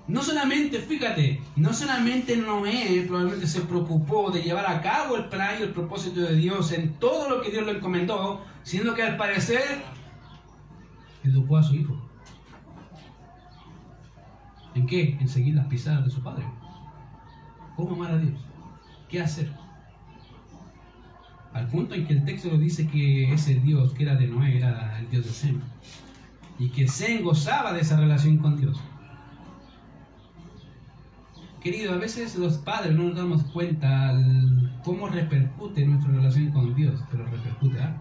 No 0.09 0.21
solamente, 0.21 0.79
fíjate, 0.79 1.41
no 1.55 1.73
solamente 1.73 2.35
Noé 2.35 3.05
probablemente 3.07 3.47
se 3.47 3.61
preocupó 3.61 4.29
de 4.29 4.41
llevar 4.41 4.69
a 4.69 4.81
cabo 4.81 5.15
el 5.15 5.29
plan 5.29 5.55
y 5.57 5.63
el 5.63 5.69
propósito 5.69 6.19
de 6.19 6.35
Dios 6.35 6.73
en 6.73 6.95
todo 6.95 7.29
lo 7.29 7.41
que 7.41 7.49
Dios 7.49 7.65
le 7.65 7.77
encomendó, 7.77 8.43
sino 8.63 8.93
que 8.93 9.03
al 9.03 9.15
parecer 9.15 9.81
educó 11.23 11.55
a 11.55 11.63
su 11.63 11.75
hijo. 11.75 11.97
¿En 14.75 14.85
qué? 14.85 15.17
En 15.17 15.29
seguir 15.29 15.55
las 15.55 15.67
pisadas 15.67 16.03
de 16.03 16.11
su 16.11 16.21
padre. 16.21 16.45
¿Cómo 17.77 17.95
amar 17.95 18.11
a 18.11 18.17
Dios? 18.17 18.37
¿Qué 19.07 19.21
hacer? 19.21 19.62
Al 21.53 21.67
punto 21.67 21.93
en 21.93 22.07
que 22.07 22.13
el 22.13 22.25
texto 22.25 22.57
dice 22.57 22.87
que 22.87 23.31
ese 23.31 23.55
Dios 23.55 23.93
que 23.93 24.03
era 24.03 24.15
de 24.15 24.27
Noé 24.27 24.57
era 24.57 24.99
el 24.99 25.09
Dios 25.09 25.25
de 25.25 25.31
Sem. 25.31 25.61
Y 26.57 26.69
que 26.69 26.87
Sem 26.87 27.23
gozaba 27.23 27.73
de 27.73 27.81
esa 27.81 27.99
relación 27.99 28.37
con 28.37 28.59
Dios. 28.59 28.79
Querido, 31.61 31.93
a 31.93 31.97
veces 31.97 32.35
los 32.35 32.57
padres 32.57 32.93
no 32.93 33.03
nos 33.03 33.15
damos 33.15 33.43
cuenta 33.43 34.13
cómo 34.83 35.07
repercute 35.07 35.85
nuestra 35.85 36.11
relación 36.11 36.51
con 36.51 36.75
Dios, 36.75 36.99
pero 37.09 37.25
repercute 37.25 37.81
algo. 37.81 37.99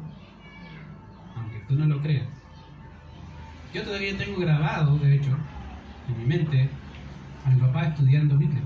Aunque 1.36 1.61
tú 1.68 1.74
no 1.74 1.86
lo 1.86 2.00
creas. 2.00 2.26
Yo 3.72 3.82
todavía 3.84 4.16
tengo 4.16 4.40
grabado, 4.40 4.98
de 4.98 5.14
hecho, 5.14 5.30
en 6.09 6.18
mi 6.18 6.24
mente, 6.24 6.68
a 7.44 7.50
mi 7.50 7.61
papá 7.61 7.84
estudiando 7.84 8.36
Biblia. 8.36 8.62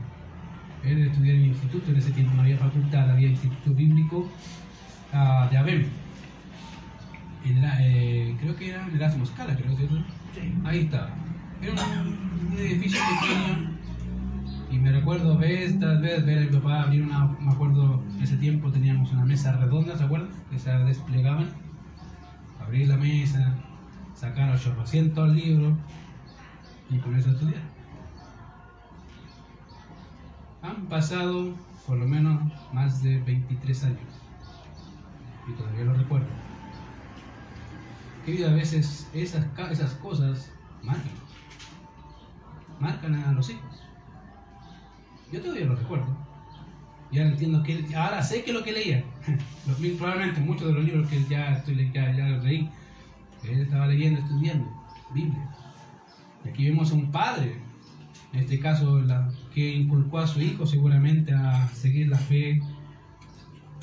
Él 0.85 1.07
estudió 1.07 1.33
en 1.33 1.41
el 1.41 1.47
instituto, 1.49 1.91
en 1.91 1.97
ese 1.97 2.13
tiempo 2.13 2.35
no 2.35 2.43
había 2.43 2.57
facultad, 2.57 3.11
había 3.11 3.29
instituto 3.29 3.75
bíblico 3.75 4.29
de 5.13 5.57
Abel. 5.57 5.87
Eh, 7.45 8.37
creo 8.41 8.57
que 8.57 8.71
era 8.71 8.89
Erasmus 8.93 9.31
Cala, 9.31 9.55
creo, 9.55 9.77
¿cierto? 9.77 9.97
Sí. 10.35 10.53
Ahí 10.65 10.81
está. 10.81 11.09
Era 11.63 11.73
un, 11.73 12.57
edificio 12.59 13.01
pequeño 13.21 13.77
y 14.71 14.79
me 14.79 14.93
recuerdo 14.93 15.39
vez 15.39 15.79
tras 15.79 16.01
vez 16.01 16.25
ver 16.25 16.39
a 16.39 16.41
mi 16.43 16.59
papá 16.59 16.83
abrir 16.83 17.03
una, 17.03 17.27
me 17.41 17.53
acuerdo, 17.53 18.03
en 18.17 18.23
ese 18.23 18.37
tiempo 18.37 18.71
teníamos 18.71 19.13
una 19.13 19.25
mesa 19.25 19.53
redonda, 19.53 19.97
¿se 19.97 20.05
acuerdan? 20.05 20.31
Que 20.51 20.59
se 20.59 20.71
desplegaban. 20.71 21.49
Abrir 22.61 22.89
la 22.89 22.97
mesa, 22.97 23.55
sacar 24.15 24.53
800 24.53 25.35
libros 25.35 25.75
y 26.91 26.99
ponerse 26.99 27.31
a 27.31 27.33
estudiar. 27.33 27.63
Han 30.63 30.87
pasado 30.87 31.55
por 31.87 31.97
lo 31.97 32.09
menos 32.09 32.41
más 32.73 33.03
de 33.03 33.21
23 33.21 33.85
años 33.85 34.26
y 35.49 35.53
todavía 35.53 35.85
lo 35.85 35.95
recuerdo. 35.95 36.27
Que 38.25 38.45
a 38.45 38.51
veces 38.51 39.09
esas, 39.13 39.47
esas 39.71 39.93
cosas 39.95 40.51
marcan, 40.83 41.13
marcan 42.81 43.15
a 43.15 43.33
los 43.33 43.51
hijos. 43.51 43.83
Yo 45.33 45.41
todavía 45.41 45.67
lo 45.67 45.77
recuerdo. 45.77 46.07
Ya 47.13 47.23
entiendo 47.23 47.63
que 47.63 47.87
ahora 47.95 48.23
sé 48.23 48.43
que 48.43 48.53
lo 48.53 48.65
que 48.65 48.73
leía. 48.73 49.05
probablemente 49.99 50.41
muchos 50.41 50.69
de 50.69 50.73
los 50.75 50.85
libros 50.85 51.09
que 51.09 51.23
ya, 51.25 51.53
estoy, 51.53 51.91
ya, 51.93 52.17
ya 52.17 52.29
los 52.29 52.45
leí. 52.45 52.69
Él 53.45 53.61
estaba 53.61 53.87
leyendo, 53.87 54.21
estudiando 54.21 54.69
Biblia. 55.15 55.49
Y 56.45 56.49
aquí 56.49 56.65
vemos 56.69 56.91
a 56.91 56.95
un 56.95 57.13
padre, 57.13 57.57
en 58.33 58.41
este 58.41 58.59
caso, 58.59 59.01
que 59.55 59.75
inculcó 59.75 60.19
a 60.19 60.27
su 60.27 60.41
hijo 60.41 60.67
seguramente 60.67 61.33
a 61.33 61.69
seguir 61.69 62.09
la 62.09 62.19
fe 62.19 62.61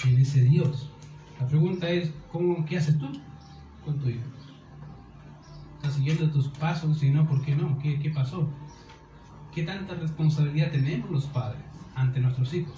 en 0.06 0.18
ese 0.18 0.44
Dios. 0.44 0.93
La 1.40 1.48
pregunta 1.48 1.90
es, 1.90 2.12
¿cómo, 2.32 2.66
¿qué 2.66 2.78
haces 2.78 2.98
tú 2.98 3.08
con 3.84 4.00
tu 4.00 4.10
hijo? 4.10 4.24
¿Estás 5.78 5.96
siguiendo 5.96 6.30
tus 6.32 6.48
pasos? 6.48 7.00
Si 7.00 7.10
no, 7.10 7.28
¿por 7.28 7.44
qué 7.44 7.56
no? 7.56 7.78
¿Qué, 7.80 8.00
qué 8.00 8.10
pasó? 8.10 8.48
¿Qué 9.54 9.64
tanta 9.64 9.96
responsabilidad 9.96 10.72
tenemos 10.72 11.10
los 11.12 11.26
padres 11.26 11.62
ante 11.96 12.20
nuestros 12.20 12.54
hijos? 12.54 12.76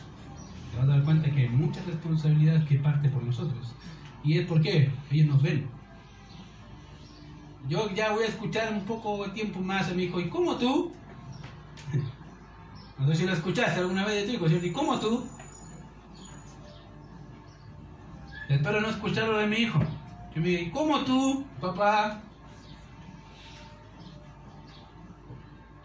Te 0.71 0.77
vas 0.77 0.89
a 0.89 0.91
dar 0.91 1.03
cuenta 1.03 1.29
que 1.29 1.43
hay 1.43 1.49
mucha 1.49 1.81
responsabilidad 1.83 2.65
que 2.65 2.79
parte 2.79 3.09
por 3.09 3.23
nosotros. 3.23 3.75
¿Y 4.23 4.39
es 4.39 4.47
porque 4.47 4.91
ellos 5.11 5.27
nos 5.27 5.41
ven. 5.41 5.67
Yo 7.69 7.93
ya 7.93 8.11
voy 8.11 8.23
a 8.23 8.27
escuchar 8.27 8.73
un 8.73 8.81
poco 8.81 9.23
de 9.25 9.29
tiempo 9.29 9.59
más 9.59 9.89
a 9.89 9.93
mi 9.93 10.03
hijo. 10.03 10.19
¿Y 10.19 10.29
cómo 10.29 10.57
tú? 10.57 10.91
No 12.97 13.05
sé 13.07 13.15
si 13.15 13.25
lo 13.25 13.33
escuchaste 13.33 13.81
alguna 13.81 14.05
vez 14.05 14.25
de 14.25 14.37
tu 14.37 14.45
hijo. 14.45 14.65
¿Y 14.65 14.71
cómo 14.71 14.97
tú? 14.97 15.27
Espero 18.49 18.81
no 18.81 18.89
escucharlo 18.89 19.37
de 19.37 19.47
mi 19.47 19.57
hijo. 19.57 19.79
Que 20.33 20.39
me 20.39 20.47
diga, 20.47 20.61
¿y 20.61 20.69
cómo 20.69 21.03
tú, 21.03 21.45
papá? 21.59 22.21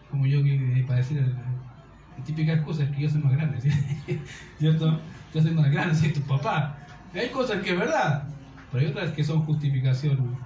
Como 0.09 0.25
yo 0.25 0.43
que 0.43 0.83
para 0.85 0.99
decir 0.99 1.21
la 1.21 2.23
típica 2.23 2.61
cosa 2.63 2.83
es 2.83 2.91
que 2.91 3.01
yo 3.01 3.09
soy 3.09 3.21
más 3.21 3.31
grande, 3.31 3.59
¿cierto? 4.59 4.99
Yo 5.33 5.41
soy 5.41 5.51
más 5.51 5.71
grande, 5.71 5.95
soy 5.95 6.11
tu 6.11 6.21
papá. 6.21 6.77
Hay 7.13 7.29
cosas 7.29 7.61
que 7.61 7.71
es 7.71 7.79
verdad, 7.79 8.27
pero 8.71 8.83
hay 8.83 8.91
otras 8.91 9.11
que 9.11 9.23
son 9.23 9.43
justificación 9.43 10.37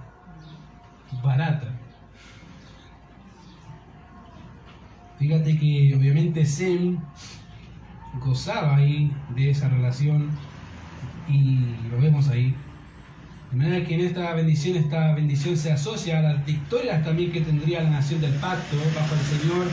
barata. 1.22 1.68
Fíjate 5.18 5.58
que 5.58 5.94
obviamente 5.96 6.44
Sem 6.44 6.98
gozaba 8.20 8.76
ahí 8.76 9.12
de 9.34 9.50
esa 9.50 9.68
relación 9.68 10.30
y 11.28 11.60
lo 11.90 12.00
vemos 12.00 12.28
ahí. 12.28 12.54
De 13.50 13.56
manera 13.56 13.86
que 13.86 13.94
en 13.94 14.00
esta 14.00 14.34
bendición, 14.34 14.76
esta 14.76 15.14
bendición 15.14 15.56
se 15.56 15.72
asocia 15.72 16.18
a 16.18 16.22
las 16.22 16.44
victorias 16.44 17.04
también 17.04 17.32
que 17.32 17.40
tendría 17.40 17.82
la 17.82 17.90
nación 17.90 18.20
del 18.20 18.32
pacto, 18.34 18.76
bajo 18.94 19.14
el 19.14 19.40
Señor 19.40 19.66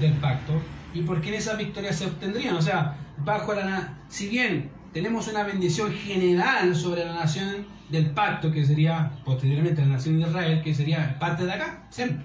del 0.00 0.12
pacto, 0.14 0.60
y 0.92 1.02
porque 1.02 1.28
en 1.30 1.34
esas 1.34 1.58
victorias 1.58 1.96
se 1.96 2.06
obtendrían. 2.06 2.54
O 2.54 2.62
sea, 2.62 2.96
bajo 3.24 3.54
la 3.54 3.94
si 4.08 4.28
bien 4.28 4.70
tenemos 4.92 5.26
una 5.28 5.42
bendición 5.42 5.92
general 5.92 6.74
sobre 6.76 7.04
la 7.04 7.14
nación 7.14 7.66
del 7.90 8.10
pacto, 8.10 8.52
que 8.52 8.64
sería 8.64 9.10
posteriormente 9.24 9.82
la 9.82 9.94
nación 9.94 10.20
de 10.20 10.28
Israel, 10.28 10.62
que 10.62 10.74
sería 10.74 11.18
parte 11.18 11.44
de 11.44 11.52
acá, 11.52 11.86
Sem. 11.90 12.22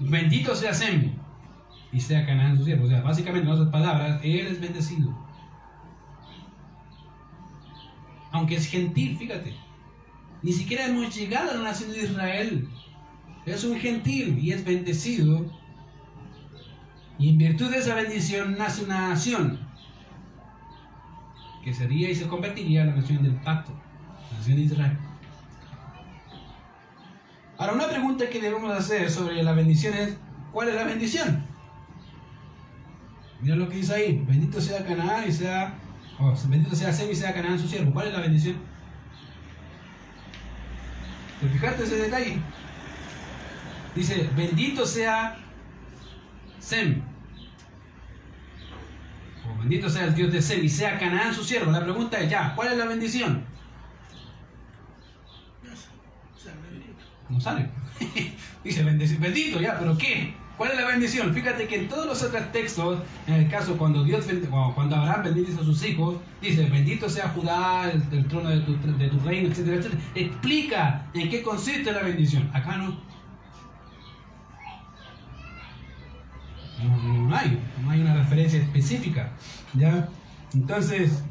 Bendito 0.00 0.54
sea 0.54 0.72
Sem 0.72 1.19
y 1.92 2.00
sea 2.00 2.26
Canaán 2.26 2.56
su 2.56 2.64
siervo. 2.64 2.86
O 2.86 2.88
sea, 2.88 3.02
básicamente 3.02 3.48
en 3.48 3.54
otras 3.54 3.68
palabras, 3.68 4.20
él 4.22 4.46
es 4.46 4.60
bendecido. 4.60 5.16
Aunque 8.32 8.56
es 8.56 8.66
gentil, 8.66 9.16
fíjate. 9.16 9.54
Ni 10.42 10.52
siquiera 10.52 10.86
hemos 10.86 11.14
llegado 11.14 11.50
a 11.50 11.54
la 11.54 11.62
nación 11.64 11.92
de 11.92 12.04
Israel. 12.04 12.68
Es 13.44 13.64
un 13.64 13.78
gentil 13.78 14.38
y 14.38 14.52
es 14.52 14.64
bendecido. 14.64 15.44
Y 17.18 17.30
en 17.30 17.38
virtud 17.38 17.70
de 17.70 17.78
esa 17.78 17.94
bendición 17.94 18.56
nace 18.56 18.84
una 18.84 19.08
nación 19.08 19.58
que 21.62 21.74
sería 21.74 22.08
y 22.08 22.14
se 22.14 22.26
convertiría 22.26 22.82
en 22.82 22.88
la 22.88 22.96
nación 22.96 23.22
del 23.22 23.34
pacto, 23.42 23.72
la 24.30 24.38
nación 24.38 24.56
de 24.56 24.62
Israel. 24.62 24.98
Ahora, 27.58 27.74
una 27.74 27.88
pregunta 27.88 28.30
que 28.30 28.40
debemos 28.40 28.72
hacer 28.72 29.10
sobre 29.10 29.42
la 29.42 29.52
bendición 29.52 29.92
es, 29.92 30.16
¿cuál 30.52 30.70
es 30.70 30.74
la 30.74 30.84
bendición? 30.84 31.49
Mira 33.42 33.56
lo 33.56 33.68
que 33.68 33.76
dice 33.76 33.94
ahí. 33.94 34.24
Bendito 34.26 34.60
sea 34.60 34.84
Canaán 34.84 35.28
y 35.28 35.32
sea. 35.32 35.74
Oh, 36.18 36.34
bendito 36.48 36.76
sea 36.76 36.92
Sem 36.92 37.10
y 37.10 37.14
sea 37.14 37.32
Canaán 37.32 37.58
su 37.58 37.66
siervo. 37.66 37.92
¿Cuál 37.92 38.08
es 38.08 38.12
la 38.12 38.20
bendición? 38.20 38.56
¿Te 41.40 41.48
fijaste 41.48 41.84
ese 41.84 41.96
detalle? 41.96 42.38
Dice, 43.94 44.28
bendito 44.36 44.84
sea 44.84 45.38
Sem. 46.58 47.02
O 49.48 49.58
bendito 49.58 49.88
sea 49.88 50.04
el 50.04 50.14
Dios 50.14 50.32
de 50.32 50.42
Sem 50.42 50.62
y 50.62 50.68
sea 50.68 50.98
Canaán 50.98 51.34
su 51.34 51.42
siervo. 51.42 51.72
La 51.72 51.82
pregunta 51.82 52.20
es 52.20 52.30
ya, 52.30 52.54
¿cuál 52.54 52.72
es 52.72 52.78
la 52.78 52.84
bendición? 52.84 53.44
No 57.30 57.40
sale. 57.40 57.70
Dice, 58.64 58.82
bendito 58.82 59.60
ya, 59.60 59.78
pero 59.78 59.96
¿qué? 59.96 60.34
¿Cuál 60.60 60.72
es 60.72 60.76
la 60.76 60.88
bendición? 60.88 61.32
Fíjate 61.32 61.66
que 61.66 61.76
en 61.76 61.88
todos 61.88 62.04
los 62.04 62.22
otros 62.22 62.52
textos, 62.52 62.98
en 63.26 63.32
el 63.32 63.48
caso 63.48 63.78
cuando 63.78 64.04
Dios 64.04 64.26
cuando 64.74 64.94
Abraham 64.94 65.22
bendice 65.24 65.58
a 65.58 65.64
sus 65.64 65.82
hijos, 65.86 66.16
dice, 66.42 66.68
bendito 66.68 67.08
sea 67.08 67.30
Judá, 67.30 67.90
el, 67.90 68.26
trono 68.26 68.50
de 68.50 68.60
tu, 68.60 69.18
reino, 69.20 69.48
etcétera, 69.48 69.78
etcétera. 69.78 70.02
Explica 70.14 71.06
en 71.14 71.30
qué 71.30 71.40
consiste 71.42 71.90
la 71.90 72.02
bendición. 72.02 72.50
Acá 72.52 72.76
no. 72.76 73.00
No, 76.84 77.34
hay, 77.34 77.58
no 77.82 77.90
hay 77.90 78.02
una 78.02 78.16
referencia 78.16 78.60
específica. 78.60 79.32
¿ya? 79.72 80.10
Entonces, 80.52 81.24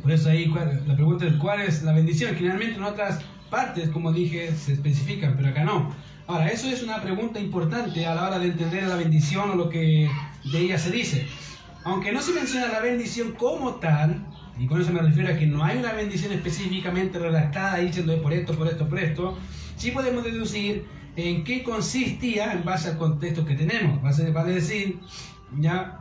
por 0.00 0.10
eso 0.10 0.30
ahí 0.30 0.50
la 0.86 0.94
pregunta 0.94 1.26
es, 1.26 1.34
¿cuál 1.34 1.60
es 1.60 1.82
la 1.82 1.92
bendición? 1.92 2.34
Generalmente 2.34 2.76
en 2.76 2.84
otras 2.84 3.20
partes, 3.50 3.90
como 3.90 4.10
dije, 4.10 4.54
se 4.54 4.72
especifican, 4.72 5.34
pero 5.36 5.50
acá 5.50 5.64
no. 5.64 5.94
Ahora, 6.32 6.48
eso 6.48 6.66
es 6.68 6.82
una 6.82 7.02
pregunta 7.02 7.38
importante 7.38 8.06
a 8.06 8.14
la 8.14 8.26
hora 8.26 8.38
de 8.38 8.46
entender 8.46 8.84
la 8.84 8.96
bendición 8.96 9.50
o 9.50 9.54
lo 9.54 9.68
que 9.68 10.10
de 10.50 10.58
ella 10.58 10.78
se 10.78 10.90
dice. 10.90 11.26
Aunque 11.84 12.10
no 12.10 12.22
se 12.22 12.32
menciona 12.32 12.68
la 12.68 12.80
bendición 12.80 13.32
como 13.32 13.74
tal, 13.74 14.24
y 14.58 14.66
con 14.66 14.80
eso 14.80 14.94
me 14.94 15.02
refiero 15.02 15.30
a 15.30 15.36
que 15.36 15.46
no 15.46 15.62
hay 15.62 15.76
una 15.76 15.92
bendición 15.92 16.32
específicamente 16.32 17.18
redactada 17.18 17.76
diciendo 17.80 18.22
por 18.22 18.32
esto, 18.32 18.54
por 18.54 18.66
esto, 18.66 18.88
por 18.88 18.98
esto, 18.98 19.36
sí 19.76 19.90
podemos 19.90 20.24
deducir 20.24 20.86
en 21.16 21.44
qué 21.44 21.62
consistía 21.62 22.54
en 22.54 22.64
base 22.64 22.88
al 22.88 22.96
contexto 22.96 23.44
que 23.44 23.54
tenemos. 23.54 24.00
Vale 24.00 24.54
decir, 24.54 25.00
ya 25.60 26.00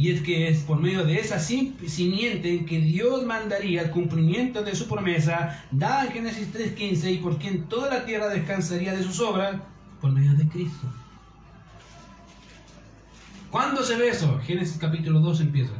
y 0.00 0.12
es 0.12 0.22
que 0.22 0.48
es 0.48 0.60
por 0.60 0.80
medio 0.80 1.04
de 1.04 1.20
esa 1.20 1.38
simiente 1.38 2.64
que 2.64 2.80
Dios 2.80 3.26
mandaría 3.26 3.82
el 3.82 3.90
cumplimiento 3.90 4.62
de 4.62 4.74
su 4.74 4.88
promesa, 4.88 5.62
dada 5.70 6.06
en 6.06 6.12
Génesis 6.12 6.50
3.15, 6.54 7.12
y 7.12 7.18
por 7.18 7.36
quien 7.36 7.64
toda 7.64 7.90
la 7.90 8.06
tierra 8.06 8.28
descansaría 8.28 8.94
de 8.94 9.02
sus 9.02 9.20
obras, 9.20 9.60
por 10.00 10.10
medio 10.10 10.32
de 10.32 10.48
Cristo. 10.48 10.86
¿Cuándo 13.50 13.82
se 13.82 13.96
ve 13.96 14.08
eso? 14.08 14.38
Génesis 14.38 14.78
capítulo 14.78 15.20
2 15.20 15.42
empieza. 15.42 15.74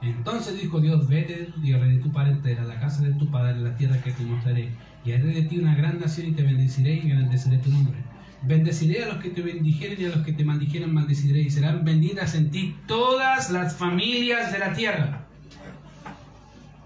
Entonces 0.00 0.58
dijo 0.58 0.80
Dios, 0.80 1.08
vete 1.08 1.36
de 1.36 1.44
tu 1.44 1.60
tierra 1.60 1.84
de 1.84 1.98
tu 1.98 2.10
parentela, 2.10 2.64
la 2.64 2.80
casa 2.80 3.02
de 3.02 3.12
tu 3.12 3.30
padre, 3.30 3.60
la 3.60 3.76
tierra 3.76 4.00
que 4.00 4.12
te 4.12 4.22
mostraré, 4.22 4.70
y 5.04 5.12
haré 5.12 5.26
de 5.26 5.42
ti 5.42 5.58
una 5.58 5.74
gran 5.74 6.00
nación 6.00 6.28
y 6.28 6.32
te 6.32 6.42
bendeciré 6.42 6.94
y 6.94 7.00
engrandeceré 7.00 7.58
tu 7.58 7.70
nombre 7.70 8.09
Bendeciré 8.42 9.04
a 9.04 9.08
los 9.08 9.22
que 9.22 9.30
te 9.30 9.42
bendijeren 9.42 10.00
y 10.00 10.06
a 10.06 10.16
los 10.16 10.24
que 10.24 10.32
te 10.32 10.44
maldijeren 10.44 10.92
maldeciré 10.92 11.40
y 11.40 11.50
serán 11.50 11.84
benditas 11.84 12.34
en 12.34 12.50
ti 12.50 12.74
todas 12.86 13.50
las 13.50 13.76
familias 13.76 14.50
de 14.52 14.58
la 14.58 14.72
tierra. 14.72 15.26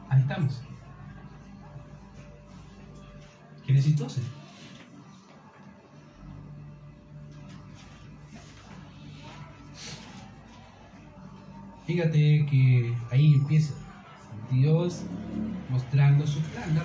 Ahí 0.08 0.20
estamos. 0.20 0.62
Génesis 3.66 3.96
12. 3.96 4.20
Fíjate 11.86 12.46
que 12.50 12.94
ahí 13.10 13.34
empieza 13.34 13.74
Dios 14.50 15.02
mostrando 15.70 16.26
su 16.26 16.40
plan 16.40 16.74
de 16.74 16.80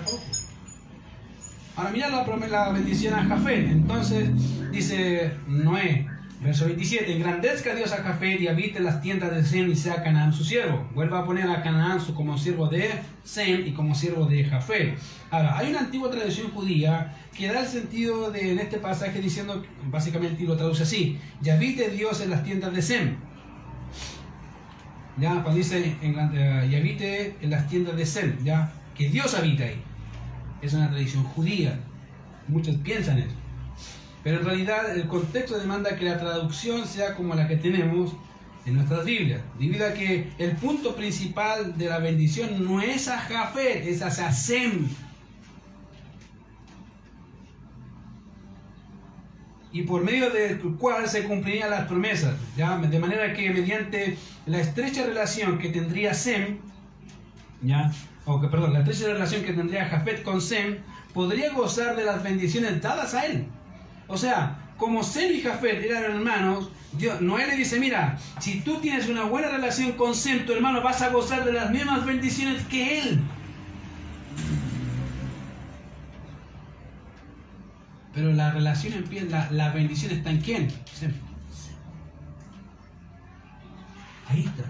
Ahora 1.76 1.90
mira 1.90 2.08
la, 2.08 2.24
la 2.48 2.72
bendición 2.72 3.14
a 3.14 3.24
Jafet. 3.24 3.70
Entonces 3.70 4.30
dice 4.70 5.32
Noé, 5.46 6.06
verso 6.42 6.64
27, 6.66 7.16
engrandezca 7.16 7.74
Dios 7.74 7.92
a 7.92 8.02
Jafet 8.02 8.40
y 8.40 8.48
habite 8.48 8.80
las 8.80 9.00
tiendas 9.02 9.34
de 9.34 9.44
Sem 9.44 9.70
y 9.70 9.76
sea 9.76 10.02
Canaán 10.02 10.32
su 10.32 10.44
siervo. 10.44 10.88
Vuelva 10.94 11.20
a 11.20 11.24
poner 11.24 11.48
a 11.48 11.62
Canaán 11.62 12.00
como 12.14 12.38
siervo 12.38 12.68
de 12.68 12.90
Sem 13.22 13.66
y 13.66 13.72
como 13.72 13.94
siervo 13.94 14.26
de 14.26 14.44
Jafet. 14.44 14.98
Ahora, 15.30 15.56
hay 15.58 15.70
una 15.70 15.80
antigua 15.80 16.10
tradición 16.10 16.50
judía 16.50 17.14
que 17.36 17.48
da 17.48 17.60
el 17.60 17.66
sentido 17.66 18.30
de 18.30 18.52
en 18.52 18.58
este 18.58 18.78
pasaje 18.78 19.20
diciendo, 19.20 19.64
básicamente 19.86 20.42
lo 20.44 20.56
traduce 20.56 20.82
así, 20.82 21.18
y 21.42 21.50
habite 21.50 21.90
Dios 21.90 22.20
en 22.20 22.30
las 22.30 22.42
tiendas 22.42 22.72
de 22.74 22.82
Sem. 22.82 23.16
Ya, 25.18 25.42
cuando 25.42 25.56
dice, 25.56 25.96
eh, 26.02 26.68
y 26.70 26.74
habite 26.74 27.36
en 27.42 27.50
las 27.50 27.68
tiendas 27.68 27.96
de 27.96 28.06
Sem, 28.06 28.42
ya, 28.42 28.72
que 28.96 29.10
Dios 29.10 29.34
habita 29.34 29.64
ahí. 29.64 29.82
Es 30.62 30.74
una 30.74 30.90
tradición 30.90 31.24
judía. 31.24 31.80
Muchos 32.48 32.76
piensan 32.76 33.18
eso. 33.18 33.34
Pero 34.22 34.40
en 34.40 34.44
realidad 34.44 34.94
el 34.94 35.06
contexto 35.08 35.58
demanda 35.58 35.96
que 35.96 36.04
la 36.04 36.18
traducción 36.18 36.86
sea 36.86 37.14
como 37.14 37.34
la 37.34 37.48
que 37.48 37.56
tenemos 37.56 38.12
en 38.66 38.74
nuestras 38.74 39.04
Biblias. 39.04 39.40
Debido 39.58 39.86
a 39.86 39.94
que 39.94 40.30
el 40.38 40.56
punto 40.56 40.94
principal 40.94 41.76
de 41.78 41.88
la 41.88 41.98
bendición 41.98 42.64
no 42.64 42.80
es 42.80 43.08
a 43.08 43.18
Jafet, 43.18 43.86
es 43.86 44.02
a 44.02 44.32
Sem. 44.32 44.88
Y 49.72 49.82
por 49.82 50.02
medio 50.02 50.30
del 50.30 50.58
cual 50.78 51.08
se 51.08 51.24
cumplirían 51.24 51.70
las 51.70 51.86
promesas. 51.86 52.34
¿ya? 52.56 52.76
De 52.76 52.98
manera 52.98 53.32
que 53.32 53.50
mediante 53.50 54.18
la 54.46 54.60
estrecha 54.60 55.06
relación 55.06 55.58
que 55.58 55.70
tendría 55.70 56.12
Sem, 56.12 56.58
¿ya? 57.62 57.90
O 58.30 58.40
que, 58.40 58.48
perdón, 58.48 58.72
la 58.72 58.80
estrecha 58.80 59.12
relación 59.12 59.42
que 59.42 59.52
tendría 59.52 59.86
Jafet 59.86 60.22
con 60.22 60.40
Sem, 60.40 60.78
podría 61.12 61.52
gozar 61.52 61.96
de 61.96 62.04
las 62.04 62.22
bendiciones 62.22 62.80
dadas 62.80 63.14
a 63.14 63.26
él. 63.26 63.46
O 64.06 64.16
sea, 64.16 64.72
como 64.76 65.02
Sem 65.02 65.32
y 65.32 65.40
Jafet 65.40 65.84
eran 65.84 66.04
hermanos, 66.04 66.70
Dios, 66.92 67.20
Noé 67.20 67.46
le 67.46 67.56
dice, 67.56 67.80
mira, 67.80 68.18
si 68.38 68.60
tú 68.60 68.78
tienes 68.80 69.08
una 69.08 69.24
buena 69.24 69.48
relación 69.48 69.92
con 69.92 70.14
Sem, 70.14 70.46
tu 70.46 70.52
hermano, 70.52 70.80
vas 70.82 71.02
a 71.02 71.10
gozar 71.10 71.44
de 71.44 71.52
las 71.52 71.70
mismas 71.70 72.06
bendiciones 72.06 72.62
que 72.66 73.00
él. 73.00 73.20
Pero 78.14 78.32
la 78.32 78.52
relación 78.52 78.92
empieza, 78.94 79.48
la, 79.50 79.70
bendición 79.70 80.12
está 80.12 80.30
en 80.30 80.40
quién? 80.40 80.68
Sem. 80.92 81.12
Ahí 84.28 84.44
está. 84.44 84.64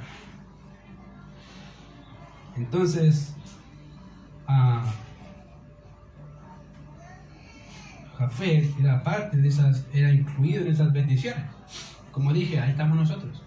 Entonces, 2.57 3.35
Jafet 8.19 8.79
era 8.79 9.03
parte 9.03 9.39
de 9.39 9.49
esas, 9.49 9.87
era 9.95 10.13
incluido 10.13 10.63
en 10.63 10.73
esas 10.73 10.93
bendiciones. 10.93 11.45
Como 12.13 12.33
dije, 12.33 12.61
ahí 12.61 12.71
estamos 12.71 12.97
nosotros. 12.97 13.43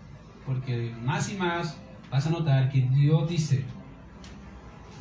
Porque 0.45 0.93
más 1.03 1.31
y 1.31 1.35
más 1.35 1.77
vas 2.09 2.25
a 2.27 2.29
notar 2.29 2.69
que 2.69 2.81
Dios 2.81 3.29
dice, 3.29 3.63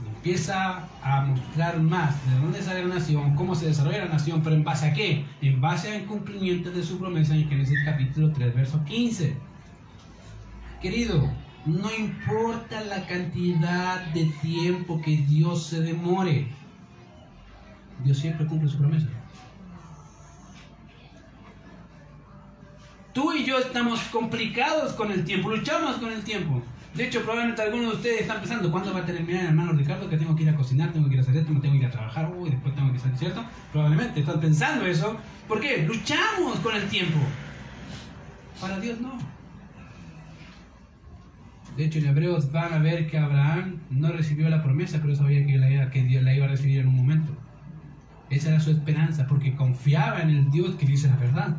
empieza 0.07 0.89
a 1.03 1.23
mostrar 1.23 1.81
más 1.81 2.15
de 2.27 2.39
dónde 2.39 2.63
sale 2.63 2.87
la 2.87 2.97
nación, 2.97 3.35
cómo 3.35 3.55
se 3.55 3.67
desarrolla 3.67 4.05
la 4.05 4.13
nación, 4.13 4.43
pero 4.43 4.57
en 4.57 4.65
base 4.65 4.87
a 4.87 4.95
qué? 4.95 5.25
En 5.41 5.61
base 5.61 5.95
al 5.95 6.05
cumplimiento 6.05 6.71
de 6.71 6.83
su 6.83 6.99
promesa 6.99 7.35
en 7.35 7.49
Génesis 7.49 7.79
capítulo 7.85 8.31
3, 8.33 8.55
verso 8.55 8.85
15. 8.85 9.37
Querido, 10.81 11.31
no 11.65 11.91
importa 11.95 12.83
la 12.85 13.07
cantidad 13.07 14.01
de 14.13 14.25
tiempo 14.43 15.01
que 15.01 15.17
Dios 15.17 15.67
se 15.67 15.81
demore, 15.81 16.49
Dios 18.05 18.19
siempre 18.19 18.47
cumple 18.47 18.69
su 18.69 18.79
promesa. 18.79 19.07
Tú 23.13 23.33
y 23.35 23.45
yo 23.45 23.59
estamos 23.59 24.01
complicados 24.05 24.95
con 24.95 25.13
el 25.13 25.25
tiempo, 25.25 25.51
luchamos 25.51 25.97
con 25.97 26.11
el 26.11 26.23
tiempo. 26.23 26.63
De 26.95 27.07
hecho, 27.07 27.21
probablemente 27.23 27.63
algunos 27.63 27.91
de 27.91 27.97
ustedes 27.97 28.21
están 28.23 28.41
pensando, 28.41 28.71
¿cuándo 28.71 28.93
va 28.93 29.01
a 29.01 29.07
terminar, 29.07 29.45
hermano 29.45 29.73
Ricardo? 29.73 30.09
Que 30.11 30.17
tengo 30.17 30.35
que 30.35 30.43
ir 30.43 30.51
a 30.51 30.57
cocinar, 30.57 30.93
tengo 30.93 31.09
que 31.09 31.15
ir 31.15 31.21
a 31.21 31.23
hacer 31.23 31.37
esto, 31.37 31.53
tengo 31.61 31.73
que 31.73 31.79
ir 31.79 31.87
a 31.87 31.91
trabajar, 31.91 32.31
uy, 32.37 32.51
después 32.51 32.75
tengo 32.75 32.93
que 32.93 32.99
salir, 32.99 33.17
¿cierto? 33.17 33.45
Probablemente 33.73 34.21
están 34.21 34.41
pensando 34.41 34.85
eso. 34.85 35.17
¿Por 35.49 35.61
qué? 35.61 35.87
Luchamos 35.87 36.59
con 36.61 36.75
el 36.75 36.89
tiempo. 36.89 37.19
Para 38.61 38.79
Dios 38.81 39.01
no. 39.01 39.17
De 41.77 41.87
hecho, 41.87 41.99
en 41.99 42.07
Hebreos 42.07 42.53
van 42.53 42.75
a 42.75 42.79
ver 42.79 43.11
que 43.11 43.19
Abraham 43.19 43.79
no 43.91 44.13
recibió 44.13 44.49
la 44.51 44.63
promesa, 44.63 44.99
pero 45.01 45.15
sabía 45.15 45.47
que, 45.47 45.57
la, 45.57 45.91
que 45.91 46.03
Dios 46.03 46.23
la 46.23 46.35
iba 46.35 46.45
a 46.45 46.49
recibir 46.49 46.81
en 46.81 46.89
un 46.89 46.97
momento. 46.97 47.33
Esa 48.29 48.51
era 48.51 48.61
su 48.61 48.71
esperanza, 48.71 49.27
porque 49.27 49.55
confiaba 49.55 50.21
en 50.21 50.31
el 50.31 50.51
Dios 50.51 50.75
que 50.75 50.87
dice 50.87 51.09
la 51.09 51.17
verdad. 51.17 51.57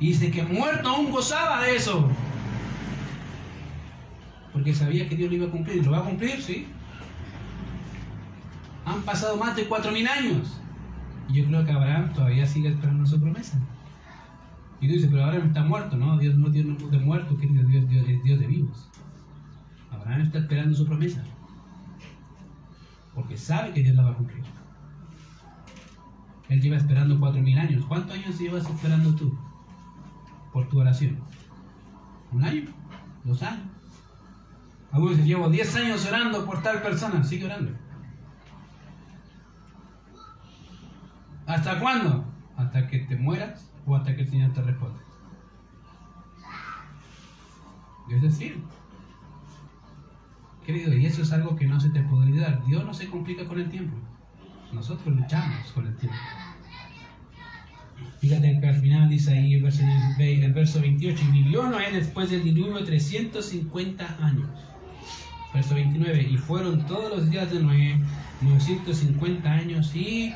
Y 0.00 0.08
dice 0.08 0.30
que 0.30 0.42
muerto 0.44 0.88
aún 0.88 1.10
gozaba 1.10 1.62
de 1.62 1.76
eso. 1.76 2.08
Porque 4.52 4.74
sabía 4.74 5.08
que 5.08 5.16
Dios 5.16 5.30
lo 5.30 5.36
iba 5.36 5.46
a 5.46 5.50
cumplir. 5.50 5.84
¿Lo 5.84 5.92
va 5.92 5.98
a 5.98 6.04
cumplir? 6.04 6.40
Sí. 6.40 6.66
Han 8.86 9.02
pasado 9.02 9.36
más 9.36 9.56
de 9.56 9.64
cuatro 9.64 9.92
mil 9.92 10.06
años. 10.08 10.58
Y 11.28 11.34
yo 11.34 11.44
creo 11.46 11.64
que 11.64 11.72
Abraham 11.72 12.12
todavía 12.14 12.46
sigue 12.46 12.68
esperando 12.68 13.04
su 13.06 13.20
promesa. 13.20 13.60
Y 14.80 14.86
tú 14.86 14.94
dices, 14.94 15.10
pero 15.10 15.24
Abraham 15.24 15.48
está 15.48 15.64
muerto. 15.64 15.96
No, 15.96 16.16
Dios 16.18 16.36
no, 16.36 16.48
Dios 16.48 16.66
es 16.66 16.90
de 16.90 16.98
muerto, 16.98 17.36
que 17.36 17.46
Dios, 17.46 17.68
Dios, 17.68 17.88
Dios 17.88 18.06
Dios 18.24 18.40
de 18.40 18.46
vivos. 18.46 18.88
Abraham 20.08 20.26
está 20.26 20.38
esperando 20.38 20.74
su 20.74 20.86
promesa. 20.86 21.22
Porque 23.14 23.36
sabe 23.36 23.72
que 23.72 23.82
Dios 23.82 23.94
la 23.94 24.04
va 24.04 24.10
a 24.12 24.14
cumplir. 24.14 24.42
Él 26.48 26.62
lleva 26.62 26.78
esperando 26.78 27.20
cuatro 27.20 27.42
mil 27.42 27.58
años. 27.58 27.84
¿Cuántos 27.84 28.16
años 28.16 28.38
llevas 28.38 28.68
esperando 28.70 29.14
tú? 29.14 29.38
por 30.50 30.66
tu 30.70 30.80
oración? 30.80 31.18
¿Un 32.32 32.42
año? 32.42 32.64
¿Dos 33.22 33.42
años? 33.42 33.66
Algunos 34.90 35.18
llevo 35.18 35.50
10 35.50 35.76
años 35.76 36.06
orando 36.06 36.46
por 36.46 36.62
tal 36.62 36.80
persona, 36.80 37.22
sigue 37.22 37.44
orando. 37.44 37.72
¿Hasta 41.46 41.78
cuándo? 41.78 42.24
Hasta 42.56 42.88
que 42.88 43.00
te 43.00 43.16
mueras 43.16 43.70
o 43.84 43.94
hasta 43.94 44.16
que 44.16 44.22
el 44.22 44.30
Señor 44.30 44.54
te 44.54 44.62
responda. 44.62 44.98
Es 48.10 48.22
decir, 48.22 48.64
querido, 50.68 50.92
y 50.94 51.06
eso 51.06 51.22
es 51.22 51.32
algo 51.32 51.56
que 51.56 51.66
no 51.66 51.80
se 51.80 51.88
te 51.88 52.02
puede 52.02 52.24
olvidar. 52.24 52.62
Dios 52.66 52.84
no 52.84 52.92
se 52.92 53.06
complica 53.06 53.46
con 53.46 53.58
el 53.58 53.70
tiempo. 53.70 53.96
Nosotros 54.70 55.16
luchamos 55.16 55.72
con 55.72 55.86
el 55.86 55.96
tiempo. 55.96 56.18
Fíjate 58.20 58.60
que 58.60 58.68
al 58.68 58.74
final 58.74 59.08
dice 59.08 59.32
ahí 59.32 59.54
el 59.54 59.62
verso, 59.62 59.82
el 60.18 60.52
verso 60.52 60.82
28, 60.82 61.24
y 61.24 61.32
vivió 61.32 61.62
Noé 61.70 61.90
después 61.90 62.30
del 62.30 62.44
diluvio 62.44 62.84
350 62.84 64.18
años. 64.22 64.46
Verso 65.54 65.74
29, 65.74 66.28
y 66.32 66.36
fueron 66.36 66.84
todos 66.86 67.16
los 67.16 67.30
días 67.30 67.50
de 67.50 67.60
Noé 67.60 67.98
950 68.42 69.50
años 69.50 69.96
y... 69.96 70.34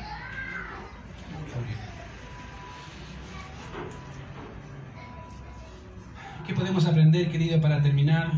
¿Qué 6.47 6.55
podemos 6.55 6.87
aprender, 6.87 7.31
querido, 7.31 7.61
para 7.61 7.83
terminar 7.83 8.31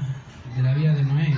de 0.57 0.61
la 0.61 0.73
vida 0.73 0.93
de 0.93 1.03
Noé? 1.03 1.33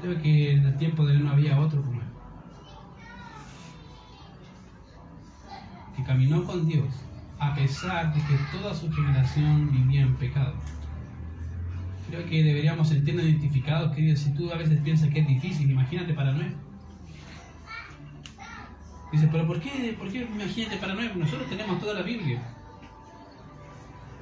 Creo 0.00 0.20
que 0.22 0.52
en 0.52 0.66
el 0.66 0.76
tiempo 0.76 1.04
de 1.06 1.14
él 1.14 1.24
no 1.24 1.30
había 1.30 1.58
otro 1.58 1.82
como 1.82 2.00
que 5.96 6.02
caminó 6.04 6.44
con 6.44 6.66
Dios 6.66 6.88
a 7.38 7.54
pesar 7.54 8.14
de 8.14 8.20
que 8.22 8.38
toda 8.56 8.74
su 8.74 8.90
generación 8.92 9.70
vivía 9.70 10.02
en 10.02 10.14
pecado. 10.14 10.54
Creo 12.08 12.24
que 12.26 12.42
deberíamos 12.42 12.88
sentirnos 12.88 13.24
identificados, 13.24 13.94
queridos. 13.94 14.20
Si 14.20 14.32
tú 14.34 14.50
a 14.52 14.56
veces 14.56 14.80
piensas 14.80 15.08
que 15.08 15.20
es 15.20 15.26
difícil, 15.26 15.70
imagínate 15.70 16.14
para 16.14 16.32
Noé. 16.32 16.52
Dice, 19.10 19.28
pero 19.30 19.46
¿por 19.46 19.60
qué, 19.60 19.94
¿por 19.98 20.10
qué 20.10 20.22
imagínate 20.22 20.76
para 20.76 20.94
Noé? 20.94 21.12
Nosotros 21.16 21.48
tenemos 21.48 21.80
toda 21.80 21.94
la 21.94 22.02
Biblia. 22.02 22.40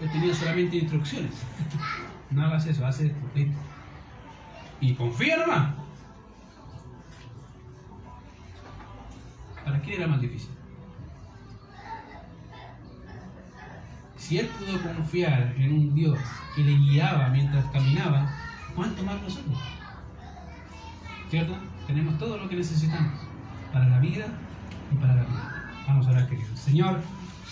Él 0.01 0.11
tenía 0.11 0.34
solamente 0.34 0.78
instrucciones. 0.78 1.42
no 2.30 2.42
hagas 2.42 2.66
eso, 2.66 2.86
haz 2.86 3.01
esto. 3.01 3.20
Y 4.81 4.95
nomás. 4.95 5.74
¿Para 9.64 9.83
qué 9.83 9.97
era 9.97 10.07
más 10.07 10.20
difícil? 10.20 10.51
Si 14.16 14.39
él 14.39 14.49
pudo 14.59 14.81
confiar 14.95 15.55
en 15.59 15.72
un 15.72 15.95
Dios 15.95 16.18
que 16.55 16.62
le 16.62 16.76
guiaba 16.76 17.28
mientras 17.28 17.64
caminaba, 17.66 18.31
¿cuánto 18.74 19.03
más 19.03 19.20
nosotros? 19.22 19.59
¿Cierto? 21.28 21.57
Tenemos 21.87 22.18
todo 22.18 22.39
lo 22.39 22.49
que 22.49 22.57
necesitamos 22.57 23.20
para 23.72 23.89
la 23.89 23.99
vida 23.99 24.26
y 24.93 24.97
para 24.97 25.14
la 25.14 25.22
vida. 25.22 25.72
Vamos 25.87 26.07
a 26.07 26.11
orar, 26.11 26.28
queridos. 26.28 26.59
Señor, 26.59 27.01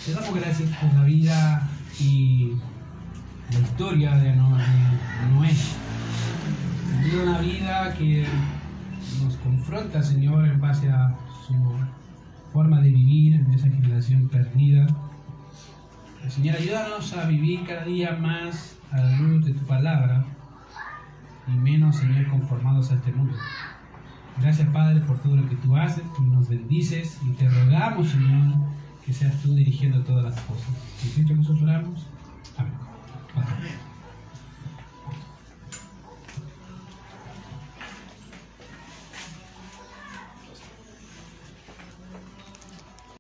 te 0.04 0.12
damos 0.12 0.34
gracias 0.34 0.70
por 0.76 0.94
la 0.94 1.04
vida 1.04 1.68
y 2.00 2.52
la 3.52 3.58
historia 3.58 4.14
de 4.16 4.36
Noé. 4.36 5.54
Una 7.06 7.38
vida 7.38 7.94
que 7.94 8.26
nos 9.22 9.36
confronta, 9.36 10.02
Señor, 10.02 10.46
en 10.46 10.60
base 10.60 10.90
a 10.90 11.14
su 11.46 11.54
forma 12.52 12.80
de 12.80 12.90
vivir 12.90 13.34
en 13.36 13.50
esa 13.52 13.68
generación 13.68 14.28
perdida. 14.28 14.86
Señor, 16.28 16.56
ayúdanos 16.56 17.12
a 17.14 17.26
vivir 17.26 17.64
cada 17.66 17.84
día 17.84 18.16
más 18.16 18.76
a 18.90 18.98
la 18.98 19.16
luz 19.18 19.46
de 19.46 19.54
tu 19.54 19.64
palabra 19.66 20.24
y 21.46 21.52
menos, 21.52 21.96
Señor, 21.96 22.28
conformados 22.28 22.90
a 22.90 22.94
este 22.94 23.12
mundo. 23.12 23.34
Gracias, 24.40 24.68
Padre, 24.68 25.00
por 25.00 25.18
todo 25.18 25.36
lo 25.36 25.48
que 25.48 25.56
tú 25.56 25.76
haces, 25.76 26.04
que 26.16 26.22
nos 26.22 26.48
bendices 26.48 27.18
y 27.26 27.32
te 27.32 27.48
rogamos, 27.48 28.08
Señor, 28.08 28.54
que 29.04 29.12
seas 29.12 29.40
tú 29.42 29.54
dirigiendo 29.54 30.02
todas 30.02 30.24
las 30.24 30.40
cosas. 30.42 30.68
En 31.04 31.10
Cristo 31.12 31.36
Jesús 31.36 31.62
oramos. 31.62 32.06